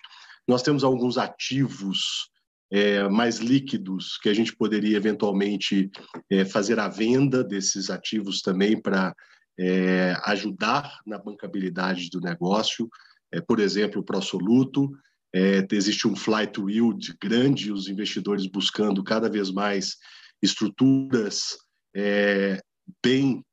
Nós 0.48 0.62
temos 0.62 0.84
alguns 0.84 1.18
ativos 1.18 2.30
é, 2.72 3.08
mais 3.08 3.38
líquidos 3.38 4.18
que 4.18 4.28
a 4.28 4.34
gente 4.34 4.56
poderia 4.56 4.98
eventualmente 4.98 5.90
é, 6.30 6.44
fazer 6.44 6.80
a 6.80 6.90
venda 6.90 7.44
desses 7.44 7.90
ativos 7.90 8.42
também 8.42 8.80
para 8.82 9.16
é, 9.58 10.14
ajudar 10.26 11.00
na 11.06 11.18
bancabilidade 11.18 12.10
do 12.10 12.20
negócio. 12.20 12.90
É, 13.36 13.42
por 13.42 13.60
exemplo, 13.60 14.02
o 14.02 14.04
Prosoluto, 14.04 14.90
é, 15.34 15.66
existe 15.72 16.08
um 16.08 16.16
flight 16.16 16.60
yield 16.62 17.14
grande, 17.22 17.72
os 17.72 17.90
investidores 17.90 18.48
buscando 18.48 19.04
cada 19.04 19.30
vez 19.30 19.52
mais 19.52 19.98
estruturas 20.42 21.58
é, 21.96 22.62
bem 23.04 23.44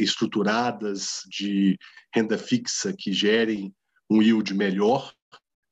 estruturadas 0.00 1.20
de 1.30 1.78
renda 2.12 2.36
fixa 2.36 2.92
que 2.92 3.12
gerem 3.12 3.72
um 4.10 4.20
yield 4.20 4.52
melhor, 4.52 5.12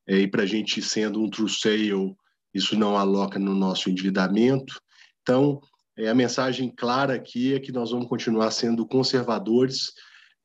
e 0.07 0.25
para 0.25 0.43
a 0.43 0.45
gente 0.45 0.81
sendo 0.81 1.21
um 1.21 1.29
true 1.29 1.49
sale 1.49 2.15
isso 2.53 2.77
não 2.77 2.97
aloca 2.97 3.37
no 3.37 3.53
nosso 3.53 3.89
endividamento. 3.89 4.79
Então, 5.21 5.59
é, 5.97 6.07
a 6.07 6.15
mensagem 6.15 6.73
clara 6.73 7.15
aqui 7.15 7.53
é 7.53 7.59
que 7.59 7.71
nós 7.71 7.91
vamos 7.91 8.07
continuar 8.07 8.51
sendo 8.51 8.87
conservadores. 8.87 9.91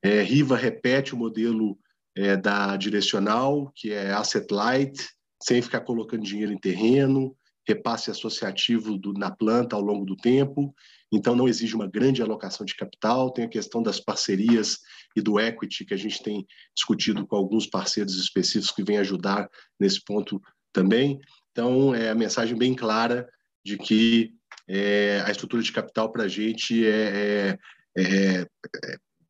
É, 0.02 0.20
Riva 0.20 0.56
repete 0.56 1.14
o 1.14 1.16
modelo 1.16 1.78
é, 2.16 2.36
da 2.36 2.76
direcional, 2.76 3.72
que 3.74 3.92
é 3.92 4.12
asset 4.12 4.46
light, 4.52 4.96
sem 5.42 5.60
ficar 5.60 5.80
colocando 5.80 6.22
dinheiro 6.22 6.52
em 6.52 6.58
terreno, 6.58 7.36
repasse 7.66 8.10
associativo 8.10 8.98
do, 8.98 9.12
na 9.12 9.30
planta 9.30 9.76
ao 9.76 9.82
longo 9.82 10.04
do 10.04 10.16
tempo. 10.16 10.74
Então, 11.12 11.36
não 11.36 11.48
exige 11.48 11.74
uma 11.74 11.86
grande 11.86 12.22
alocação 12.22 12.64
de 12.64 12.74
capital. 12.74 13.30
Tem 13.30 13.44
a 13.44 13.48
questão 13.48 13.82
das 13.82 14.00
parcerias 14.00 14.78
e 15.14 15.20
do 15.20 15.38
equity, 15.38 15.84
que 15.84 15.94
a 15.94 15.98
gente 15.98 16.22
tem 16.22 16.46
discutido 16.74 17.26
com 17.26 17.36
alguns 17.36 17.66
parceiros 17.66 18.16
específicos 18.16 18.74
que 18.74 18.82
vêm 18.82 18.98
ajudar 18.98 19.48
nesse 19.78 20.02
ponto 20.02 20.40
também. 20.72 21.20
Então, 21.50 21.94
é 21.94 22.10
a 22.10 22.14
mensagem 22.14 22.56
bem 22.56 22.74
clara 22.74 23.28
de 23.64 23.76
que 23.76 24.32
é, 24.68 25.22
a 25.26 25.30
estrutura 25.30 25.62
de 25.62 25.72
capital 25.72 26.10
para 26.10 26.24
a 26.24 26.28
gente 26.28 26.84
é, 26.86 26.88
é, 26.90 27.58
é, 27.98 28.40
é, 28.40 28.46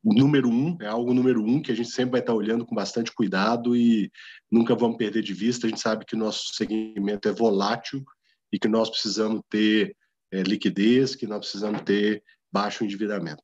número 0.03 0.48
um, 0.48 0.76
é 0.80 0.86
algo 0.86 1.14
número 1.14 1.42
um 1.42 1.62
que 1.62 1.70
a 1.70 1.74
gente 1.74 1.90
sempre 1.90 2.12
vai 2.12 2.20
estar 2.20 2.34
olhando 2.34 2.66
com 2.66 2.74
bastante 2.74 3.12
cuidado 3.12 3.76
e 3.76 4.11
nunca 4.50 4.74
vamos 4.74 4.96
perder 4.96 5.22
de 5.22 5.32
vista. 5.32 5.66
A 5.66 5.70
gente 5.70 5.80
sabe 5.80 6.05
que 6.05 6.16
o 6.16 6.18
nosso 6.18 6.55
segmento 6.55 7.28
é 7.28 7.32
volátil 7.32 8.05
e 8.53 8.59
que 8.59 8.68
nós 8.68 8.90
precisamos 8.90 9.42
ter 9.48 9.96
é, 10.32 10.42
liquidez, 10.42 11.14
que 11.14 11.26
nós 11.26 11.40
precisamos 11.40 11.82
ter 11.82 12.22
baixo 12.50 12.84
endividamento. 12.84 13.42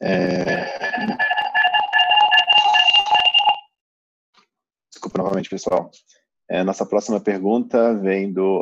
É... 0.00 0.66
Desculpa 4.90 5.18
novamente, 5.18 5.48
pessoal. 5.48 5.90
É, 6.48 6.64
nossa 6.64 6.84
próxima 6.84 7.20
pergunta 7.20 7.94
vem 7.94 8.32
do 8.32 8.60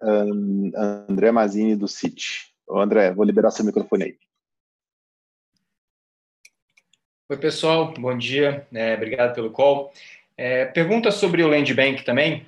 André 0.00 1.30
Mazini, 1.30 1.76
do 1.76 1.88
CIT. 1.88 2.52
André, 2.70 3.12
vou 3.12 3.24
liberar 3.24 3.50
seu 3.50 3.64
microfone 3.64 4.04
aí. 4.04 4.18
Oi, 7.30 7.36
pessoal. 7.36 7.92
Bom 7.98 8.16
dia. 8.16 8.66
É, 8.72 8.94
obrigado 8.94 9.34
pelo 9.34 9.50
call. 9.50 9.92
É, 10.36 10.66
pergunta 10.66 11.10
sobre 11.10 11.42
o 11.42 11.48
Land 11.48 11.72
Bank 11.74 12.04
também. 12.04 12.46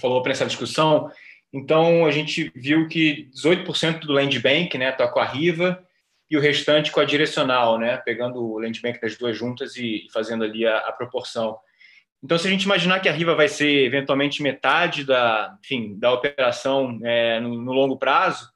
Falou 0.00 0.22
para 0.22 0.32
essa 0.32 0.46
discussão. 0.46 1.10
Então, 1.52 2.04
a 2.04 2.10
gente 2.10 2.52
viu 2.54 2.88
que 2.88 3.30
18% 3.34 4.00
do 4.00 4.12
Land 4.12 4.38
Bank 4.40 4.66
está 4.66 4.78
né, 4.78 4.92
tá 4.92 5.08
com 5.08 5.18
a 5.18 5.24
Riva 5.24 5.82
e 6.30 6.36
o 6.36 6.40
restante 6.40 6.90
com 6.90 7.00
a 7.00 7.04
direcional, 7.04 7.78
né? 7.78 7.96
Pegando 7.98 8.42
o 8.44 8.58
land 8.58 8.80
bank 8.80 9.00
das 9.00 9.16
duas 9.16 9.36
juntas 9.36 9.76
e 9.76 10.06
fazendo 10.12 10.44
ali 10.44 10.66
a, 10.66 10.78
a 10.78 10.92
proporção. 10.92 11.58
Então, 12.26 12.36
se 12.36 12.48
a 12.48 12.50
gente 12.50 12.64
imaginar 12.64 12.98
que 12.98 13.08
a 13.08 13.12
Riva 13.12 13.36
vai 13.36 13.46
ser 13.46 13.84
eventualmente 13.84 14.42
metade 14.42 15.04
da, 15.04 15.56
enfim, 15.62 15.96
da 15.96 16.12
operação 16.12 16.98
é, 17.04 17.38
no, 17.38 17.54
no, 17.62 17.72
longo 17.72 17.96
prazo, 17.96 18.50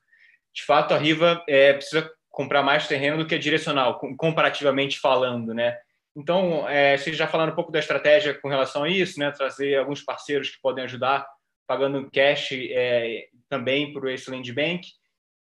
de 0.52 0.64
fato 0.64 0.92
a 0.92 0.98
Riva 0.98 1.40
é, 1.48 1.74
precisa 1.74 2.10
comprar 2.28 2.64
mais 2.64 2.88
terreno 2.88 3.18
do 3.18 3.26
que 3.28 3.36
a 3.36 3.38
direcional, 3.38 4.00
comparativamente 4.16 4.98
falando, 4.98 5.54
né? 5.54 5.78
Então, 6.16 6.68
é, 6.68 6.96
vocês 6.96 7.16
já 7.16 7.28
falaram 7.28 7.52
um 7.52 7.54
pouco 7.54 7.70
da 7.70 7.78
estratégia 7.78 8.34
com 8.34 8.48
relação 8.48 8.82
a 8.82 8.88
isso, 8.88 9.20
né? 9.20 9.30
Trazer 9.30 9.78
alguns 9.78 10.02
parceiros 10.02 10.50
que 10.50 10.60
podem 10.60 10.82
ajudar 10.82 11.24
pagando 11.64 12.10
cash 12.10 12.48
é, 12.52 13.28
também 13.48 13.92
para 13.92 14.12
esse 14.12 14.28
land 14.28 14.52
bank. 14.52 14.88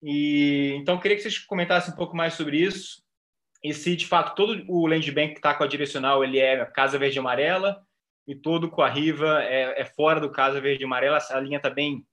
E 0.02 0.74
então 0.80 0.98
queria 0.98 1.16
que 1.16 1.22
vocês 1.22 1.38
comentassem 1.38 1.94
um 1.94 1.96
pouco 1.96 2.16
mais 2.16 2.34
sobre 2.34 2.58
isso 2.58 3.04
e 3.62 3.72
se 3.72 3.94
de 3.94 4.04
fato 4.04 4.34
todo 4.34 4.64
o 4.66 4.84
land 4.88 5.08
bank 5.12 5.34
que 5.34 5.38
está 5.38 5.54
com 5.54 5.62
a 5.62 5.68
direcional 5.68 6.24
ele 6.24 6.40
é 6.40 6.64
casa 6.66 6.98
verde 6.98 7.18
e 7.18 7.20
amarela 7.20 7.85
e 8.26 8.34
todo 8.34 8.70
com 8.70 8.82
a 8.82 8.88
Riva 8.88 9.42
é, 9.42 9.80
é 9.80 9.84
fora 9.84 10.20
do 10.20 10.30
casa 10.30 10.60
verde 10.60 10.82
e 10.82 10.86
amarela, 10.86 11.18
a 11.30 11.40
linha 11.40 11.58
está 11.58 11.70
bem 11.70 12.04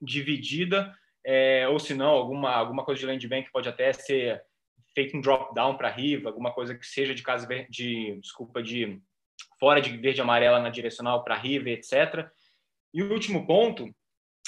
dividida, 0.00 0.94
é, 1.24 1.66
ou 1.68 1.78
se 1.78 1.94
não 1.94 2.08
alguma 2.08 2.52
alguma 2.52 2.84
coisa 2.84 3.00
de 3.00 3.06
land 3.06 3.28
bank 3.28 3.50
pode 3.50 3.68
até 3.68 3.92
ser 3.92 4.42
feito 4.94 5.16
um 5.16 5.20
drop 5.20 5.54
down 5.54 5.76
para 5.76 5.90
Riva, 5.90 6.28
alguma 6.28 6.52
coisa 6.52 6.74
que 6.74 6.86
seja 6.86 7.14
de 7.14 7.22
casa 7.22 7.46
verde, 7.46 7.68
de, 7.70 8.20
desculpa 8.20 8.62
de 8.62 9.00
fora 9.58 9.80
de 9.80 9.96
verde 9.96 10.20
e 10.20 10.22
amarela 10.22 10.60
na 10.60 10.70
direcional 10.70 11.22
para 11.24 11.36
Riva, 11.36 11.70
etc. 11.70 12.28
E 12.94 13.02
o 13.02 13.12
último 13.12 13.46
ponto 13.46 13.94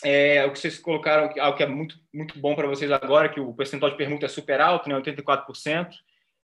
é 0.04 0.44
o 0.46 0.52
que 0.52 0.58
vocês 0.58 0.78
colocaram, 0.78 1.30
algo 1.40 1.56
que 1.56 1.62
é 1.62 1.66
muito, 1.66 1.96
muito 2.14 2.38
bom 2.38 2.54
para 2.54 2.68
vocês 2.68 2.90
agora, 2.90 3.28
que 3.28 3.40
o 3.40 3.52
percentual 3.52 3.90
de 3.90 3.96
permuta 3.96 4.26
é 4.26 4.28
super 4.28 4.60
alto, 4.60 4.88
né, 4.88 4.94
84%, 4.94 5.90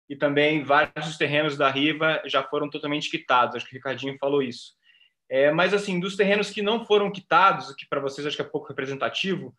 e 0.09 0.17
também 0.17 0.63
vários 0.63 1.07
dos 1.07 1.17
terrenos 1.17 1.57
da 1.57 1.71
Riva 1.71 2.23
já 2.27 2.43
foram 2.43 2.71
totalmente 2.71 3.11
quitados, 3.11 3.57
acho 3.57 3.67
que 3.67 3.73
o 3.73 3.77
Ricardinho 3.77 4.17
falou 4.19 4.43
isso. 4.43 4.75
É, 5.29 5.51
mas, 5.51 5.75
assim, 5.75 5.99
dos 5.99 6.15
terrenos 6.15 6.51
que 6.51 6.63
não 6.63 6.85
foram 6.85 7.11
quitados, 7.11 7.75
que 7.75 7.87
para 7.89 8.01
vocês 8.01 8.27
acho 8.27 8.37
que 8.37 8.43
é 8.43 8.45
pouco 8.45 8.69
representativo, 8.69 9.55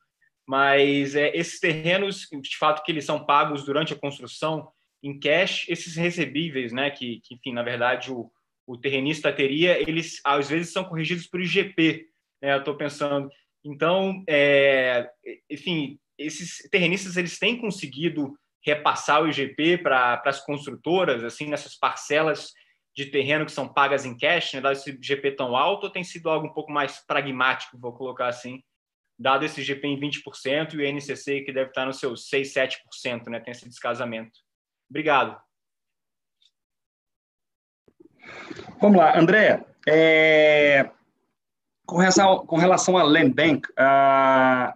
mas 0.47 1.13
é, 1.13 1.35
esses 1.35 1.59
terrenos, 1.59 2.27
de 2.31 2.57
fato, 2.57 2.83
que 2.83 2.91
eles 2.91 3.03
são 3.03 3.25
pagos 3.25 3.65
durante 3.65 3.91
a 3.91 3.99
construção 3.99 4.71
em 5.03 5.19
cash, 5.19 5.65
esses 5.67 5.95
recebíveis, 5.95 6.71
né, 6.71 6.89
que, 6.89 7.19
que 7.23 7.35
enfim, 7.35 7.51
na 7.51 7.63
verdade, 7.63 8.11
o, 8.11 8.31
o 8.65 8.77
terrenista 8.77 9.31
teria, 9.31 9.79
eles 9.79 10.19
às 10.23 10.49
vezes 10.49 10.71
são 10.71 10.83
corrigidos 10.83 11.27
por 11.27 11.41
IGP, 11.41 12.07
né? 12.41 12.53
Eu 12.53 12.59
estou 12.59 12.75
pensando. 12.75 13.29
Então, 13.63 14.23
é, 14.27 15.09
enfim, 15.49 15.99
esses 16.17 16.67
terrenistas 16.69 17.17
eles 17.17 17.39
têm 17.39 17.59
conseguido 17.59 18.37
repassar 18.65 19.21
o 19.21 19.27
IGP 19.27 19.77
para 19.77 20.21
as 20.25 20.39
construtoras, 20.41 21.23
assim, 21.23 21.47
nessas 21.47 21.75
parcelas 21.75 22.53
de 22.95 23.05
terreno 23.05 23.45
que 23.45 23.51
são 23.51 23.71
pagas 23.71 24.05
em 24.05 24.17
cash, 24.17 24.53
né, 24.53 24.61
dado 24.61 24.73
esse 24.73 24.89
IGP 24.89 25.31
tão 25.31 25.55
alto, 25.55 25.85
ou 25.85 25.89
tem 25.91 26.03
sido 26.03 26.29
algo 26.29 26.47
um 26.47 26.53
pouco 26.53 26.71
mais 26.71 26.99
pragmático, 27.05 27.77
vou 27.77 27.93
colocar 27.93 28.27
assim, 28.27 28.63
dado 29.19 29.45
esse 29.45 29.61
IGP 29.61 29.87
em 29.87 29.99
20% 29.99 30.73
e 30.73 30.77
o 30.77 30.85
INCC 30.85 31.41
que 31.41 31.53
deve 31.53 31.69
estar 31.69 31.85
nos 31.85 31.99
seus 31.99 32.27
6, 32.27 32.53
7%, 32.53 33.27
né, 33.29 33.39
tem 33.39 33.51
esse 33.51 33.69
descasamento. 33.69 34.39
Obrigado. 34.89 35.39
Vamos 38.81 38.97
lá, 38.97 39.17
André. 39.17 39.63
É, 39.87 40.89
com 41.85 41.97
relação, 41.97 42.45
com 42.45 42.57
relação 42.57 42.97
à 42.97 43.03
Land 43.03 43.33
Bank, 43.33 43.67
ah, 43.77 44.73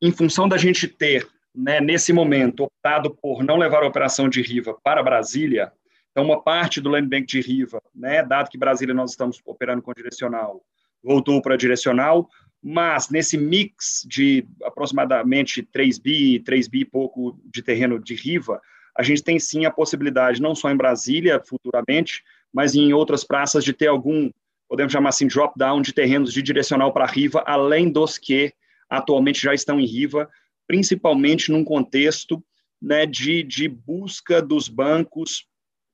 em 0.00 0.12
função 0.12 0.48
da 0.48 0.56
gente 0.56 0.86
ter, 0.86 1.28
né, 1.58 1.80
nesse 1.80 2.12
momento, 2.12 2.64
optado 2.64 3.10
por 3.10 3.42
não 3.42 3.56
levar 3.56 3.82
a 3.82 3.86
operação 3.86 4.28
de 4.28 4.40
Riva 4.40 4.78
para 4.80 5.02
Brasília, 5.02 5.72
então 6.12 6.24
uma 6.24 6.40
parte 6.40 6.80
do 6.80 6.88
Land 6.88 7.08
Bank 7.08 7.26
de 7.26 7.40
Riva, 7.40 7.82
né, 7.92 8.22
dado 8.22 8.48
que 8.48 8.56
Brasília 8.56 8.94
nós 8.94 9.10
estamos 9.10 9.40
operando 9.44 9.82
com 9.82 9.92
direcional, 9.92 10.62
voltou 11.02 11.42
para 11.42 11.56
direcional, 11.56 12.28
mas 12.62 13.10
nesse 13.10 13.36
mix 13.36 14.06
de 14.08 14.46
aproximadamente 14.62 15.60
3 15.62 15.98
bi, 15.98 16.38
3 16.40 16.68
bi 16.68 16.80
e 16.80 16.84
pouco 16.84 17.36
de 17.44 17.60
terreno 17.60 17.98
de 17.98 18.14
Riva, 18.14 18.60
a 18.96 19.02
gente 19.02 19.22
tem 19.22 19.38
sim 19.40 19.64
a 19.64 19.70
possibilidade, 19.70 20.40
não 20.40 20.54
só 20.54 20.70
em 20.70 20.76
Brasília, 20.76 21.42
futuramente, 21.44 22.22
mas 22.52 22.76
em 22.76 22.92
outras 22.92 23.24
praças, 23.24 23.64
de 23.64 23.72
ter 23.72 23.88
algum 23.88 24.30
podemos 24.68 24.92
chamar 24.92 25.08
assim, 25.08 25.26
drop-down 25.26 25.80
de 25.80 25.94
terrenos 25.94 26.32
de 26.32 26.42
direcional 26.42 26.92
para 26.92 27.06
Riva, 27.06 27.42
além 27.46 27.90
dos 27.90 28.18
que 28.18 28.52
atualmente 28.88 29.40
já 29.40 29.54
estão 29.54 29.80
em 29.80 29.86
Riva, 29.86 30.28
principalmente 30.68 31.50
num 31.50 31.64
contexto 31.64 32.44
né, 32.80 33.06
de, 33.06 33.42
de 33.42 33.66
busca 33.66 34.40
dos 34.40 34.68
bancos 34.68 35.46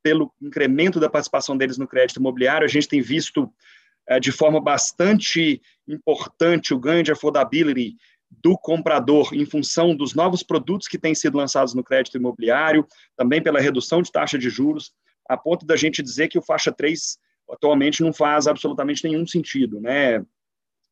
pelo 0.03 0.31
incremento 0.43 1.01
da 1.01 1.09
participação 1.09 1.57
deles 1.57 1.79
no 1.79 1.89
crédito 1.89 2.18
imobiliário. 2.18 2.66
A 2.66 2.68
gente 2.68 2.89
tem 2.89 3.01
visto 3.01 3.51
é, 4.07 4.20
de 4.20 4.31
forma 4.31 4.61
bastante 4.61 5.62
importante 5.89 6.75
o 6.75 6.79
ganho 6.79 7.03
de 7.03 7.12
affordability 7.12 7.97
do 8.31 8.59
comprador 8.59 9.33
em 9.33 9.47
função 9.47 9.95
dos 9.97 10.12
novos 10.14 10.43
produtos 10.43 10.89
que 10.89 10.99
têm 10.99 11.14
sido 11.14 11.39
lançados 11.39 11.72
no 11.72 11.85
crédito 11.85 12.18
imobiliário, 12.18 12.87
também 13.16 13.41
pela 13.41 13.61
redução 13.61 14.03
de 14.03 14.11
taxa 14.11 14.37
de 14.37 14.51
juros, 14.51 14.93
a 15.29 15.37
ponto 15.37 15.64
da 15.64 15.77
gente 15.77 16.03
dizer 16.03 16.29
que 16.29 16.39
o 16.39 16.43
faixa 16.43 16.72
3 16.72 17.16
atualmente 17.51 18.03
não 18.03 18.12
faz 18.12 18.47
absolutamente 18.47 19.07
nenhum 19.09 19.27
sentido, 19.27 19.81
né? 19.81 20.25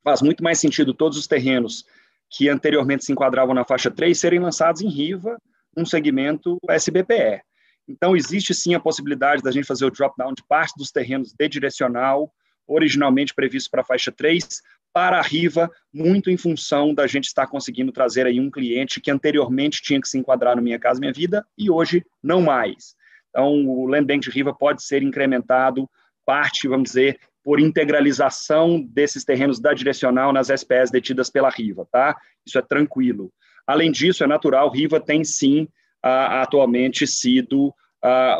Faz 0.04 0.22
muito 0.22 0.42
mais 0.42 0.58
sentido 0.58 0.94
todos 0.94 1.18
os 1.18 1.26
terrenos 1.26 1.84
que 2.32 2.48
anteriormente 2.48 3.04
se 3.04 3.12
enquadravam 3.12 3.54
na 3.54 3.64
faixa 3.64 3.90
3 3.90 4.18
serem 4.18 4.40
lançados 4.40 4.80
em 4.80 4.88
Riva, 4.88 5.36
um 5.76 5.84
segmento 5.84 6.58
SBPE. 6.68 7.42
Então, 7.86 8.16
existe 8.16 8.54
sim 8.54 8.74
a 8.74 8.80
possibilidade 8.80 9.42
da 9.42 9.50
gente 9.50 9.66
fazer 9.66 9.84
o 9.84 9.90
drop-down 9.90 10.32
de 10.32 10.42
parte 10.48 10.72
dos 10.76 10.90
terrenos 10.90 11.32
de 11.32 11.48
direcional, 11.48 12.32
originalmente 12.66 13.34
previsto 13.34 13.70
para 13.70 13.82
a 13.82 13.84
faixa 13.84 14.10
3, 14.10 14.62
para 14.94 15.18
a 15.18 15.22
Riva, 15.22 15.70
muito 15.92 16.30
em 16.30 16.36
função 16.36 16.94
da 16.94 17.06
gente 17.06 17.24
estar 17.24 17.46
conseguindo 17.46 17.92
trazer 17.92 18.26
aí 18.26 18.40
um 18.40 18.50
cliente 18.50 19.00
que 19.00 19.10
anteriormente 19.10 19.82
tinha 19.82 20.00
que 20.00 20.08
se 20.08 20.18
enquadrar 20.18 20.56
no 20.56 20.62
Minha 20.62 20.78
Casa 20.78 21.00
Minha 21.00 21.12
Vida 21.12 21.44
e 21.56 21.70
hoje 21.70 22.04
não 22.22 22.40
mais. 22.40 22.94
Então, 23.28 23.66
o 23.66 23.86
Land 23.86 24.06
Bank 24.06 24.20
de 24.20 24.30
Riva 24.30 24.54
pode 24.54 24.82
ser 24.82 25.02
incrementado 25.02 25.88
parte, 26.24 26.68
vamos 26.68 26.90
dizer, 26.90 27.18
por 27.42 27.60
integralização 27.60 28.80
desses 28.80 29.24
terrenos 29.24 29.60
da 29.60 29.74
direcional 29.74 30.32
nas 30.32 30.48
SPS 30.48 30.90
detidas 30.90 31.28
pela 31.28 31.50
Riva, 31.50 31.86
tá? 31.90 32.16
Isso 32.46 32.58
é 32.58 32.62
tranquilo. 32.62 33.32
Além 33.66 33.90
disso, 33.90 34.22
é 34.22 34.26
natural, 34.26 34.70
Riva 34.70 35.00
tem 35.00 35.24
sim 35.24 35.68
atualmente 36.02 37.06
sido 37.06 37.74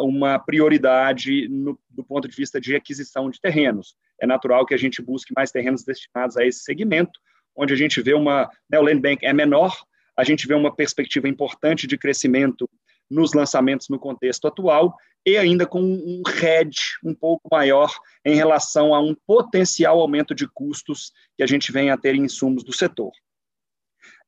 uma 0.00 0.38
prioridade 0.38 1.48
no, 1.48 1.78
do 1.88 2.02
ponto 2.02 2.28
de 2.28 2.36
vista 2.36 2.60
de 2.60 2.74
aquisição 2.74 3.30
de 3.30 3.40
terrenos. 3.40 3.94
É 4.20 4.26
natural 4.26 4.66
que 4.66 4.74
a 4.74 4.78
gente 4.78 5.00
busque 5.00 5.32
mais 5.36 5.52
terrenos 5.52 5.84
destinados 5.84 6.36
a 6.36 6.44
esse 6.44 6.60
segmento, 6.64 7.18
onde 7.56 7.72
a 7.72 7.76
gente 7.76 8.00
vê 8.00 8.14
uma, 8.14 8.50
né, 8.68 8.78
o 8.78 8.82
land 8.82 9.00
bank 9.00 9.24
é 9.24 9.32
menor, 9.32 9.76
a 10.16 10.24
gente 10.24 10.46
vê 10.46 10.54
uma 10.54 10.74
perspectiva 10.74 11.28
importante 11.28 11.86
de 11.86 11.96
crescimento 11.96 12.68
nos 13.12 13.34
lançamentos 13.34 13.88
no 13.88 13.98
contexto 13.98 14.48
atual 14.48 14.96
e 15.24 15.36
ainda 15.36 15.66
com 15.66 15.80
um 15.80 16.22
hedge 16.26 16.98
um 17.04 17.14
pouco 17.14 17.48
maior 17.50 17.92
em 18.24 18.34
relação 18.34 18.94
a 18.94 19.00
um 19.00 19.14
potencial 19.26 20.00
aumento 20.00 20.34
de 20.34 20.48
custos 20.48 21.12
que 21.36 21.42
a 21.42 21.46
gente 21.46 21.70
vem 21.70 21.90
a 21.90 21.96
ter 21.96 22.14
em 22.14 22.24
insumos 22.24 22.64
do 22.64 22.72
setor. 22.72 23.12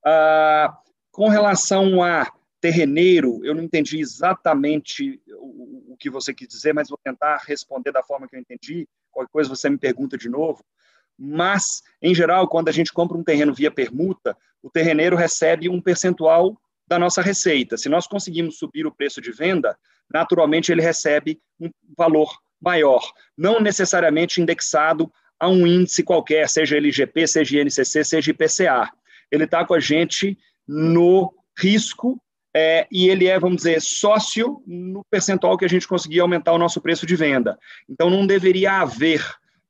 Ah, 0.04 0.76
com 1.10 1.28
relação 1.28 2.02
a 2.02 2.30
terreneiro, 2.60 3.44
eu 3.44 3.54
não 3.54 3.62
entendi 3.62 3.98
exatamente 4.00 5.20
o, 5.28 5.92
o, 5.92 5.96
que 5.98 6.10
você 6.10 6.32
quis 6.32 6.48
dizer, 6.48 6.72
mas 6.72 6.88
vou 6.88 6.98
tentar 7.02 7.42
responder 7.46 7.92
da 7.92 8.02
forma 8.02 8.28
que 8.28 8.36
eu 8.36 8.40
entendi. 8.40 8.88
Qualquer 9.10 9.30
coisa 9.30 9.48
você 9.48 9.68
me 9.68 9.78
pergunta 9.78 10.16
de 10.16 10.28
novo. 10.28 10.64
Mas, 11.16 11.82
em 12.02 12.14
geral, 12.14 12.48
quando 12.48 12.68
a 12.68 12.72
gente 12.72 12.92
compra 12.92 13.16
um 13.16 13.22
terreno 13.22 13.54
via 13.54 13.70
permuta, 13.70 14.36
o 14.62 14.70
terreneiro 14.70 15.14
recebe 15.14 15.68
um 15.68 15.80
percentual 15.80 16.58
da 16.86 16.98
nossa 16.98 17.22
receita. 17.22 17.76
Se 17.76 17.88
nós 17.88 18.06
conseguimos 18.06 18.58
subir 18.58 18.86
o 18.86 18.92
preço 18.92 19.20
de 19.20 19.32
venda, 19.32 19.76
naturalmente 20.12 20.70
ele 20.70 20.82
recebe 20.82 21.40
um 21.58 21.70
valor 21.96 22.30
maior, 22.60 23.02
não 23.36 23.60
necessariamente 23.60 24.40
indexado 24.40 25.10
a 25.38 25.48
um 25.48 25.66
índice 25.66 26.02
qualquer, 26.02 26.48
seja 26.48 26.76
LGP, 26.76 27.26
seja 27.26 27.60
INCC, 27.60 28.04
seja 28.04 28.30
IPCA. 28.30 28.90
Ele 29.30 29.44
está 29.44 29.64
com 29.64 29.74
a 29.74 29.80
gente 29.80 30.38
no 30.66 31.34
risco 31.58 32.20
é, 32.56 32.86
e 32.90 33.08
ele 33.08 33.26
é, 33.26 33.38
vamos 33.38 33.58
dizer, 33.58 33.80
sócio 33.80 34.62
no 34.66 35.04
percentual 35.10 35.58
que 35.58 35.64
a 35.64 35.68
gente 35.68 35.88
conseguir 35.88 36.20
aumentar 36.20 36.52
o 36.52 36.58
nosso 36.58 36.80
preço 36.80 37.04
de 37.04 37.16
venda. 37.16 37.58
Então, 37.88 38.08
não 38.08 38.26
deveria 38.26 38.80
haver, 38.80 39.20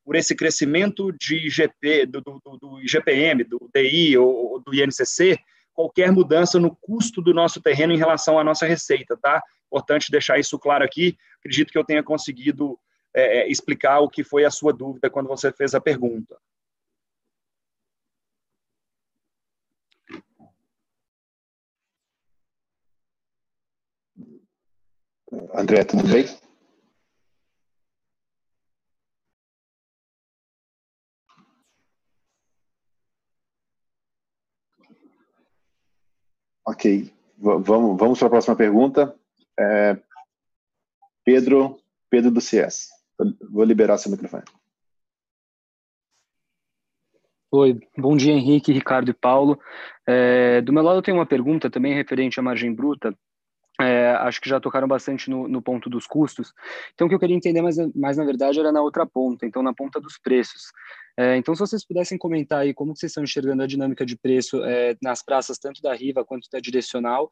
por 0.05 0.15
esse 0.17 0.35
crescimento 0.37 1.11
de 1.13 1.47
IGP, 1.47 2.05
do, 2.07 2.21
do, 2.21 2.59
do 2.61 2.81
IGPM, 2.83 3.43
do 3.45 3.71
DI 3.75 4.19
ou 4.19 4.61
do 4.61 4.75
INCC, 4.75 5.39
qualquer 5.75 6.13
mudança 6.13 6.59
no 6.59 6.75
custo 6.77 7.21
do 7.21 7.35
nosso 7.35 7.61
terreno 7.61 7.93
em 7.93 7.99
relação 7.99 8.39
à 8.39 8.45
nossa 8.45 8.65
receita, 8.65 9.17
tá? 9.21 9.43
Importante 9.67 10.11
deixar 10.11 10.39
isso 10.39 10.59
claro 10.59 10.85
aqui. 10.85 11.19
Acredito 11.41 11.73
que 11.73 11.79
eu 11.79 11.85
tenha 11.85 12.03
conseguido 12.03 12.79
é, 13.15 13.41
é, 13.41 13.51
explicar 13.51 14.01
o 14.01 14.09
que 14.09 14.23
foi 14.25 14.45
a 14.45 14.51
sua 14.51 14.73
dúvida 14.73 15.11
quando 15.11 15.27
você 15.27 15.53
fez 15.53 15.75
a 15.75 15.81
pergunta. 15.81 16.37
André, 25.53 25.85
tudo 25.85 26.05
bem? 26.05 26.27
Ok, 36.67 37.13
vamos, 37.37 37.99
vamos 37.99 38.19
para 38.19 38.29
a 38.29 38.31
próxima 38.31 38.57
pergunta. 38.57 39.15
É, 39.59 39.99
Pedro, 41.25 41.79
Pedro 42.09 42.31
do 42.31 42.41
CS. 42.41 42.89
Vou 43.51 43.65
liberar 43.65 43.99
seu 43.99 44.11
microfone. 44.11 44.45
Oi, 47.51 47.79
bom 47.97 48.17
dia 48.17 48.33
Henrique, 48.33 48.73
Ricardo 48.73 49.11
e 49.11 49.15
Paulo. 49.15 49.61
É, 50.07 50.61
do 50.61 50.73
meu 50.73 50.83
lado 50.83 50.99
eu 50.99 51.03
tenho 51.03 51.19
uma 51.19 51.27
pergunta 51.27 51.71
também 51.71 51.95
referente 51.95 52.41
à 52.41 52.43
margem 52.43 52.75
bruta. 52.75 53.17
É, 53.81 54.11
acho 54.11 54.41
que 54.41 54.49
já 54.49 54.59
tocaram 54.61 54.89
bastante 54.89 55.29
no, 55.29 55.47
no, 55.47 55.61
ponto 55.61 55.91
dos 55.91 56.07
custos. 56.07 56.53
Então, 56.95 57.07
o 57.07 57.09
que 57.09 57.15
eu 57.15 57.19
queria 57.19 57.37
entender 57.37 57.61
mais, 57.61 57.77
mais, 57.95 58.17
na 58.17 58.25
verdade, 58.25 58.59
era 58.59 58.71
na 58.71 58.81
outra 58.81 59.05
ponta, 59.05 59.45
então, 59.47 59.63
na 59.63 59.75
ponta 59.75 60.01
dos 60.01 60.17
preços. 60.17 60.73
É, 61.17 61.37
então, 61.37 61.55
se 61.55 61.61
vocês 61.61 61.87
pudessem 61.87 62.19
comentar 62.19 62.61
aí 62.61 62.75
como 62.75 62.95
vocês 62.95 63.11
estão 63.11 63.23
enxergando 63.23 63.63
a 63.63 63.67
dinâmica 63.67 64.05
de 64.05 64.17
preço 64.17 64.65
é, 64.65 64.97
nas 65.01 65.23
praças, 65.23 65.59
tanto 65.59 65.81
da 65.81 65.95
Riva 65.95 66.25
quanto 66.25 66.49
da 66.51 66.59
Direcional, 66.59 67.31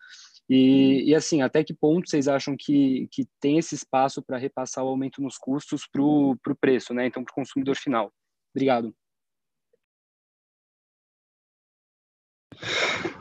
e, 0.49 1.03
e 1.11 1.15
assim, 1.15 1.43
até 1.43 1.65
que 1.65 1.75
ponto 1.75 2.09
vocês 2.09 2.29
acham 2.29 2.57
que, 2.57 3.09
que 3.11 3.27
tem 3.41 3.59
esse 3.59 3.75
espaço 3.75 4.23
para 4.23 4.39
repassar 4.39 4.85
o 4.85 4.89
aumento 4.89 5.21
nos 5.21 5.37
custos 5.37 5.87
para 5.87 6.03
o 6.03 6.37
preço, 6.61 6.95
né? 6.95 7.07
Então, 7.07 7.25
para 7.25 7.33
o 7.33 7.35
consumidor 7.35 7.77
final. 7.77 8.13
Obrigado. 8.55 8.95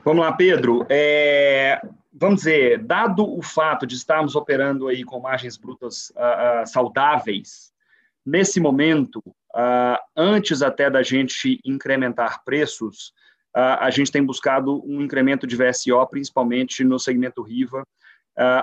Vamos 0.03 0.23
lá, 0.23 0.33
Pedro. 0.33 0.85
É, 0.89 1.81
vamos 2.11 2.41
dizer, 2.41 2.83
dado 2.83 3.23
o 3.23 3.41
fato 3.41 3.87
de 3.87 3.95
estarmos 3.95 4.35
operando 4.35 4.87
aí 4.87 5.03
com 5.03 5.19
margens 5.19 5.57
brutas 5.57 6.11
uh, 6.11 6.63
uh, 6.63 6.67
saudáveis, 6.67 7.71
nesse 8.25 8.59
momento, 8.59 9.23
antes 10.15 10.61
até 10.61 10.89
da 10.89 11.03
gente 11.03 11.59
incrementar 11.65 12.43
preços, 12.43 13.13
a 13.53 13.89
gente 13.89 14.11
tem 14.11 14.23
buscado 14.23 14.81
um 14.85 15.01
incremento 15.01 15.45
de 15.45 15.55
VSO, 15.55 16.05
principalmente 16.09 16.83
no 16.83 16.99
segmento 16.99 17.41
Riva, 17.41 17.85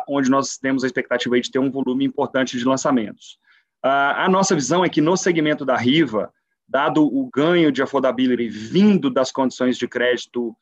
onde 0.08 0.30
nós 0.30 0.56
temos 0.56 0.82
a 0.82 0.86
expectativa 0.86 1.38
de 1.40 1.50
ter 1.50 1.58
um 1.58 1.70
volume 1.70 2.04
importante 2.04 2.58
de 2.58 2.64
lançamentos. 2.64 3.38
a 3.82 4.28
nossa 4.30 4.54
visão 4.54 4.84
é 4.84 4.88
que 4.88 5.00
no 5.00 5.16
segmento 5.16 5.64
da 5.64 5.76
Riva, 5.76 6.32
dado 6.66 7.04
o 7.04 7.28
ganho 7.32 7.72
de 7.72 7.82
affordability 7.82 8.48
vindo 8.48 9.10
das 9.10 9.30
condições 9.30 9.76
de 9.76 9.86
crédito 9.86 10.56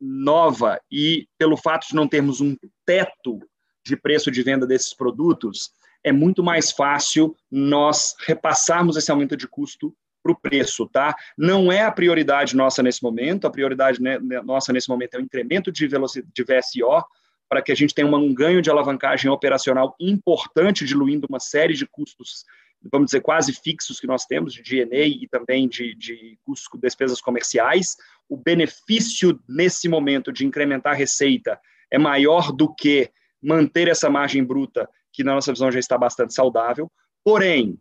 nova 0.00 0.80
e 0.90 1.28
pelo 1.38 1.56
fato 1.56 1.88
de 1.88 1.94
não 1.94 2.08
termos 2.08 2.40
um 2.40 2.56
teto 2.86 3.38
de 3.84 3.96
preço 3.96 4.30
de 4.30 4.42
venda 4.42 4.66
desses 4.66 4.94
produtos, 4.94 5.70
é 6.02 6.12
muito 6.12 6.42
mais 6.42 6.70
fácil 6.70 7.36
nós 7.50 8.14
repassarmos 8.26 8.96
esse 8.96 9.10
aumento 9.10 9.36
de 9.36 9.46
custo 9.46 9.94
para 10.22 10.32
o 10.32 10.38
preço, 10.38 10.86
tá? 10.86 11.14
Não 11.36 11.72
é 11.72 11.82
a 11.82 11.90
prioridade 11.90 12.54
nossa 12.54 12.82
nesse 12.82 13.02
momento, 13.02 13.46
a 13.46 13.50
prioridade 13.50 14.00
né, 14.00 14.18
né 14.18 14.42
nossa 14.42 14.72
nesse 14.72 14.88
momento 14.88 15.14
é 15.14 15.18
o 15.18 15.22
incremento 15.22 15.72
de 15.72 15.86
velocidade 15.86 16.30
de 16.34 16.44
VSO, 16.44 17.04
para 17.48 17.62
que 17.62 17.72
a 17.72 17.74
gente 17.74 17.94
tenha 17.94 18.06
um 18.06 18.34
ganho 18.34 18.62
de 18.62 18.70
alavancagem 18.70 19.30
operacional 19.30 19.96
importante, 19.98 20.84
diluindo 20.84 21.26
uma 21.28 21.40
série 21.40 21.74
de 21.74 21.86
custos 21.86 22.44
vamos 22.90 23.06
dizer, 23.06 23.20
quase 23.20 23.52
fixos 23.52 24.00
que 24.00 24.06
nós 24.06 24.24
temos, 24.24 24.54
de 24.54 24.62
DNA 24.62 25.06
e 25.06 25.28
também 25.28 25.68
de, 25.68 25.94
de 25.94 26.38
despesas 26.80 27.20
comerciais, 27.20 27.96
o 28.28 28.36
benefício 28.36 29.38
nesse 29.48 29.88
momento 29.88 30.32
de 30.32 30.46
incrementar 30.46 30.94
a 30.94 30.96
receita 30.96 31.60
é 31.90 31.98
maior 31.98 32.52
do 32.52 32.72
que 32.72 33.10
manter 33.42 33.88
essa 33.88 34.08
margem 34.08 34.44
bruta, 34.44 34.88
que 35.20 35.24
na 35.24 35.34
nossa 35.34 35.52
visão 35.52 35.70
já 35.70 35.78
está 35.78 35.98
bastante 35.98 36.32
saudável. 36.32 36.90
Porém, 37.22 37.78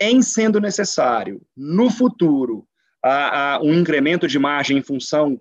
em 0.00 0.22
sendo 0.22 0.58
necessário, 0.58 1.42
no 1.54 1.90
futuro, 1.90 2.66
a, 3.04 3.56
a, 3.56 3.60
um 3.60 3.74
incremento 3.74 4.26
de 4.26 4.38
margem 4.38 4.78
em 4.78 4.82
função 4.82 5.38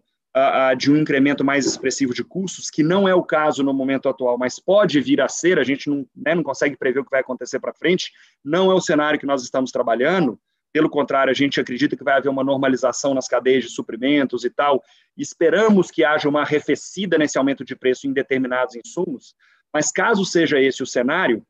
de 0.78 0.92
um 0.92 0.98
incremento 0.98 1.44
mais 1.44 1.66
expressivo 1.66 2.14
de 2.14 2.24
custos, 2.24 2.70
que 2.70 2.84
não 2.84 3.08
é 3.08 3.16
o 3.16 3.24
caso 3.24 3.64
no 3.64 3.74
momento 3.74 4.08
atual, 4.08 4.38
mas 4.38 4.60
pode 4.60 5.02
vir 5.02 5.20
a 5.20 5.28
ser, 5.28 5.58
a 5.58 5.64
gente 5.64 5.90
não, 5.90 6.06
né, 6.16 6.36
não 6.36 6.44
consegue 6.44 6.78
prever 6.78 7.00
o 7.00 7.04
que 7.04 7.10
vai 7.10 7.22
acontecer 7.22 7.60
para 7.60 7.74
frente, 7.74 8.12
não 8.46 8.70
é 8.70 8.76
o 8.76 8.80
cenário 8.80 9.20
que 9.20 9.26
nós 9.26 9.42
estamos 9.42 9.72
trabalhando, 9.72 10.40
pelo 10.72 10.92
contrário, 10.92 11.32
a 11.32 11.34
gente 11.34 11.60
acredita 11.60 11.98
que 11.98 12.04
vai 12.04 12.16
haver 12.16 12.30
uma 12.30 12.44
normalização 12.44 13.16
nas 13.16 13.28
cadeias 13.28 13.64
de 13.64 13.72
suprimentos 13.72 14.44
e 14.44 14.50
tal, 14.52 14.84
esperamos 15.18 15.90
que 15.90 16.04
haja 16.04 16.30
uma 16.30 16.42
arrefecida 16.42 17.18
nesse 17.18 17.36
aumento 17.36 17.66
de 17.66 17.76
preço 17.76 18.06
em 18.06 18.14
determinados 18.14 18.76
insumos, 18.76 19.34
mas 19.74 19.92
caso 19.92 20.26
seja 20.26 20.60
esse 20.62 20.82
o 20.82 20.88
cenário, 20.88 21.44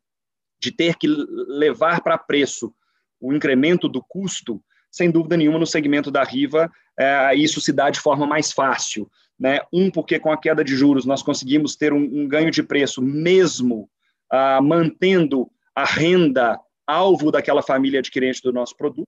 de 0.60 0.72
ter 0.72 0.96
que 0.96 1.08
levar 1.08 2.02
para 2.02 2.18
preço 2.18 2.74
o 3.20 3.34
incremento 3.34 3.88
do 3.88 4.02
custo, 4.02 4.62
sem 4.92 5.12
dúvida 5.12 5.38
nenhuma, 5.38 5.60
no 5.60 5.68
segmento 5.68 6.10
da 6.10 6.24
Riva, 6.24 6.72
é, 6.98 7.36
isso 7.36 7.62
se 7.62 7.72
dá 7.72 7.90
de 7.90 8.00
forma 8.00 8.26
mais 8.26 8.52
fácil. 8.52 9.10
Né? 9.40 9.60
Um, 9.72 9.92
porque 9.92 10.20
com 10.20 10.32
a 10.32 10.38
queda 10.38 10.64
de 10.64 10.76
juros 10.76 11.06
nós 11.06 11.22
conseguimos 11.22 11.76
ter 11.76 11.94
um, 11.94 12.04
um 12.04 12.28
ganho 12.28 12.50
de 12.50 12.64
preço, 12.64 13.02
mesmo 13.02 13.88
ah, 14.32 14.60
mantendo 14.62 15.50
a 15.76 15.86
renda 15.86 16.60
alvo 16.86 17.32
daquela 17.32 17.62
família 17.62 18.00
adquirente 18.00 18.42
do 18.42 18.52
nosso 18.52 18.76
produto. 18.76 19.08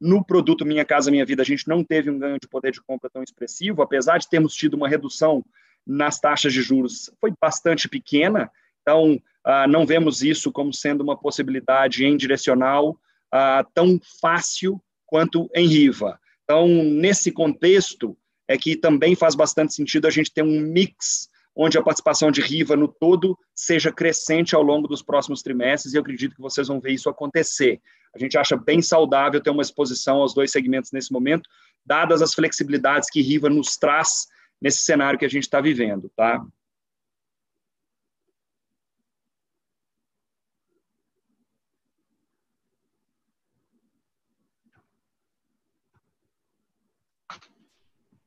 No 0.00 0.24
produto 0.24 0.64
Minha 0.64 0.84
Casa 0.84 1.10
Minha 1.10 1.26
Vida, 1.26 1.42
a 1.42 1.44
gente 1.44 1.68
não 1.68 1.84
teve 1.84 2.10
um 2.10 2.18
ganho 2.18 2.38
de 2.40 2.48
poder 2.48 2.72
de 2.72 2.82
compra 2.82 3.10
tão 3.10 3.22
expressivo, 3.22 3.82
apesar 3.82 4.18
de 4.18 4.28
termos 4.28 4.54
tido 4.54 4.74
uma 4.74 4.88
redução 4.88 5.44
nas 5.86 6.20
taxas 6.20 6.52
de 6.52 6.62
juros, 6.62 7.10
foi 7.20 7.32
bastante 7.40 7.88
pequena, 7.88 8.50
então 8.82 9.20
ah, 9.44 9.66
não 9.66 9.86
vemos 9.86 10.22
isso 10.22 10.52
como 10.52 10.72
sendo 10.72 11.02
uma 11.02 11.16
possibilidade 11.16 12.04
em 12.04 12.16
direcional 12.16 12.98
ah, 13.32 13.64
tão 13.74 14.00
fácil 14.20 14.80
quanto 15.06 15.50
em 15.54 15.66
Riva. 15.66 16.20
Então, 16.44 16.66
nesse 16.68 17.30
contexto, 17.30 18.16
é 18.48 18.58
que 18.58 18.76
também 18.76 19.14
faz 19.14 19.34
bastante 19.34 19.74
sentido 19.74 20.06
a 20.06 20.10
gente 20.10 20.32
ter 20.32 20.42
um 20.42 20.60
mix 20.60 21.28
onde 21.54 21.76
a 21.78 21.82
participação 21.82 22.30
de 22.30 22.40
Riva 22.40 22.76
no 22.76 22.88
todo 22.88 23.38
seja 23.54 23.92
crescente 23.92 24.54
ao 24.54 24.62
longo 24.62 24.88
dos 24.88 25.02
próximos 25.02 25.42
trimestres, 25.42 25.92
e 25.92 25.96
eu 25.96 26.00
acredito 26.00 26.34
que 26.34 26.40
vocês 26.40 26.68
vão 26.68 26.80
ver 26.80 26.92
isso 26.92 27.08
acontecer. 27.08 27.80
A 28.14 28.18
gente 28.18 28.36
acha 28.38 28.56
bem 28.56 28.80
saudável 28.80 29.40
ter 29.40 29.50
uma 29.50 29.62
exposição 29.62 30.18
aos 30.18 30.34
dois 30.34 30.50
segmentos 30.50 30.90
nesse 30.92 31.12
momento, 31.12 31.48
dadas 31.84 32.22
as 32.22 32.34
flexibilidades 32.34 33.10
que 33.10 33.20
Riva 33.20 33.48
nos 33.48 33.76
traz 33.76 34.26
nesse 34.60 34.82
cenário 34.82 35.18
que 35.18 35.24
a 35.24 35.28
gente 35.28 35.44
está 35.44 35.60
vivendo, 35.60 36.10
tá? 36.10 36.44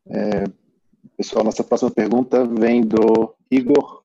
É, 0.05 0.43
pessoal, 1.17 1.43
nossa 1.43 1.63
próxima 1.63 1.89
pergunta 1.89 2.45
vem 2.45 2.81
do 2.81 3.35
Igor, 3.49 4.03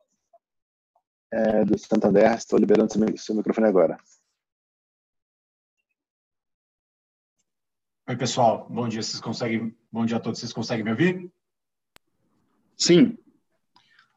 é, 1.31 1.65
do 1.65 1.79
Santander. 1.79 2.33
Estou 2.35 2.59
liberando 2.59 2.93
seu, 2.93 3.19
seu 3.19 3.35
microfone 3.35 3.67
agora. 3.67 3.99
Oi, 8.09 8.17
pessoal. 8.17 8.67
Bom 8.71 8.89
dia. 8.89 9.03
Vocês 9.03 9.21
conseguem? 9.21 9.77
Bom 9.93 10.07
dia 10.07 10.17
a 10.17 10.21
todos. 10.21 10.41
Vocês 10.41 10.53
conseguem 10.53 10.85
me 10.85 10.91
ouvir? 10.93 11.31
Sim. 12.79 13.19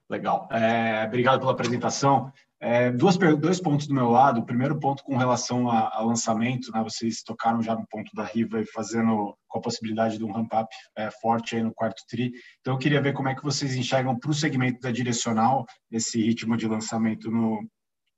Legal. 0.10 0.48
É, 0.52 1.06
obrigado 1.06 1.40
pela 1.40 1.54
apresentação. 1.54 2.32
É, 2.60 2.92
duas, 2.92 3.18
dois 3.18 3.60
pontos 3.60 3.88
do 3.88 3.94
meu 3.94 4.10
lado. 4.10 4.42
O 4.42 4.46
primeiro 4.46 4.80
ponto 4.80 5.04
com 5.04 5.18
relação 5.18 5.70
a, 5.70 5.90
a, 5.96 6.02
lançamento, 6.02 6.72
né? 6.72 6.84
Vocês 6.84 7.24
tocaram 7.24 7.62
já 7.64 7.74
no 7.74 7.88
ponto 7.88 8.12
da 8.14 8.24
Riva 8.24 8.64
fazendo 8.72 9.36
com 9.48 9.58
a 9.58 9.62
possibilidade 9.62 10.18
de 10.18 10.24
um 10.24 10.32
ramp-up 10.32 10.70
é, 10.96 11.10
forte 11.10 11.56
aí 11.56 11.64
no 11.64 11.74
quarto 11.74 12.04
tri. 12.08 12.32
Então, 12.60 12.76
eu 12.76 12.78
queria 12.78 13.02
ver 13.02 13.14
como 13.14 13.30
é 13.30 13.36
que 13.36 13.44
vocês 13.44 13.76
enxergam 13.76 14.18
para 14.20 14.30
o 14.30 14.34
segmento 14.34 14.80
da 14.80 14.92
direcional 14.92 15.66
esse 15.92 16.22
ritmo 16.22 16.56
de 16.56 16.68
lançamento 16.68 17.32
no, 17.32 17.68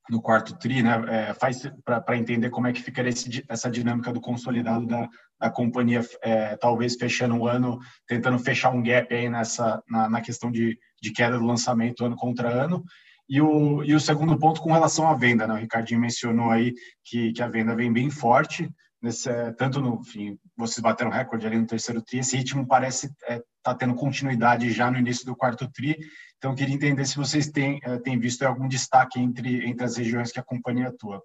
no 0.09 0.21
quarto 0.21 0.57
tri, 0.57 0.83
né? 0.83 1.03
É, 1.07 1.33
faz 1.33 1.61
para 1.85 2.17
entender 2.17 2.49
como 2.49 2.67
é 2.67 2.73
que 2.73 2.81
ficaria 2.81 3.09
esse, 3.09 3.43
essa 3.47 3.69
dinâmica 3.69 4.11
do 4.11 4.19
consolidado 4.19 4.85
da, 4.85 5.07
da 5.39 5.49
companhia, 5.49 6.01
é, 6.21 6.55
talvez 6.57 6.95
fechando 6.95 7.35
o 7.35 7.47
ano, 7.47 7.79
tentando 8.07 8.37
fechar 8.39 8.71
um 8.71 8.83
gap 8.83 9.13
aí 9.13 9.29
nessa 9.29 9.81
na, 9.89 10.09
na 10.09 10.21
questão 10.21 10.51
de, 10.51 10.77
de 11.01 11.11
queda 11.11 11.37
do 11.37 11.45
lançamento 11.45 12.05
ano 12.05 12.15
contra 12.15 12.49
ano. 12.49 12.83
E 13.29 13.41
o, 13.41 13.83
e 13.83 13.95
o 13.95 13.99
segundo 13.99 14.37
ponto 14.37 14.61
com 14.61 14.73
relação 14.73 15.07
à 15.07 15.15
venda, 15.15 15.47
né? 15.47 15.53
O 15.53 15.57
Ricardinho 15.57 15.99
mencionou 15.99 16.51
aí 16.51 16.73
que, 17.05 17.31
que 17.31 17.41
a 17.41 17.47
venda 17.47 17.73
vem 17.73 17.91
bem 17.91 18.09
forte, 18.09 18.69
nesse, 19.01 19.29
tanto 19.53 19.81
no, 19.81 19.99
enfim, 20.01 20.37
vocês 20.55 20.81
bateram 20.81 21.11
recorde 21.11 21.45
ali 21.45 21.57
no 21.57 21.65
terceiro 21.65 22.01
tri, 22.01 22.19
esse 22.19 22.37
ritmo 22.37 22.67
parece 22.67 23.07
estar 23.07 23.33
é, 23.33 23.41
tá 23.61 23.75
tendo 23.75 23.95
continuidade 23.95 24.71
já 24.71 24.89
no 24.89 24.97
início 24.97 25.25
do 25.25 25.35
quarto 25.35 25.69
tri, 25.71 25.97
então 26.43 26.53
queria 26.53 26.75
entender 26.75 27.05
se 27.05 27.15
vocês 27.15 27.47
têm, 27.47 27.79
é, 27.83 27.97
têm 27.99 28.19
visto 28.19 28.43
algum 28.43 28.67
destaque 28.67 29.17
entre, 29.17 29.65
entre 29.65 29.85
as 29.85 29.95
regiões 29.95 30.29
que 30.29 30.41
a 30.41 30.43
companhia 30.43 30.89
atua. 30.89 31.23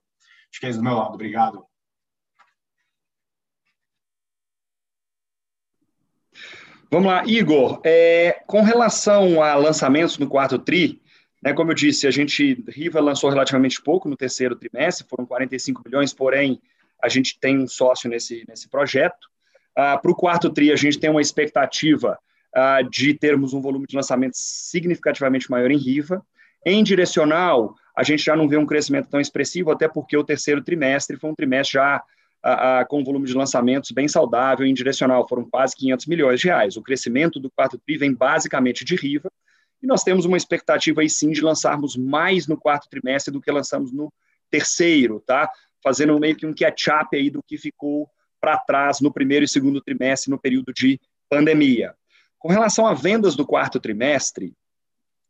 Acho 0.49 0.61
que 0.61 0.67
é 0.67 0.69
isso 0.69 0.79
do 0.79 0.85
meu 0.85 0.95
lado, 0.95 1.15
obrigado. 1.15 1.67
Vamos 6.89 7.09
lá, 7.09 7.27
Igor. 7.27 7.81
É, 7.85 8.45
com 8.47 8.63
relação 8.63 9.43
a 9.43 9.57
lançamentos 9.57 10.19
no 10.19 10.29
quarto 10.29 10.57
TRI, 10.57 11.03
né, 11.43 11.53
como 11.53 11.73
eu 11.73 11.75
disse, 11.75 12.07
a 12.07 12.13
gente, 12.13 12.65
Riva 12.69 13.01
lançou 13.01 13.29
relativamente 13.29 13.83
pouco 13.83 14.09
no 14.09 14.17
terceiro 14.17 14.55
trimestre, 14.55 15.05
foram 15.09 15.27
45 15.27 15.83
milhões, 15.85 16.15
porém, 16.15 16.63
a 17.03 17.09
gente 17.09 17.41
tem 17.41 17.59
um 17.59 17.67
sócio 17.67 18.09
nesse, 18.09 18.45
nesse 18.49 18.69
projeto. 18.69 19.29
Ah, 19.75 19.99
Para 19.99 20.13
o 20.13 20.15
quarto 20.15 20.49
TRI, 20.49 20.71
a 20.71 20.77
gente 20.77 20.97
tem 20.97 21.11
uma 21.11 21.21
expectativa 21.21 22.17
uh, 22.57 22.89
de 22.89 23.15
termos 23.15 23.53
um 23.53 23.61
volume 23.61 23.87
de 23.87 23.97
lançamentos 23.97 24.41
significativamente 24.41 25.51
maior 25.51 25.71
em 25.71 25.79
Riva. 25.79 26.25
Em 26.65 26.83
direcional, 26.83 27.75
a 27.97 28.03
gente 28.03 28.25
já 28.25 28.37
não 28.37 28.49
vê 28.49 28.57
um 28.57 28.67
crescimento 28.67 29.09
tão 29.09 29.21
expressivo, 29.21 29.71
até 29.71 29.89
porque 29.89 30.17
o 30.17 30.25
terceiro 30.25 30.63
trimestre 30.63 31.17
foi 31.17 31.31
um 31.31 31.35
trimestre 31.35 31.75
já 31.75 32.03
uh, 32.45 32.83
uh, 32.83 32.89
com 32.89 33.01
um 33.01 33.05
volume 33.05 33.27
de 33.27 33.35
lançamentos 33.35 33.91
bem 33.91 34.09
saudável. 34.09 34.67
Em 34.67 34.75
direcional, 34.75 35.27
foram 35.29 35.49
quase 35.49 35.75
500 35.77 36.07
milhões 36.07 36.41
de 36.41 36.47
reais. 36.47 36.77
O 36.77 36.83
crescimento 36.83 37.41
do 37.41 37.51
quarto 37.51 37.79
tri 37.79 37.97
vem 37.97 38.13
basicamente 38.13 38.85
de 38.85 38.97
Riva, 38.97 39.31
e 39.83 39.87
nós 39.87 40.03
temos 40.03 40.25
uma 40.25 40.37
expectativa 40.37 41.01
aí 41.01 41.09
sim 41.09 41.31
de 41.31 41.41
lançarmos 41.41 41.97
mais 41.97 42.47
no 42.47 42.57
quarto 42.57 42.89
trimestre 42.89 43.33
do 43.33 43.41
que 43.41 43.51
lançamos 43.51 43.93
no 43.93 44.13
terceiro, 44.51 45.23
tá? 45.25 45.49
Fazendo 45.83 46.19
meio 46.19 46.35
que 46.35 46.47
um 46.47 46.55
catch-up 46.55 47.17
aí 47.17 47.31
do 47.31 47.43
que 47.43 47.57
ficou 47.57 48.09
para 48.41 48.59
trás 48.59 49.01
no 49.01 49.13
primeiro 49.13 49.45
e 49.45 49.49
segundo 49.49 49.81
trimestre, 49.81 50.31
no 50.31 50.39
período 50.39 50.73
de 50.73 51.01
pandemia. 51.29 51.95
Com 52.39 52.49
relação 52.49 52.87
a 52.87 52.95
vendas 52.95 53.35
do 53.35 53.47
quarto 53.47 53.81
trimestre, 53.81 54.55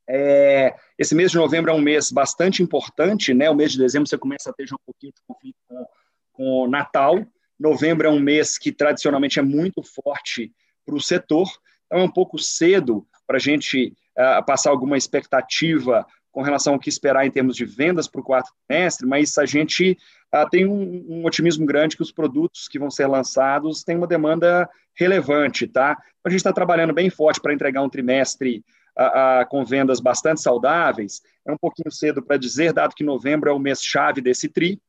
é, 0.08 0.74
esse 0.98 1.14
mês 1.14 1.30
de 1.30 1.36
novembro 1.36 1.70
é 1.70 1.74
um 1.74 1.80
mês 1.80 2.10
bastante 2.10 2.62
importante, 2.62 3.34
né? 3.34 3.50
O 3.50 3.54
mês 3.54 3.72
de 3.72 3.78
dezembro 3.78 4.08
você 4.08 4.16
começa 4.16 4.50
a 4.50 4.52
ter 4.52 4.66
já 4.66 4.74
um 4.74 4.84
pouquinho 4.84 5.12
de 5.12 5.20
conflito 5.26 5.56
com, 5.66 5.86
com 6.32 6.44
o 6.64 6.68
Natal. 6.68 7.24
Novembro 7.58 8.06
é 8.06 8.10
um 8.10 8.20
mês 8.20 8.56
que 8.56 8.72
tradicionalmente 8.72 9.38
é 9.38 9.42
muito 9.42 9.82
forte 9.82 10.52
para 10.86 10.94
o 10.94 11.00
setor, 11.00 11.48
então 11.86 11.98
é 11.98 12.02
um 12.02 12.10
pouco 12.10 12.38
cedo 12.38 13.06
para 13.26 13.36
a 13.36 13.40
gente 13.40 13.94
uh, 14.16 14.44
passar 14.46 14.70
alguma 14.70 14.96
expectativa 14.96 16.06
com 16.32 16.42
relação 16.42 16.74
ao 16.74 16.78
que 16.78 16.88
esperar 16.88 17.26
em 17.26 17.30
termos 17.30 17.56
de 17.56 17.64
vendas 17.64 18.06
para 18.06 18.20
o 18.20 18.24
quarto 18.24 18.52
trimestre, 18.68 19.06
mas 19.06 19.36
a 19.38 19.46
gente 19.46 19.96
uh, 20.34 20.48
tem 20.50 20.66
um, 20.66 21.04
um, 21.08 21.24
otimismo 21.24 21.66
grande 21.66 21.96
que 21.96 22.02
os 22.02 22.12
produtos 22.12 22.68
que 22.68 22.78
vão 22.78 22.90
ser 22.90 23.06
lançados 23.06 23.82
têm 23.82 23.96
uma 23.96 24.06
demanda 24.06 24.68
relevante, 24.94 25.66
tá? 25.66 25.96
A 26.24 26.30
gente 26.30 26.38
está 26.38 26.52
trabalhando 26.52 26.92
bem 26.92 27.08
forte 27.08 27.40
para 27.40 27.54
entregar 27.54 27.82
um 27.82 27.88
trimestre 27.88 28.64
uh, 28.98 29.42
uh, 29.42 29.48
com 29.48 29.64
vendas 29.64 30.00
bastante 30.00 30.40
saudáveis. 30.40 31.22
É 31.46 31.52
um 31.52 31.58
pouquinho 31.58 31.90
cedo 31.90 32.22
para 32.22 32.36
dizer, 32.36 32.72
dado 32.72 32.94
que 32.94 33.04
novembro 33.04 33.48
é 33.48 33.52
o 33.52 33.58
mês 33.58 33.82
chave 33.82 34.20
desse 34.20 34.48
tri. 34.48 34.80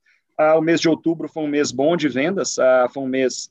o 0.58 0.62
mês 0.62 0.82
de 0.82 0.90
outubro 0.90 1.30
foi 1.30 1.44
um 1.44 1.48
mês 1.48 1.72
bom 1.72 1.96
de 1.96 2.10
vendas, 2.10 2.56
foi 2.94 3.04
um 3.04 3.08
mês 3.08 3.50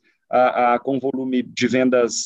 com 0.82 0.98
volume 0.98 1.42
de 1.42 1.66
vendas 1.66 2.24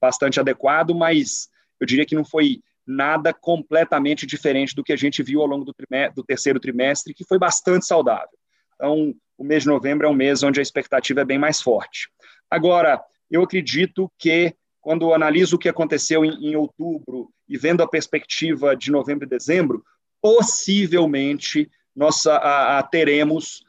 bastante 0.00 0.38
adequado, 0.38 0.94
mas 0.94 1.48
eu 1.80 1.86
diria 1.86 2.06
que 2.06 2.14
não 2.14 2.24
foi 2.24 2.60
nada 2.88 3.34
completamente 3.34 4.26
diferente 4.26 4.74
do 4.74 4.82
que 4.82 4.92
a 4.92 4.96
gente 4.96 5.22
viu 5.22 5.42
ao 5.42 5.46
longo 5.46 5.64
do, 5.64 5.74
do 6.14 6.24
terceiro 6.24 6.58
trimestre, 6.58 7.12
que 7.12 7.24
foi 7.24 7.38
bastante 7.38 7.86
saudável. 7.86 8.36
Então, 8.74 9.14
o 9.36 9.44
mês 9.44 9.64
de 9.64 9.68
novembro 9.68 10.06
é 10.06 10.10
um 10.10 10.14
mês 10.14 10.42
onde 10.42 10.58
a 10.58 10.62
expectativa 10.62 11.20
é 11.20 11.24
bem 11.24 11.38
mais 11.38 11.60
forte. 11.60 12.08
Agora, 12.50 13.00
eu 13.30 13.42
acredito 13.42 14.10
que, 14.18 14.54
quando 14.80 15.12
analiso 15.12 15.56
o 15.56 15.58
que 15.58 15.68
aconteceu 15.68 16.24
em, 16.24 16.48
em 16.48 16.56
outubro 16.56 17.30
e 17.46 17.58
vendo 17.58 17.82
a 17.82 17.88
perspectiva 17.88 18.74
de 18.74 18.90
novembro 18.90 19.26
e 19.26 19.28
dezembro, 19.28 19.84
possivelmente 20.22 21.70
nós 21.94 22.26
a, 22.26 22.78
a, 22.78 22.82
teremos 22.82 23.64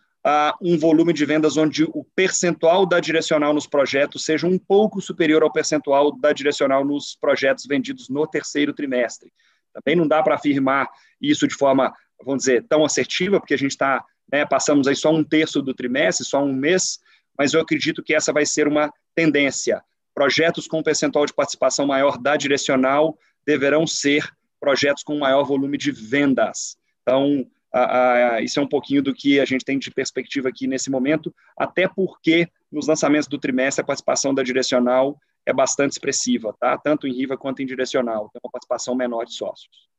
um 0.62 0.78
volume 0.78 1.14
de 1.14 1.26
vendas 1.26 1.58
onde 1.58 1.84
o 1.84 2.04
percentual 2.16 2.86
da 2.86 3.00
direcional 3.00 3.54
nos 3.54 3.68
projetos 3.68 4.26
seja 4.26 4.48
um 4.48 4.58
pouco 4.58 5.02
superior 5.02 5.44
ao 5.44 5.52
percentual 5.52 6.12
da 6.18 6.34
direcional 6.34 6.84
nos 6.84 7.16
projetos 7.16 7.66
vendidos 7.66 8.10
no 8.10 8.28
terceiro 8.28 8.74
trimestre. 8.74 9.32
Também 9.74 9.96
não 9.96 10.08
dá 10.08 10.22
para 10.22 10.36
afirmar 10.36 10.90
isso 11.22 11.48
de 11.48 11.56
forma, 11.56 11.94
vamos 12.24 12.44
dizer, 12.44 12.66
tão 12.68 12.84
assertiva, 12.84 13.40
porque 13.40 13.54
a 13.54 13.58
gente 13.58 13.72
está, 13.72 14.04
né, 14.32 14.46
passamos 14.46 14.88
aí 14.88 14.96
só 14.96 15.12
um 15.12 15.24
terço 15.24 15.62
do 15.62 15.74
trimestre, 15.74 16.26
só 16.26 16.44
um 16.44 16.54
mês, 16.54 17.00
mas 17.38 17.54
eu 17.54 17.62
acredito 17.62 18.04
que 18.04 18.14
essa 18.14 18.34
vai 18.34 18.46
ser 18.46 18.68
uma 18.68 18.92
tendência. 19.16 19.82
Projetos 20.14 20.68
com 20.68 20.84
percentual 20.84 21.26
de 21.26 21.34
participação 21.34 21.86
maior 21.86 22.18
da 22.18 22.36
direcional 22.36 23.18
deverão 23.46 23.88
ser 23.88 24.30
projetos 24.60 25.04
com 25.04 25.18
maior 25.18 25.44
volume 25.44 25.78
de 25.78 25.92
vendas. 25.92 26.78
Então, 27.02 27.50
isso 28.42 28.60
é 28.60 28.64
um 28.64 28.68
pouquinho 28.68 29.02
do 29.02 29.14
que 29.14 29.40
a 29.40 29.46
gente 29.46 29.64
tem 29.64 29.78
de 29.78 29.92
perspectiva 29.92 30.50
aqui 30.50 30.68
nesse 30.68 30.90
momento, 30.90 31.34
até 31.58 31.88
porque 31.88 32.50
nos 32.72 32.88
lançamentos 32.88 33.28
do 33.28 33.40
trimestre 33.40 33.82
a 33.82 33.86
participação 33.86 34.34
da 34.34 34.44
direcional 34.44 35.20
é 35.46 35.54
bastante 35.54 35.94
expressiva, 35.94 36.56
tá? 36.60 36.78
Tanto 36.78 37.08
em 37.08 37.14
Riva 37.14 37.38
quanto 37.38 37.62
em 37.62 37.66
direcional, 37.66 38.30
tem 38.30 38.40
uma 38.44 38.52
participação 38.52 38.96
menor 38.96 39.26
de 39.26 39.34
sócios. 39.34 39.90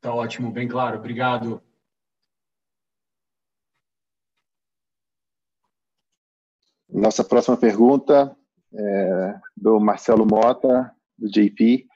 Tá 0.00 0.12
ótimo, 0.12 0.50
bem 0.50 0.66
claro. 0.66 0.98
Obrigado. 0.98 1.62
Nossa 6.88 7.24
próxima 7.24 7.56
pergunta 7.56 8.36
é 8.74 9.40
do 9.56 9.78
Marcelo 9.80 10.26
Mota, 10.26 10.94
do 11.16 11.30
JP. 11.30 11.88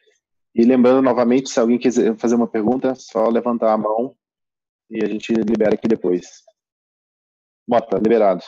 E 0.57 0.65
lembrando 0.65 1.03
novamente, 1.03 1.51
se 1.51 1.61
alguém 1.61 1.77
quiser 1.77 2.17
fazer 2.17 2.35
uma 2.35 2.49
pergunta, 2.49 2.95
só 2.95 3.29
levantar 3.29 3.75
a 3.75 3.77
mão 3.77 4.17
e 4.89 5.05
a 5.05 5.07
gente 5.07 5.31
libera 5.35 5.75
aqui 5.75 5.87
depois. 5.87 6.43
Bota, 7.69 7.99
liberado. 7.99 8.43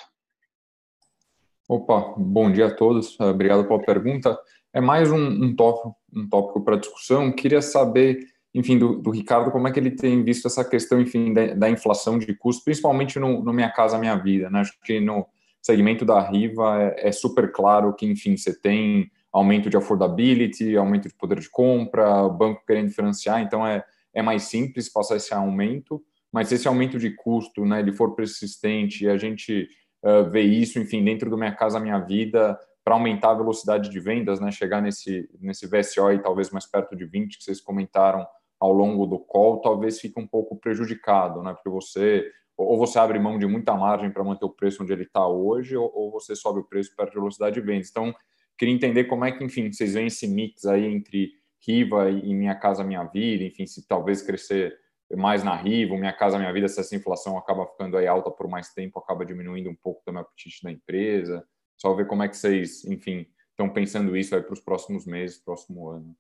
Opa, 1.68 2.14
bom 2.16 2.50
dia 2.50 2.68
a 2.68 2.74
todos. 2.74 3.20
Obrigado 3.20 3.68
pela 3.68 3.82
pergunta. 3.82 4.38
É 4.72 4.80
mais 4.80 5.12
um, 5.12 5.18
um 5.18 5.54
tópico, 5.54 5.94
um 6.10 6.26
tópico 6.26 6.64
para 6.64 6.78
discussão. 6.78 7.30
Queria 7.30 7.60
saber, 7.60 8.26
enfim, 8.54 8.78
do, 8.78 9.02
do, 9.02 9.10
Ricardo, 9.10 9.50
como 9.50 9.68
é 9.68 9.70
que 9.70 9.78
ele 9.78 9.90
tem 9.90 10.24
visto 10.24 10.46
essa 10.46 10.64
questão, 10.64 11.02
enfim, 11.02 11.34
da, 11.34 11.52
da 11.52 11.68
inflação 11.68 12.18
de 12.18 12.34
custos, 12.34 12.64
principalmente 12.64 13.18
no, 13.18 13.44
no, 13.44 13.52
Minha 13.52 13.70
Casa 13.70 13.98
Minha 13.98 14.16
Vida. 14.16 14.48
Né? 14.48 14.60
Acho 14.60 14.80
que 14.82 14.98
no 14.98 15.26
segmento 15.60 16.06
da 16.06 16.26
Riva 16.26 16.84
é, 16.84 17.08
é 17.08 17.12
super 17.12 17.52
claro 17.52 17.92
que, 17.92 18.06
enfim, 18.06 18.34
você 18.34 18.58
tem 18.58 19.10
aumento 19.38 19.70
de 19.70 19.76
affordability, 19.76 20.76
aumento 20.76 21.08
de 21.08 21.14
poder 21.14 21.40
de 21.40 21.48
compra, 21.50 22.22
o 22.22 22.30
banco 22.30 22.64
querendo 22.66 22.90
financiar, 22.90 23.40
então 23.40 23.66
é, 23.66 23.84
é 24.14 24.22
mais 24.22 24.44
simples 24.44 24.92
passar 24.92 25.16
esse 25.16 25.32
aumento, 25.32 26.02
mas 26.32 26.48
se 26.48 26.54
esse 26.54 26.68
aumento 26.68 26.98
de 26.98 27.10
custo, 27.10 27.64
né, 27.64 27.80
ele 27.80 27.92
for 27.92 28.14
persistente 28.14 29.04
e 29.04 29.08
a 29.08 29.16
gente 29.16 29.68
uh, 30.02 30.28
vê 30.30 30.42
isso, 30.42 30.78
enfim, 30.78 31.04
dentro 31.04 31.30
do 31.30 31.38
Minha 31.38 31.54
Casa 31.54 31.80
Minha 31.80 31.98
Vida, 31.98 32.58
para 32.84 32.94
aumentar 32.94 33.30
a 33.30 33.34
velocidade 33.34 33.90
de 33.90 34.00
vendas, 34.00 34.40
né, 34.40 34.50
chegar 34.50 34.80
nesse, 34.80 35.28
nesse 35.40 35.66
VSO 35.66 36.10
e 36.12 36.18
talvez 36.18 36.50
mais 36.50 36.66
perto 36.66 36.96
de 36.96 37.04
20 37.04 37.38
que 37.38 37.44
vocês 37.44 37.60
comentaram 37.60 38.26
ao 38.58 38.72
longo 38.72 39.06
do 39.06 39.18
call, 39.18 39.60
talvez 39.60 40.00
fique 40.00 40.18
um 40.18 40.26
pouco 40.26 40.56
prejudicado, 40.56 41.42
né, 41.42 41.52
porque 41.52 41.68
você 41.68 42.30
ou 42.56 42.76
você 42.76 42.98
abre 42.98 43.20
mão 43.20 43.38
de 43.38 43.46
muita 43.46 43.72
margem 43.76 44.10
para 44.10 44.24
manter 44.24 44.44
o 44.44 44.50
preço 44.50 44.82
onde 44.82 44.92
ele 44.92 45.04
está 45.04 45.24
hoje, 45.28 45.76
ou, 45.76 45.92
ou, 45.94 46.10
você 46.10 46.34
sobe 46.34 46.58
o 46.58 46.64
preço 46.64 46.94
perto 46.96 47.10
de 47.10 47.18
velocidade 47.18 47.54
de 47.54 47.60
vendas. 47.60 47.88
Então, 47.88 48.12
Queria 48.58 48.74
entender 48.74 49.04
como 49.04 49.24
é 49.24 49.32
que, 49.32 49.44
enfim, 49.44 49.72
vocês 49.72 49.94
veem 49.94 50.08
esse 50.08 50.26
mix 50.26 50.66
aí 50.66 50.84
entre 50.84 51.32
Riva 51.66 52.10
e 52.10 52.34
Minha 52.34 52.54
Casa 52.54 52.84
Minha 52.84 53.04
Vida, 53.04 53.44
enfim, 53.44 53.66
se 53.66 53.86
talvez 53.86 54.20
crescer 54.20 54.76
mais 55.16 55.42
na 55.42 55.56
Riva, 55.56 55.96
Minha 55.96 56.12
Casa 56.12 56.38
Minha 56.38 56.52
Vida, 56.52 56.68
se 56.68 56.80
essa 56.80 56.94
inflação 56.94 57.38
acaba 57.38 57.66
ficando 57.66 57.96
aí 57.96 58.06
alta 58.06 58.30
por 58.30 58.48
mais 58.48 58.74
tempo, 58.74 58.98
acaba 58.98 59.24
diminuindo 59.24 59.70
um 59.70 59.76
pouco 59.76 60.02
também 60.04 60.20
o 60.20 60.24
apetite 60.24 60.62
da 60.62 60.70
empresa. 60.70 61.46
Só 61.76 61.94
ver 61.94 62.06
como 62.06 62.22
é 62.22 62.28
que 62.28 62.36
vocês, 62.36 62.84
enfim, 62.84 63.26
estão 63.50 63.68
pensando 63.68 64.16
isso 64.16 64.34
aí 64.34 64.42
para 64.42 64.52
os 64.52 64.60
próximos 64.60 65.06
meses, 65.06 65.38
próximo 65.38 65.88
ano. 65.88 66.14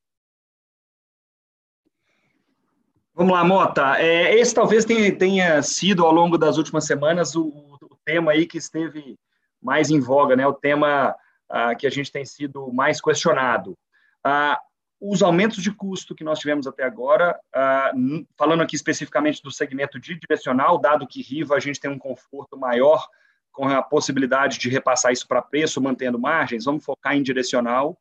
Vamos 3.14 3.32
lá, 3.32 3.44
Mota. 3.44 4.00
É, 4.00 4.32
esse 4.36 4.54
talvez 4.54 4.84
tenha, 4.84 5.60
sido, 5.60 6.06
ao 6.06 6.12
longo 6.12 6.38
das 6.38 6.56
últimas 6.56 6.86
semanas, 6.86 7.34
o, 7.34 7.48
o, 7.48 7.98
tema 8.04 8.30
aí 8.30 8.46
que 8.46 8.58
esteve 8.58 9.18
mais 9.60 9.90
em 9.90 9.98
voga, 9.98 10.36
né? 10.36 10.46
O 10.46 10.54
tema 10.54 11.16
ah, 11.48 11.74
que 11.74 11.86
a 11.86 11.90
gente 11.90 12.12
tem 12.12 12.24
sido 12.24 12.72
mais 12.72 13.00
questionado. 13.00 13.76
Ah, 14.22 14.60
os 15.00 15.22
aumentos 15.22 15.62
de 15.62 15.72
custo 15.72 16.14
que 16.14 16.24
nós 16.24 16.38
tivemos 16.38 16.66
até 16.66 16.82
agora, 16.82 17.38
ah, 17.54 17.92
falando 18.36 18.62
aqui 18.62 18.76
especificamente 18.76 19.42
do 19.42 19.50
segmento 19.50 19.98
de 19.98 20.18
direcional, 20.18 20.78
dado 20.78 21.06
que 21.06 21.22
Riva 21.22 21.54
a 21.54 21.60
gente 21.60 21.80
tem 21.80 21.90
um 21.90 21.98
conforto 21.98 22.56
maior 22.56 23.06
com 23.52 23.68
a 23.68 23.82
possibilidade 23.82 24.58
de 24.58 24.68
repassar 24.68 25.12
isso 25.12 25.26
para 25.26 25.42
preço, 25.42 25.80
mantendo 25.80 26.18
margens, 26.18 26.64
vamos 26.64 26.84
focar 26.84 27.16
em 27.16 27.22
direcional. 27.22 27.98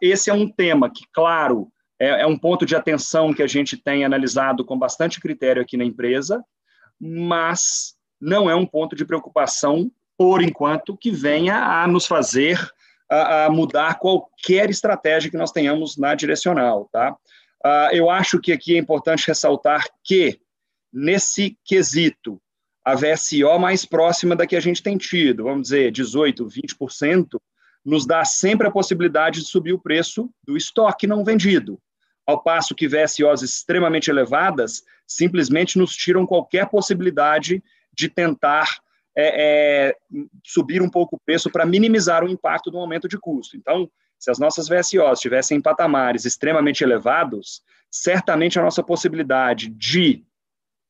esse 0.00 0.30
é 0.30 0.34
um 0.34 0.48
tema 0.48 0.88
que, 0.90 1.04
claro, 1.12 1.70
é, 1.98 2.22
é 2.22 2.26
um 2.26 2.38
ponto 2.38 2.64
de 2.66 2.74
atenção 2.74 3.32
que 3.32 3.42
a 3.42 3.46
gente 3.46 3.76
tem 3.76 4.04
analisado 4.04 4.64
com 4.64 4.78
bastante 4.78 5.20
critério 5.20 5.62
aqui 5.62 5.76
na 5.76 5.84
empresa, 5.84 6.44
mas 7.00 7.94
não 8.20 8.48
é 8.48 8.54
um 8.54 8.66
ponto 8.66 8.96
de 8.96 9.04
preocupação 9.04 9.90
por 10.16 10.42
enquanto, 10.42 10.96
que 10.96 11.10
venha 11.10 11.56
a 11.56 11.86
nos 11.86 12.06
fazer 12.06 12.58
a, 13.10 13.44
a 13.44 13.50
mudar 13.50 13.98
qualquer 13.98 14.70
estratégia 14.70 15.30
que 15.30 15.36
nós 15.36 15.52
tenhamos 15.52 15.96
na 15.96 16.14
direcional. 16.14 16.88
Tá? 16.92 17.12
Uh, 17.64 17.92
eu 17.92 18.10
acho 18.10 18.40
que 18.40 18.52
aqui 18.52 18.74
é 18.76 18.78
importante 18.78 19.26
ressaltar 19.26 19.84
que, 20.02 20.40
nesse 20.92 21.58
quesito, 21.64 22.40
a 22.84 22.94
VSO 22.94 23.58
mais 23.58 23.84
próxima 23.84 24.36
da 24.36 24.46
que 24.46 24.56
a 24.56 24.60
gente 24.60 24.82
tem 24.82 24.98
tido, 24.98 25.44
vamos 25.44 25.62
dizer, 25.62 25.90
18%, 25.90 26.46
20%, 26.46 27.40
nos 27.84 28.06
dá 28.06 28.24
sempre 28.24 28.66
a 28.66 28.70
possibilidade 28.70 29.40
de 29.40 29.46
subir 29.46 29.72
o 29.72 29.78
preço 29.78 30.30
do 30.46 30.56
estoque 30.56 31.06
não 31.06 31.24
vendido. 31.24 31.78
Ao 32.26 32.42
passo 32.42 32.74
que 32.74 32.88
VSOs 32.88 33.42
extremamente 33.42 34.10
elevadas 34.10 34.82
simplesmente 35.06 35.78
nos 35.78 35.94
tiram 35.94 36.26
qualquer 36.26 36.68
possibilidade 36.68 37.62
de 37.92 38.08
tentar 38.08 38.66
é, 39.16 39.88
é, 39.88 39.96
subir 40.44 40.82
um 40.82 40.90
pouco 40.90 41.16
o 41.16 41.20
preço 41.24 41.50
para 41.50 41.64
minimizar 41.64 42.24
o 42.24 42.28
impacto 42.28 42.70
do 42.70 42.78
aumento 42.78 43.08
de 43.08 43.18
custo. 43.18 43.56
Então, 43.56 43.90
Se 44.18 44.30
as 44.30 44.38
nossas 44.38 44.68
VSOs 44.68 45.18
estivessem 45.18 45.58
em 45.58 45.60
patamares 45.60 46.24
extremamente 46.24 46.82
elevados, 46.82 47.62
certamente 47.90 48.58
a 48.58 48.62
nossa 48.62 48.82
possibilidade 48.82 49.68
de 49.68 50.24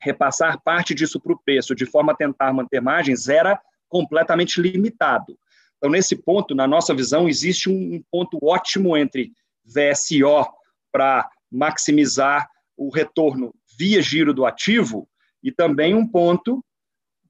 repassar 0.00 0.60
parte 0.62 0.94
disso 0.94 1.18
para 1.18 1.32
o 1.32 1.38
preço 1.38 1.74
de 1.74 1.86
forma 1.86 2.12
a 2.12 2.16
tentar 2.16 2.52
manter 2.52 2.80
margens 2.80 3.28
era 3.28 3.60
completamente 3.88 4.60
limitado. 4.60 5.38
Então, 5.78 5.90
nesse 5.90 6.14
ponto, 6.16 6.54
na 6.54 6.66
nossa 6.66 6.94
visão, 6.94 7.28
existe 7.28 7.68
um 7.68 8.02
ponto 8.10 8.38
ótimo 8.42 8.96
entre 8.96 9.32
VSO 9.64 10.46
para 10.92 11.28
maximizar 11.50 12.48
o 12.76 12.90
retorno 12.90 13.54
via 13.78 14.00
giro 14.02 14.32
do 14.32 14.46
ativo 14.46 15.08
e 15.42 15.50
também 15.50 15.94
um 15.94 16.06
ponto 16.06 16.64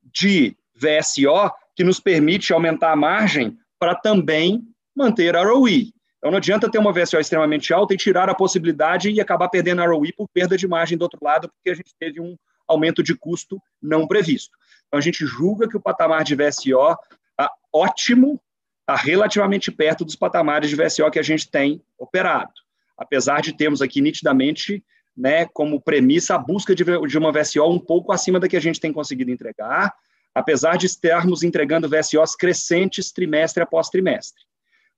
de 0.03 0.57
VSO 0.75 1.51
que 1.75 1.85
nos 1.85 2.01
permite 2.01 2.53
aumentar 2.53 2.93
a 2.93 2.97
margem 2.97 3.59
para 3.79 3.95
também 3.95 4.63
manter 4.95 5.37
a 5.37 5.43
ROE. 5.45 5.93
Então 6.19 6.31
não 6.31 6.39
adianta 6.39 6.71
ter 6.71 6.79
uma 6.79 6.93
VSO 6.93 7.19
extremamente 7.19 7.73
alta 7.75 7.93
e 7.93 7.99
tirar 7.99 8.31
a 8.31 8.35
possibilidade 8.35 9.11
e 9.11 9.21
acabar 9.21 9.49
perdendo 9.49 9.83
a 9.83 9.87
ROE 9.87 10.13
por 10.13 10.29
perda 10.29 10.57
de 10.57 10.67
margem 10.67 10.97
do 10.97 11.03
outro 11.03 11.19
lado, 11.23 11.49
porque 11.49 11.71
a 11.71 11.75
gente 11.75 11.95
teve 11.99 12.21
um 12.21 12.37
aumento 12.67 13.03
de 13.03 13.15
custo 13.15 13.61
não 13.83 14.07
previsto. 14.07 14.57
Então 14.87 14.99
a 14.99 15.03
gente 15.03 15.27
julga 15.27 15.69
que 15.69 15.77
o 15.77 15.81
patamar 15.81 16.25
de 16.25 16.35
VSO 16.35 16.97
está 17.31 17.51
ótimo, 17.73 18.41
está 18.81 18.95
relativamente 18.95 19.71
perto 19.71 20.05
dos 20.05 20.17
patamares 20.17 20.71
de 20.71 20.77
VSO 20.77 21.11
que 21.11 21.19
a 21.19 21.23
gente 21.23 21.51
tem 21.51 21.83
operado. 21.99 22.53
Apesar 22.97 23.43
de 23.43 23.53
termos 23.53 23.83
aqui 23.83 24.01
nitidamente 24.01 24.83
né, 25.17 25.47
como 25.47 25.81
premissa 25.81 26.37
a 26.37 26.39
busca 26.39 26.75
de, 26.75 26.85
de 26.85 27.19
uma 27.19 27.33
VSO 27.33 27.69
um 27.69 27.79
pouco 27.79 28.13
acima 28.13 28.41
da 28.41 28.49
que 28.49 28.57
a 28.57 28.61
gente 28.61 28.81
tem 28.81 28.93
conseguido 28.93 29.31
entregar, 29.31 29.95
apesar 30.35 30.77
de 30.77 30.87
estarmos 30.87 31.43
entregando 31.43 31.89
VSOs 31.89 32.35
crescentes 32.35 33.13
trimestre 33.13 33.63
após 33.63 33.89
trimestre. 33.89 34.43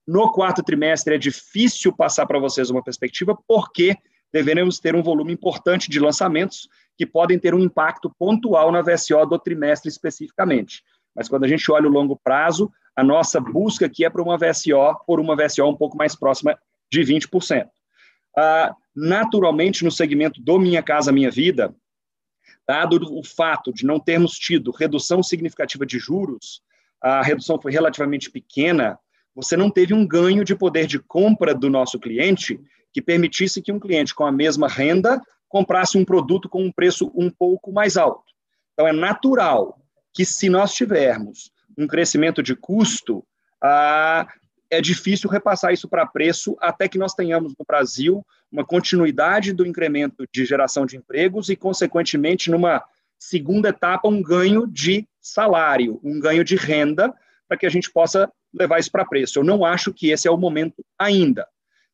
No 0.06 0.32
quarto 0.32 0.62
trimestre 0.62 1.14
é 1.14 1.18
difícil 1.18 1.92
passar 1.92 2.26
para 2.26 2.38
vocês 2.38 2.70
uma 2.70 2.82
perspectiva, 2.82 3.36
porque 3.46 3.96
deveremos 4.32 4.78
ter 4.78 4.94
um 4.94 5.02
volume 5.02 5.32
importante 5.32 5.90
de 5.90 5.98
lançamentos 5.98 6.68
que 6.96 7.04
podem 7.04 7.38
ter 7.38 7.54
um 7.54 7.60
impacto 7.60 8.10
pontual 8.18 8.70
na 8.72 8.82
VSO 8.82 9.26
do 9.26 9.38
trimestre 9.38 9.88
especificamente. 9.88 10.82
Mas 11.14 11.28
quando 11.28 11.44
a 11.44 11.48
gente 11.48 11.70
olha 11.70 11.88
o 11.88 11.92
longo 11.92 12.16
prazo, 12.16 12.70
a 12.94 13.02
nossa 13.02 13.40
busca 13.40 13.86
aqui 13.86 14.04
é 14.04 14.10
para 14.10 14.22
uma 14.22 14.38
VSO, 14.38 15.04
por 15.06 15.20
uma 15.20 15.36
VSO 15.36 15.68
um 15.68 15.76
pouco 15.76 15.96
mais 15.96 16.14
próxima 16.14 16.58
de 16.90 17.00
20%. 17.00 17.66
Ah, 18.36 18.74
naturalmente, 18.94 19.84
no 19.84 19.90
segmento 19.90 20.40
do 20.40 20.58
Minha 20.58 20.82
Casa 20.82 21.12
Minha 21.12 21.30
Vida, 21.30 21.74
dado 22.66 22.98
o 23.16 23.22
fato 23.22 23.72
de 23.72 23.86
não 23.86 24.00
termos 24.00 24.32
tido 24.32 24.70
redução 24.70 25.22
significativa 25.22 25.86
de 25.86 25.98
juros, 25.98 26.62
a 27.00 27.22
redução 27.22 27.60
foi 27.60 27.70
relativamente 27.70 28.30
pequena, 28.30 28.98
você 29.34 29.56
não 29.56 29.70
teve 29.70 29.94
um 29.94 30.06
ganho 30.06 30.44
de 30.44 30.56
poder 30.56 30.86
de 30.86 30.98
compra 30.98 31.54
do 31.54 31.70
nosso 31.70 31.98
cliente 31.98 32.58
que 32.92 33.02
permitisse 33.02 33.60
que 33.60 33.70
um 33.70 33.78
cliente 33.78 34.14
com 34.14 34.24
a 34.24 34.32
mesma 34.32 34.66
renda 34.66 35.20
comprasse 35.48 35.96
um 35.98 36.04
produto 36.04 36.48
com 36.48 36.64
um 36.64 36.72
preço 36.72 37.12
um 37.14 37.30
pouco 37.30 37.70
mais 37.70 37.96
alto. 37.96 38.32
Então, 38.72 38.88
é 38.88 38.92
natural 38.92 39.78
que, 40.12 40.24
se 40.24 40.48
nós 40.48 40.72
tivermos 40.72 41.50
um 41.78 41.86
crescimento 41.86 42.42
de 42.42 42.56
custo, 42.56 43.24
ah, 43.62 44.26
é 44.70 44.80
difícil 44.80 45.30
repassar 45.30 45.72
isso 45.72 45.88
para 45.88 46.06
preço 46.06 46.56
até 46.60 46.88
que 46.88 46.98
nós 46.98 47.14
tenhamos 47.14 47.52
no 47.58 47.64
Brasil 47.66 48.24
uma 48.50 48.64
continuidade 48.64 49.52
do 49.52 49.66
incremento 49.66 50.26
de 50.32 50.44
geração 50.44 50.86
de 50.86 50.96
empregos 50.96 51.48
e, 51.48 51.56
consequentemente, 51.56 52.50
numa 52.50 52.82
segunda 53.18 53.70
etapa, 53.70 54.08
um 54.08 54.22
ganho 54.22 54.66
de 54.66 55.06
salário, 55.20 56.00
um 56.02 56.20
ganho 56.20 56.44
de 56.44 56.56
renda, 56.56 57.14
para 57.48 57.56
que 57.56 57.66
a 57.66 57.70
gente 57.70 57.90
possa 57.90 58.30
levar 58.52 58.78
isso 58.78 58.90
para 58.90 59.04
preço. 59.04 59.38
Eu 59.38 59.44
não 59.44 59.64
acho 59.64 59.92
que 59.92 60.10
esse 60.10 60.26
é 60.26 60.30
o 60.30 60.36
momento 60.36 60.84
ainda. 60.98 61.46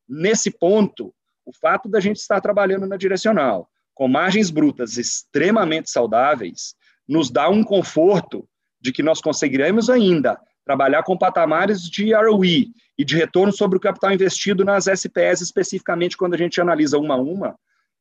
Nesse 0.08 0.50
ponto, 0.50 1.14
o 1.44 1.52
fato 1.52 1.88
da 1.88 2.00
gente 2.00 2.16
estar 2.16 2.40
trabalhando 2.40 2.86
na 2.86 2.96
direcional 2.96 3.68
com 3.94 4.08
margens 4.08 4.50
brutas 4.50 4.96
extremamente 4.96 5.90
saudáveis 5.90 6.74
nos 7.06 7.30
dá 7.30 7.48
um 7.48 7.62
conforto 7.62 8.48
de 8.80 8.92
que 8.92 9.02
nós 9.02 9.20
conseguiremos 9.20 9.90
ainda 9.90 10.40
trabalhar 10.64 11.02
com 11.02 11.16
patamares 11.16 11.82
de 11.82 12.14
ROE 12.14 12.70
e 12.96 13.04
de 13.04 13.16
retorno 13.16 13.52
sobre 13.52 13.76
o 13.76 13.80
capital 13.80 14.12
investido 14.12 14.64
nas 14.64 14.86
SPS, 14.86 15.42
especificamente 15.42 16.16
quando 16.16 16.34
a 16.34 16.38
gente 16.38 16.60
analisa 16.60 16.98
uma 16.98 17.14
a 17.14 17.20
uma, 17.20 17.56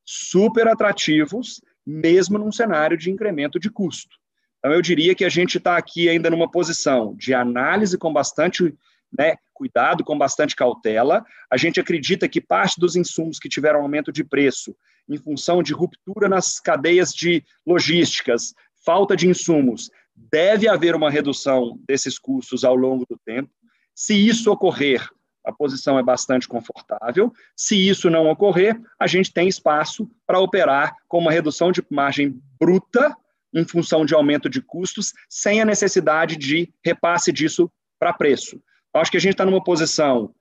super 0.05 0.67
atrativos, 0.67 1.61
mesmo 1.85 2.38
num 2.38 2.51
cenário 2.51 2.97
de 2.97 3.09
incremento 3.09 3.59
de 3.59 3.69
custo. 3.69 4.15
Então, 4.59 4.71
eu 4.71 4.81
diria 4.81 5.15
que 5.15 5.25
a 5.25 5.29
gente 5.29 5.57
está 5.57 5.75
aqui 5.75 6.07
ainda 6.07 6.29
numa 6.29 6.49
posição 6.49 7.15
de 7.17 7.33
análise 7.33 7.97
com 7.97 8.13
bastante 8.13 8.75
né, 9.17 9.35
cuidado, 9.53 10.03
com 10.03 10.17
bastante 10.17 10.55
cautela. 10.55 11.25
A 11.49 11.57
gente 11.57 11.79
acredita 11.79 12.29
que 12.29 12.39
parte 12.39 12.79
dos 12.79 12.95
insumos 12.95 13.39
que 13.39 13.49
tiveram 13.49 13.81
aumento 13.81 14.11
de 14.11 14.23
preço 14.23 14.75
em 15.09 15.17
função 15.17 15.63
de 15.63 15.73
ruptura 15.73 16.29
nas 16.29 16.59
cadeias 16.59 17.11
de 17.11 17.43
logísticas, 17.65 18.53
falta 18.85 19.15
de 19.15 19.27
insumos, 19.27 19.89
deve 20.30 20.68
haver 20.68 20.95
uma 20.95 21.10
redução 21.10 21.80
desses 21.88 22.19
custos 22.19 22.64
ao 22.64 22.76
longo 22.76 23.06
do 23.10 23.18
tempo. 23.26 23.49
Se 23.95 24.14
isso 24.14 24.52
ocorrer, 24.52 25.07
a 25.43 25.52
posição 25.52 25.98
é 25.98 26.03
bastante 26.03 26.48
confortável. 26.48 27.34
Se 27.56 27.76
isso 27.76 28.10
não 28.10 28.30
ocorrer, 28.30 28.80
a 28.99 29.07
gente 29.07 29.34
tem 29.34 29.48
espaço 29.48 30.10
para 30.26 30.39
operar 30.39 30.95
com 31.07 31.19
uma 31.19 31.31
redução 31.31 31.72
de 31.72 31.84
margem 31.89 32.39
bruta 32.60 33.15
em 33.53 33.68
função 33.68 34.06
de 34.06 34.14
aumento 34.14 34.49
de 34.49 34.61
custos, 34.61 35.14
sem 35.30 35.61
a 35.61 35.65
necessidade 35.65 36.38
de 36.38 36.72
repasse 36.84 37.31
disso 37.31 37.69
para 37.99 38.14
preço. 38.14 38.61
Acho 38.93 39.11
que 39.11 39.18
a 39.18 39.22
gente 39.22 39.34
está 39.34 39.45
numa 39.45 39.64
posição 39.64 40.34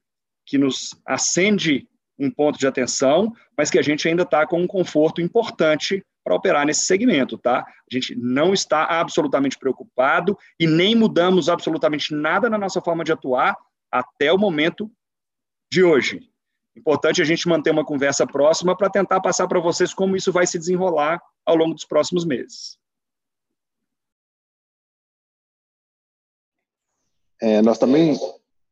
que 0.46 0.58
nos 0.58 0.94
acende 1.06 1.88
um 2.18 2.30
ponto 2.30 2.58
de 2.58 2.66
atenção, 2.66 3.32
mas 3.56 3.70
que 3.70 3.78
a 3.78 3.82
gente 3.82 4.06
ainda 4.06 4.22
está 4.22 4.46
com 4.46 4.60
um 4.60 4.66
conforto 4.66 5.20
importante 5.20 6.04
para 6.30 6.36
operar 6.36 6.64
nesse 6.64 6.86
segmento, 6.86 7.36
tá? 7.36 7.66
A 7.66 7.92
gente 7.92 8.14
não 8.14 8.54
está 8.54 8.84
absolutamente 8.84 9.58
preocupado 9.58 10.38
e 10.60 10.66
nem 10.66 10.94
mudamos 10.94 11.48
absolutamente 11.48 12.14
nada 12.14 12.48
na 12.48 12.56
nossa 12.56 12.80
forma 12.80 13.02
de 13.02 13.10
atuar 13.10 13.56
até 13.90 14.32
o 14.32 14.38
momento 14.38 14.88
de 15.72 15.82
hoje. 15.82 16.30
Importante 16.76 17.20
a 17.20 17.24
gente 17.24 17.48
manter 17.48 17.72
uma 17.72 17.84
conversa 17.84 18.24
próxima 18.24 18.76
para 18.76 18.88
tentar 18.88 19.20
passar 19.20 19.48
para 19.48 19.58
vocês 19.58 19.92
como 19.92 20.14
isso 20.14 20.30
vai 20.30 20.46
se 20.46 20.56
desenrolar 20.56 21.20
ao 21.44 21.56
longo 21.56 21.74
dos 21.74 21.84
próximos 21.84 22.24
meses. 22.24 22.78
É, 27.42 27.60
nós 27.60 27.76
também 27.76 28.16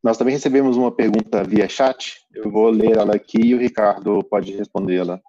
nós 0.00 0.16
também 0.16 0.34
recebemos 0.34 0.76
uma 0.76 0.92
pergunta 0.92 1.42
via 1.42 1.68
chat. 1.68 2.24
Eu 2.32 2.52
vou 2.52 2.70
ler 2.70 2.96
ela 2.96 3.16
aqui 3.16 3.46
e 3.46 3.54
o 3.56 3.58
Ricardo 3.58 4.22
pode 4.22 4.52
respondê-la. 4.52 5.20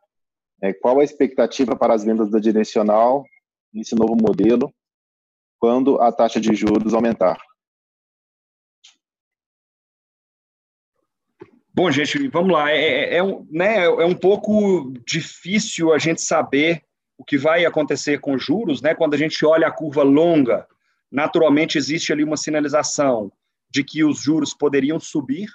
É, 0.61 0.73
qual 0.73 0.99
a 0.99 1.03
expectativa 1.03 1.76
para 1.76 1.94
as 1.94 2.03
vendas 2.03 2.30
da 2.30 2.40
direcional 2.40 3.26
nesse 3.73 3.95
novo 3.95 4.15
modelo 4.15 4.73
quando 5.57 5.99
a 6.02 6.11
taxa 6.11 6.40
de 6.40 6.53
juros 6.53 6.94
aumentar? 6.94 7.38
Bom, 11.73 11.90
gente, 11.91 12.27
vamos 12.27 12.52
lá. 12.52 12.69
É, 12.72 12.77
é, 12.77 13.18
é, 13.18 13.23
um, 13.23 13.48
né, 13.49 13.86
é 13.86 14.06
um 14.06 14.15
pouco 14.15 14.91
difícil 15.06 15.94
a 15.94 15.98
gente 15.98 16.22
saber 16.22 16.84
o 17.18 17.23
que 17.23 17.38
vai 17.38 17.65
acontecer 17.65 18.19
com 18.19 18.38
juros, 18.38 18.81
né? 18.81 18.95
Quando 18.95 19.14
a 19.14 19.18
gente 19.18 19.45
olha 19.45 19.68
a 19.68 19.72
curva 19.72 20.03
longa, 20.03 20.68
naturalmente 21.11 21.77
existe 21.77 22.11
ali 22.11 22.23
uma 22.23 22.38
sinalização 22.38 23.31
de 23.69 23.84
que 23.84 24.03
os 24.03 24.22
juros 24.22 24.53
poderiam 24.53 24.99
subir 24.99 25.48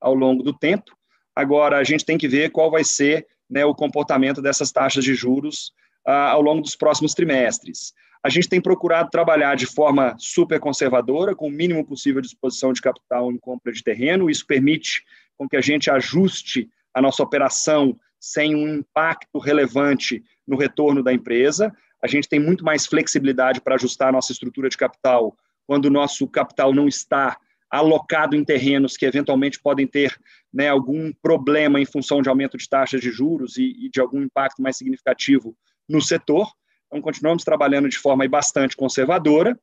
ao 0.00 0.14
longo 0.14 0.42
do 0.42 0.56
tempo. 0.56 0.96
Agora, 1.34 1.78
a 1.78 1.84
gente 1.84 2.04
tem 2.04 2.18
que 2.18 2.28
ver 2.28 2.50
qual 2.50 2.70
vai 2.70 2.84
ser 2.84 3.26
né, 3.52 3.66
o 3.66 3.74
comportamento 3.74 4.40
dessas 4.40 4.72
taxas 4.72 5.04
de 5.04 5.14
juros 5.14 5.72
ah, 6.06 6.30
ao 6.30 6.40
longo 6.40 6.62
dos 6.62 6.74
próximos 6.74 7.12
trimestres. 7.12 7.92
A 8.24 8.30
gente 8.30 8.48
tem 8.48 8.60
procurado 8.60 9.10
trabalhar 9.10 9.56
de 9.56 9.66
forma 9.66 10.16
super 10.18 10.58
conservadora, 10.58 11.34
com 11.34 11.48
o 11.48 11.50
mínimo 11.50 11.84
possível 11.84 12.22
de 12.22 12.28
exposição 12.28 12.72
de 12.72 12.80
capital 12.80 13.30
em 13.30 13.36
compra 13.36 13.72
de 13.72 13.82
terreno. 13.82 14.30
Isso 14.30 14.46
permite 14.46 15.04
com 15.36 15.46
que 15.46 15.56
a 15.56 15.60
gente 15.60 15.90
ajuste 15.90 16.70
a 16.94 17.02
nossa 17.02 17.22
operação 17.22 17.98
sem 18.18 18.54
um 18.54 18.76
impacto 18.76 19.38
relevante 19.38 20.24
no 20.46 20.56
retorno 20.56 21.02
da 21.02 21.12
empresa. 21.12 21.74
A 22.00 22.06
gente 22.06 22.28
tem 22.28 22.38
muito 22.38 22.64
mais 22.64 22.86
flexibilidade 22.86 23.60
para 23.60 23.74
ajustar 23.74 24.08
a 24.08 24.12
nossa 24.12 24.32
estrutura 24.32 24.68
de 24.68 24.76
capital 24.76 25.36
quando 25.66 25.86
o 25.86 25.90
nosso 25.90 26.26
capital 26.28 26.72
não 26.72 26.88
está 26.88 27.36
alocado 27.70 28.36
em 28.36 28.44
terrenos 28.44 28.96
que 28.96 29.06
eventualmente 29.06 29.60
podem 29.60 29.86
ter 29.86 30.16
né, 30.52 30.68
algum 30.68 31.12
problema 31.22 31.80
em 31.80 31.86
função 31.86 32.20
de 32.20 32.28
aumento 32.28 32.58
de 32.58 32.68
taxas 32.68 33.00
de 33.00 33.10
juros 33.10 33.56
e, 33.56 33.86
e, 33.86 33.90
de 33.90 34.00
algum 34.00 34.22
impacto 34.22 34.60
mais 34.60 34.76
significativo 34.76 35.56
no 35.88 36.00
setor. 36.00 36.50
Então, 36.86 37.00
continuamos 37.00 37.42
trabalhando 37.42 37.88
de 37.88 37.98
forma 37.98 38.28
bastante 38.28 38.76
conservadora, 38.76 39.58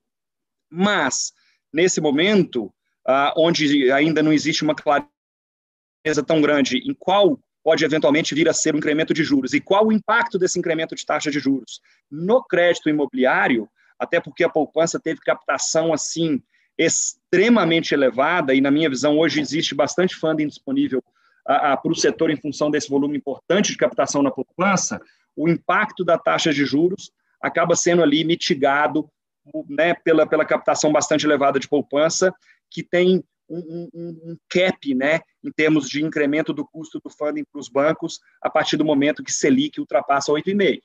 mas, 0.69 1.31
nesse 1.71 2.01
momento, 2.01 2.73
ah, 3.07 3.33
onde 3.37 3.91
ainda 3.91 4.23
não 4.23 4.33
existe 4.33 4.63
uma 4.63 4.75
clareza 4.75 5.09
tão 6.25 6.41
grande 6.41 6.77
em 6.77 6.93
qual 6.93 7.39
pode 7.63 7.85
eventualmente 7.85 8.33
vir 8.33 8.49
a 8.49 8.53
ser 8.53 8.73
o 8.73 8.77
incremento 8.77 9.13
de 9.13 9.23
juros 9.23 9.53
e 9.53 9.59
qual 9.59 9.87
o 9.87 9.91
impacto 9.91 10.39
desse 10.39 10.57
incremento 10.57 10.95
de 10.95 11.05
taxa 11.05 11.29
de 11.29 11.39
juros 11.39 11.81
no 12.09 12.43
crédito 12.43 12.89
imobiliário, 12.89 13.69
até 13.97 14.19
porque 14.19 14.43
a 14.43 14.49
poupança 14.49 14.99
teve 14.99 15.19
captação 15.19 15.93
assim 15.93 16.41
extremamente 16.79 17.93
elevada, 17.93 18.55
e 18.55 18.61
na 18.61 18.71
minha 18.71 18.89
visão, 18.89 19.19
hoje 19.19 19.41
existe 19.41 19.75
bastante 19.75 20.15
funding 20.15 20.47
disponível 20.47 21.03
para 21.43 21.81
o 21.91 21.95
setor 21.95 22.29
em 22.29 22.37
função 22.37 22.71
desse 22.71 22.89
volume 22.89 23.17
importante 23.17 23.71
de 23.71 23.77
captação 23.77 24.23
na 24.23 24.31
poupança, 24.31 25.01
o 25.35 25.49
impacto 25.49 26.05
da 26.05 26.17
taxa 26.17 26.53
de 26.53 26.63
juros 26.63 27.11
acaba 27.41 27.75
sendo 27.75 28.01
ali 28.01 28.23
mitigado 28.23 29.09
né, 29.67 29.93
pela, 29.93 30.27
pela 30.27 30.45
captação 30.45 30.91
bastante 30.91 31.25
elevada 31.25 31.59
de 31.59 31.67
poupança, 31.67 32.33
que 32.69 32.83
tem 32.83 33.23
um, 33.49 33.89
um, 33.93 34.09
um, 34.31 34.37
cap 34.47 34.93
né, 34.93 35.21
em 35.43 35.51
termos 35.51 35.89
de 35.89 36.03
incremento 36.03 36.53
do 36.53 36.65
custo 36.65 36.99
do 37.03 37.09
funding 37.09 37.43
para 37.51 37.59
os 37.59 37.67
bancos 37.67 38.19
a 38.41 38.49
partir 38.49 38.77
do 38.77 38.85
momento 38.85 39.23
que 39.23 39.31
Selic 39.31 39.79
ultrapassa 39.79 40.31
8,5%. 40.31 40.81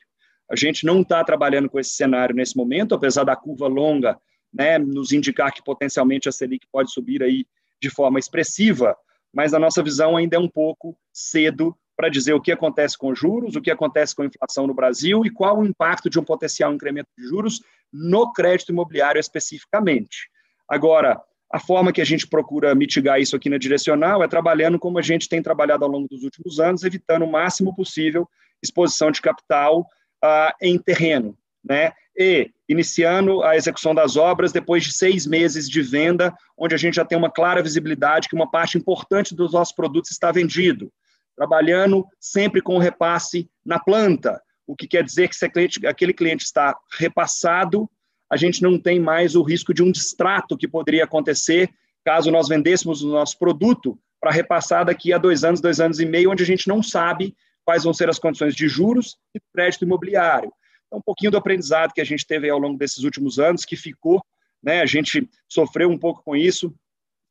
A 0.51 0.57
gente 0.57 0.85
não 0.85 1.03
está 1.03 1.23
trabalhando 1.25 1.69
com 1.69 1.79
esse 1.79 1.91
cenário 1.91 2.35
nesse 2.35 2.57
momento, 2.57 2.95
apesar 2.95 3.25
da 3.25 3.37
curva 3.37 3.66
longa 3.66 4.19
né, 4.55 4.78
nos 4.78 5.12
indicar 5.12 5.52
que 5.52 5.62
potencialmente 5.62 6.28
a 6.28 6.32
Selic 6.32 6.66
pode 6.70 6.93
subir 6.93 7.22
aí 7.22 7.44
de 7.82 7.90
forma 7.90 8.18
expressiva, 8.18 8.97
mas 9.32 9.52
a 9.52 9.59
nossa 9.59 9.82
visão 9.82 10.16
ainda 10.16 10.36
é 10.36 10.39
um 10.39 10.48
pouco 10.48 10.97
cedo 11.12 11.76
para 11.97 12.09
dizer 12.09 12.32
o 12.32 12.40
que 12.40 12.52
acontece 12.52 12.97
com 12.97 13.14
juros, 13.14 13.56
o 13.56 13.60
que 13.60 13.70
acontece 13.70 14.14
com 14.14 14.22
a 14.22 14.26
inflação 14.26 14.66
no 14.66 14.74
Brasil 14.74 15.24
e 15.24 15.31
qual 15.31 15.59
o 15.59 15.66
impacto 15.66 16.09
de 16.09 16.18
um 16.18 16.24
potencial 16.24 16.72
incremento 16.72 17.09
de 17.18 17.24
juros 17.24 17.60
no 17.93 18.32
crédito 18.32 18.72
imobiliário 18.72 19.18
especificamente. 19.18 20.28
Agora, 20.68 21.20
a 21.52 21.60
forma 21.60 21.93
que 21.93 22.01
a 22.01 22.05
gente 22.05 22.26
procura 22.26 22.74
mitigar 22.74 23.20
isso 23.20 23.36
aqui 23.36 23.48
na 23.48 23.59
direcional 23.59 24.22
é 24.24 24.28
trabalhando 24.28 24.78
como 24.78 24.98
a 24.98 25.02
gente 25.02 25.28
tem 25.28 25.43
trabalhado 25.43 25.85
ao 25.85 25.90
longo 25.90 26.09
dos 26.09 26.24
últimos 26.24 26.59
anos, 26.59 26.82
evitando 26.82 27.24
o 27.24 27.31
máximo 27.31 27.74
possível 27.74 28.28
exposição 28.62 29.10
de 29.10 29.20
capital 29.20 29.81
uh, 30.24 30.52
em 30.60 30.78
terreno, 30.78 31.36
né? 31.62 31.93
E 32.16 32.51
iniciando 32.69 33.43
a 33.43 33.57
execução 33.57 33.95
das 33.95 34.16
obras 34.16 34.53
depois 34.53 34.85
de 34.85 34.93
seis 34.93 35.27
meses 35.27 35.69
de 35.69 35.82
venda, 35.82 36.32
onde 36.57 36.74
a 36.74 36.78
gente 36.78 36.95
já 36.95 37.05
tem 37.05 37.19
uma 37.19 37.31
clara 37.31 37.62
visibilidade 37.62 38.28
que 38.28 38.35
uma 38.35 38.51
parte 38.51 38.78
importante 38.78 39.35
dos 39.35 39.53
nossos 39.53 39.74
produtos 39.74 40.11
está 40.11 40.31
vendido 40.31 40.93
trabalhando 41.36 42.07
sempre 42.20 42.61
com 42.61 42.78
repasse 42.78 43.49
na 43.65 43.78
planta, 43.78 44.41
o 44.66 44.74
que 44.74 44.86
quer 44.86 45.03
dizer 45.03 45.28
que 45.28 45.36
se 45.36 45.49
cliente, 45.49 45.86
aquele 45.86 46.12
cliente 46.12 46.45
está 46.45 46.77
repassado, 46.99 47.91
a 48.31 48.36
gente 48.36 48.62
não 48.62 48.78
tem 48.78 48.99
mais 48.99 49.35
o 49.35 49.43
risco 49.43 49.74
de 49.74 49.82
um 49.82 49.91
distrato 49.91 50.57
que 50.57 50.66
poderia 50.66 51.05
acontecer 51.05 51.70
caso 52.05 52.31
nós 52.31 52.49
vendêssemos 52.49 53.03
o 53.03 53.09
nosso 53.09 53.39
produto 53.39 53.99
para 54.20 54.31
repassar 54.31 54.85
daqui 54.85 55.12
a 55.12 55.19
dois 55.19 55.45
anos, 55.45 55.61
dois 55.61 55.81
anos 55.81 56.01
e 56.01 56.07
meio, 56.07 56.31
onde 56.31 56.43
a 56.43 56.47
gente 56.47 56.69
não 56.69 56.82
sabe 56.82 57.35
quais 57.65 57.85
vão 57.85 57.93
ser 57.93 58.09
as 58.09 58.19
condições 58.19 58.55
de 58.55 58.69
juros 58.69 59.16
e 59.35 59.41
crédito 59.53 59.85
imobiliário. 59.85 60.53
Então, 60.95 60.99
um 60.99 61.03
pouquinho 61.03 61.33
do 61.33 61.37
aprendizado 61.37 61.93
que 61.93 62.01
a 62.01 62.05
gente 62.05 62.25
teve 62.25 62.49
ao 62.49 62.59
longo 62.59 62.79
desses 62.79 63.03
últimos 63.03 63.39
anos, 63.41 63.65
que 63.65 63.77
ficou, 63.77 64.25
né, 64.62 64.81
a 64.81 64.87
gente 64.87 65.29
sofreu 65.49 65.91
um 65.91 65.99
pouco 65.99 66.23
com 66.23 66.37
isso, 66.37 66.73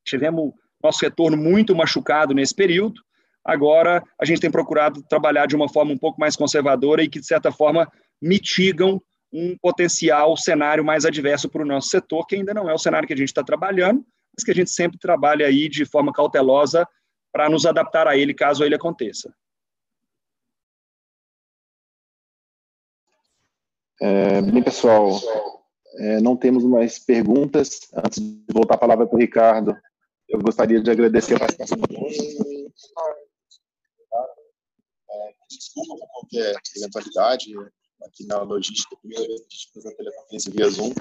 tivemos 0.06 0.52
nosso 0.84 1.00
retorno 1.02 1.38
muito 1.38 1.74
machucado 1.74 2.34
nesse 2.34 2.54
período, 2.54 3.02
Agora, 3.46 4.02
a 4.18 4.24
gente 4.24 4.40
tem 4.40 4.50
procurado 4.50 5.04
trabalhar 5.04 5.46
de 5.48 5.56
uma 5.56 5.68
forma 5.68 5.92
um 5.92 5.98
pouco 5.98 6.18
mais 6.18 6.34
conservadora 6.34 7.04
e 7.04 7.10
que, 7.10 7.20
de 7.20 7.26
certa 7.26 7.52
forma, 7.52 7.92
mitigam 8.22 9.02
um 9.34 9.58
potencial 9.58 10.38
cenário 10.38 10.84
mais 10.84 11.04
adverso 11.04 11.50
para 11.50 11.62
o 11.62 11.66
nosso 11.66 11.90
setor, 11.90 12.26
que 12.26 12.38
ainda 12.38 12.54
não 12.54 12.70
é 12.70 12.74
o 12.74 12.78
cenário 12.78 13.06
que 13.06 13.14
a 13.14 13.18
gente 13.18 13.28
está 13.28 13.44
trabalhando, 13.44 14.06
mas 14.34 14.46
que 14.46 14.52
a 14.52 14.56
gente 14.56 14.72
sempre 14.72 14.98
trabalha 14.98 15.46
aí 15.46 15.68
de 15.68 15.84
forma 15.84 16.14
cautelosa 16.14 16.88
para 17.34 17.50
nos 17.50 17.66
adaptar 17.66 18.08
a 18.08 18.16
ele 18.16 18.34
caso 18.34 18.64
ele 18.64 18.76
aconteça. 18.76 19.34
É, 24.06 24.42
bem, 24.42 24.62
pessoal, 24.62 25.18
é, 25.98 26.20
não 26.20 26.36
temos 26.36 26.62
mais 26.66 27.00
perguntas. 27.00 27.88
Antes 27.94 28.22
de 28.22 28.44
voltar 28.54 28.76
a 28.76 28.78
palavra 28.78 29.08
para 29.08 29.16
o 29.16 29.20
Ricardo, 29.20 29.74
eu 30.28 30.42
gostaria 30.42 30.82
de 30.82 30.92
agradecer 30.92 31.36
a 31.36 31.40
participação 31.40 31.78
de 31.78 31.88
todos. 31.88 32.18
Desculpa 35.48 35.96
por 35.96 36.08
qualquer 36.10 36.54
eventualidade 36.76 37.54
aqui 38.06 38.26
na 38.26 38.42
logística, 38.42 38.94
primeira 38.98 39.26
vez 39.26 39.40
que 39.40 39.46
a 39.46 39.58
gente 39.58 39.72
faz 39.74 39.86
a 39.86 39.96
teleconferência 39.96 40.52
via 40.52 40.70
Zoom. 40.70 40.94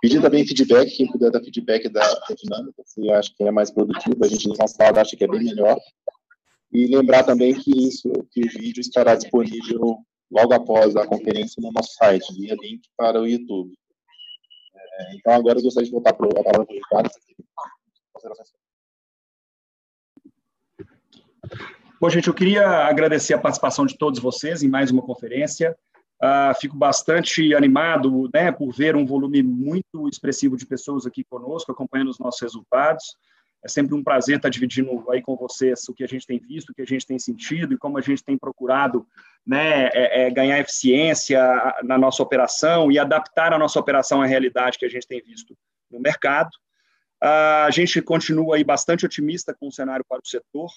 Pedir 0.00 0.22
também 0.22 0.46
feedback, 0.46 0.96
quem 0.96 1.12
puder 1.12 1.30
dar 1.30 1.42
feedback 1.42 1.86
da, 1.90 2.00
da 2.00 2.34
dinâmica, 2.34 2.82
se 2.86 3.10
acha 3.10 3.30
que 3.36 3.44
é 3.44 3.50
mais 3.50 3.70
produtivo, 3.70 4.24
a 4.24 4.28
gente 4.28 4.48
no 4.48 4.54
nosso 4.56 4.74
lado 4.80 4.96
acha 4.96 5.14
que 5.14 5.24
é 5.24 5.28
bem 5.28 5.44
melhor. 5.44 5.78
E 6.72 6.86
lembrar 6.86 7.24
também 7.24 7.52
que 7.52 7.88
isso, 7.88 8.10
que 8.30 8.40
o 8.40 8.48
vídeo 8.48 8.80
estará 8.80 9.14
disponível 9.16 10.02
logo 10.30 10.52
após 10.52 10.94
a 10.96 11.06
conferência 11.06 11.60
no 11.60 11.72
nosso 11.72 11.92
site, 11.94 12.34
via 12.34 12.54
link 12.60 12.82
para 12.96 13.20
o 13.20 13.26
YouTube. 13.26 13.72
É, 14.74 15.16
então, 15.16 15.32
agora 15.32 15.58
eu 15.58 15.62
gostaria 15.62 15.86
de 15.86 15.92
voltar 15.92 16.12
para 16.12 16.26
a 16.26 16.44
palavra 16.44 16.66
Ricardo. 16.68 17.10
Bom, 22.00 22.08
gente, 22.10 22.28
eu 22.28 22.34
queria 22.34 22.64
agradecer 22.86 23.34
a 23.34 23.38
participação 23.38 23.84
de 23.84 23.96
todos 23.96 24.20
vocês 24.20 24.62
em 24.62 24.68
mais 24.68 24.90
uma 24.90 25.02
conferência. 25.02 25.76
Uh, 26.22 26.54
fico 26.60 26.76
bastante 26.76 27.54
animado 27.54 28.28
né, 28.34 28.50
por 28.50 28.72
ver 28.72 28.96
um 28.96 29.06
volume 29.06 29.42
muito 29.42 30.08
expressivo 30.08 30.56
de 30.56 30.66
pessoas 30.66 31.06
aqui 31.06 31.24
conosco, 31.24 31.70
acompanhando 31.70 32.10
os 32.10 32.18
nossos 32.18 32.40
resultados. 32.40 33.16
É 33.64 33.68
sempre 33.68 33.94
um 33.94 34.04
prazer 34.04 34.36
estar 34.36 34.48
dividindo 34.48 35.04
aí 35.10 35.20
com 35.20 35.36
vocês 35.36 35.88
o 35.88 35.94
que 35.94 36.04
a 36.04 36.06
gente 36.06 36.26
tem 36.26 36.38
visto, 36.38 36.70
o 36.70 36.74
que 36.74 36.82
a 36.82 36.86
gente 36.86 37.06
tem 37.06 37.18
sentido 37.18 37.74
e 37.74 37.78
como 37.78 37.98
a 37.98 38.00
gente 38.00 38.22
tem 38.22 38.38
procurado 38.38 39.06
né, 39.46 39.88
é, 39.88 40.26
é, 40.26 40.30
ganhar 40.30 40.58
eficiência 40.58 41.40
na 41.82 41.96
nossa 41.96 42.22
operação 42.22 42.92
e 42.92 42.98
adaptar 42.98 43.52
a 43.52 43.58
nossa 43.58 43.78
operação 43.80 44.20
à 44.20 44.26
realidade 44.26 44.78
que 44.78 44.84
a 44.84 44.88
gente 44.88 45.06
tem 45.06 45.22
visto 45.22 45.56
no 45.90 45.98
mercado. 45.98 46.50
A 47.20 47.70
gente 47.70 48.00
continua 48.02 48.56
aí 48.56 48.64
bastante 48.64 49.04
otimista 49.04 49.54
com 49.58 49.68
o 49.68 49.72
cenário 49.72 50.04
para 50.08 50.20
o 50.22 50.28
setor. 50.28 50.70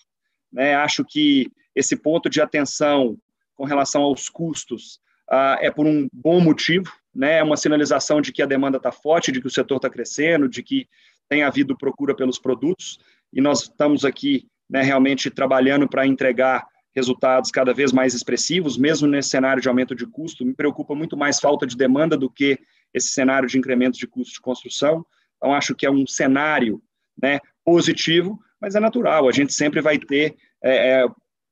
Né? 0.52 0.74
Acho 0.76 1.06
que 1.06 1.52
esse 1.76 1.96
ponto 1.96 2.30
de 2.30 2.42
atenção 2.42 3.18
com 3.56 3.66
relação 3.66 4.02
aos 4.02 4.30
custos 4.30 5.00
uh, 5.30 5.58
é 5.60 5.70
por 5.70 5.86
um 5.86 6.08
bom 6.12 6.40
motivo, 6.42 6.92
né? 7.14 7.38
é 7.38 7.44
uma 7.44 7.58
sinalização 7.58 8.20
de 8.20 8.32
que 8.32 8.42
a 8.42 8.48
demanda 8.48 8.78
está 8.78 8.92
forte, 8.92 9.32
de 9.32 9.40
que 9.40 9.48
o 9.48 9.52
setor 9.52 9.76
está 9.76 9.90
crescendo, 9.90 10.50
de 10.50 10.64
que 10.64 10.88
tem 11.30 11.44
havido 11.44 11.78
procura 11.78 12.16
pelos 12.16 12.40
produtos, 12.40 13.00
e 13.32 13.40
nós 13.40 13.64
estamos 13.64 14.04
aqui 14.04 14.48
né, 14.70 14.82
realmente 14.82 15.30
trabalhando 15.30 15.88
para 15.88 16.06
entregar 16.06 16.68
resultados 16.96 17.52
cada 17.52 17.74
vez 17.74 17.92
mais 17.92 18.14
expressivos, 18.14 18.78
mesmo 18.78 19.08
nesse 19.08 19.30
cenário 19.30 19.62
de 19.62 19.68
aumento 19.68 19.96
de 19.96 20.06
custo. 20.06 20.46
Me 20.46 20.54
preocupa 20.54 20.94
muito 20.94 21.16
mais 21.16 21.40
falta 21.40 21.66
de 21.66 21.76
demanda 21.76 22.18
do 22.18 22.30
que 22.30 22.60
esse 22.94 23.12
cenário 23.12 23.48
de 23.48 23.58
incremento 23.58 23.98
de 23.98 24.08
custo 24.08 24.34
de 24.34 24.42
construção. 24.42 25.06
Então, 25.38 25.54
acho 25.54 25.74
que 25.74 25.86
é 25.86 25.92
um 25.92 26.06
cenário 26.06 26.82
né, 27.22 27.40
positivo, 27.64 28.40
mas 28.60 28.76
é 28.76 28.80
natural, 28.80 29.28
a 29.28 29.32
gente 29.32 29.54
sempre 29.54 29.82
vai 29.82 29.98
ter 29.98 30.36
é, 30.62 31.02
é, 31.02 31.06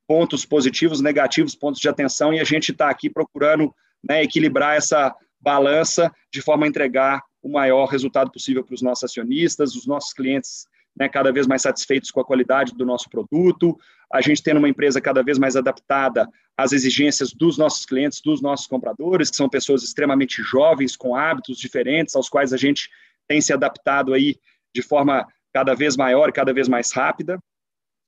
pontos 0.07 0.45
positivos, 0.45 1.01
negativos, 1.01 1.55
pontos 1.55 1.79
de 1.79 1.89
atenção, 1.89 2.33
e 2.33 2.39
a 2.39 2.43
gente 2.43 2.71
está 2.71 2.89
aqui 2.89 3.09
procurando 3.09 3.73
né, 4.07 4.23
equilibrar 4.23 4.75
essa 4.75 5.15
balança 5.39 6.11
de 6.31 6.41
forma 6.41 6.65
a 6.65 6.69
entregar 6.69 7.23
o 7.41 7.49
maior 7.49 7.85
resultado 7.85 8.31
possível 8.31 8.63
para 8.63 8.75
os 8.75 8.81
nossos 8.81 9.05
acionistas, 9.05 9.75
os 9.75 9.87
nossos 9.87 10.13
clientes 10.13 10.67
né, 10.95 11.07
cada 11.07 11.31
vez 11.31 11.47
mais 11.47 11.61
satisfeitos 11.61 12.11
com 12.11 12.19
a 12.19 12.25
qualidade 12.25 12.73
do 12.75 12.85
nosso 12.85 13.09
produto, 13.09 13.77
a 14.11 14.21
gente 14.21 14.41
tendo 14.41 14.57
uma 14.57 14.69
empresa 14.69 14.99
cada 14.99 15.21
vez 15.21 15.37
mais 15.37 15.55
adaptada 15.55 16.27
às 16.57 16.71
exigências 16.71 17.31
dos 17.31 17.57
nossos 17.57 17.85
clientes, 17.85 18.21
dos 18.21 18.41
nossos 18.41 18.67
compradores, 18.67 19.29
que 19.29 19.35
são 19.35 19.47
pessoas 19.47 19.83
extremamente 19.83 20.41
jovens, 20.41 20.95
com 20.95 21.15
hábitos 21.15 21.57
diferentes, 21.57 22.15
aos 22.15 22.27
quais 22.27 22.51
a 22.51 22.57
gente 22.57 22.89
tem 23.27 23.39
se 23.39 23.53
adaptado 23.53 24.13
aí 24.13 24.35
de 24.73 24.81
forma 24.81 25.27
cada 25.53 25.73
vez 25.73 25.95
maior 25.95 26.31
cada 26.31 26.53
vez 26.53 26.67
mais 26.67 26.91
rápida. 26.91 27.39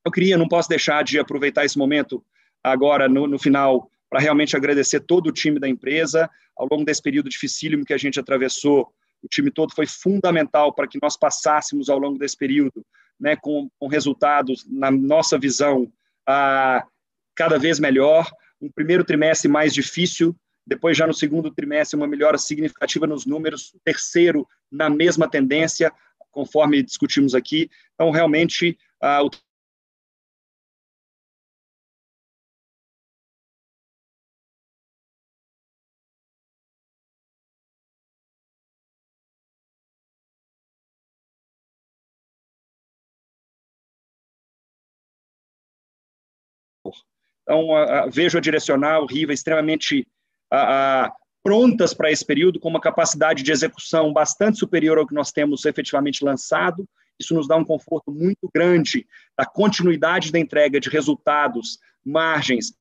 Eu 0.06 0.12
queria, 0.12 0.38
não 0.38 0.48
posso 0.48 0.68
deixar 0.68 1.04
de 1.04 1.20
aproveitar 1.20 1.64
esse 1.66 1.78
momento 1.78 2.24
agora, 2.64 3.08
no, 3.08 3.28
no 3.28 3.38
final, 3.38 3.90
para 4.10 4.20
realmente 4.20 4.56
agradecer 4.56 5.02
todo 5.02 5.28
o 5.28 5.32
time 5.32 5.60
da 5.60 5.70
empresa. 5.70 6.30
Ao 6.58 6.68
longo 6.70 6.84
desse 6.84 7.02
período 7.02 7.30
dificílimo 7.30 7.86
que 7.86 7.94
a 7.94 7.98
gente 7.98 8.20
atravessou, 8.20 8.92
o 9.22 9.28
time 9.28 9.52
todo 9.52 9.74
foi 9.74 9.86
fundamental 9.86 10.74
para 10.74 10.88
que 10.88 11.00
nós 11.02 11.16
passássemos 11.16 11.90
ao 11.90 12.00
longo 12.00 12.18
desse 12.18 12.36
período, 12.36 12.84
né, 13.22 13.36
com, 13.36 13.70
com 13.80 13.88
resultados, 13.88 14.66
na 14.68 14.90
nossa 14.90 15.38
visão, 15.38 15.88
ah, 16.28 16.84
cada 17.36 17.60
vez 17.60 17.80
melhor. 17.80 18.28
Um 18.60 18.70
primeiro 18.70 19.04
trimestre 19.04 19.48
mais 19.48 19.74
difícil, 19.74 20.36
depois 20.66 20.98
já 20.98 21.06
no 21.06 21.14
segundo 21.14 21.52
trimestre 21.52 21.96
uma 21.96 22.08
melhora 22.08 22.38
significativa 22.38 23.06
nos 23.06 23.26
números, 23.26 23.76
terceiro 23.84 24.48
na 24.72 24.90
mesma 24.90 25.30
tendência, 25.30 25.92
conforme 26.32 26.82
discutimos 26.82 27.36
aqui. 27.36 27.70
Então, 27.94 28.10
realmente, 28.10 28.78
uh, 29.04 29.26
o 29.26 29.30
Então, 47.52 47.68
uh, 47.68 48.10
vejo 48.10 48.38
a 48.38 48.42
direcional, 48.42 49.06
Riva, 49.06 49.34
extremamente 49.34 50.08
uh, 50.54 51.12
prontas 51.44 51.94
para 51.94 52.10
esse 52.10 52.26
período, 52.26 52.62
com 52.62 52.70
uma 52.70 52.80
capacidade 52.80 53.44
de 53.44 53.52
execução 53.52 54.14
bastante 54.14 54.58
superior 54.58 54.98
ao 54.98 55.06
que 55.06 55.14
nós 55.14 55.34
temos 55.34 55.66
efetivamente 55.66 56.24
lançado. 56.24 56.88
Isso 57.20 57.34
nos 57.34 57.50
dá 57.50 57.58
um 57.58 57.66
conforto 57.66 58.10
muito 58.10 58.50
grande 58.56 59.06
da 59.38 59.46
continuidade 59.46 60.32
da 60.32 60.40
entrega 60.40 60.80
de 60.80 60.90
resultados, 60.90 61.78
margens 62.06 62.74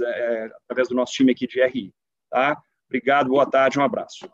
é, 0.00 0.50
através 0.64 0.88
do 0.88 0.94
nosso 0.94 1.12
time 1.12 1.32
aqui 1.32 1.46
de 1.46 1.64
RI. 1.64 1.92
Tá? 2.30 2.60
Obrigado, 2.88 3.28
boa 3.28 3.48
tarde, 3.48 3.78
um 3.78 3.82
abraço. 3.82 4.30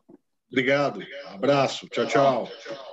Obrigado, 0.51 1.01
abraço, 1.33 1.89
tchau, 1.89 2.07
tchau. 2.07 2.92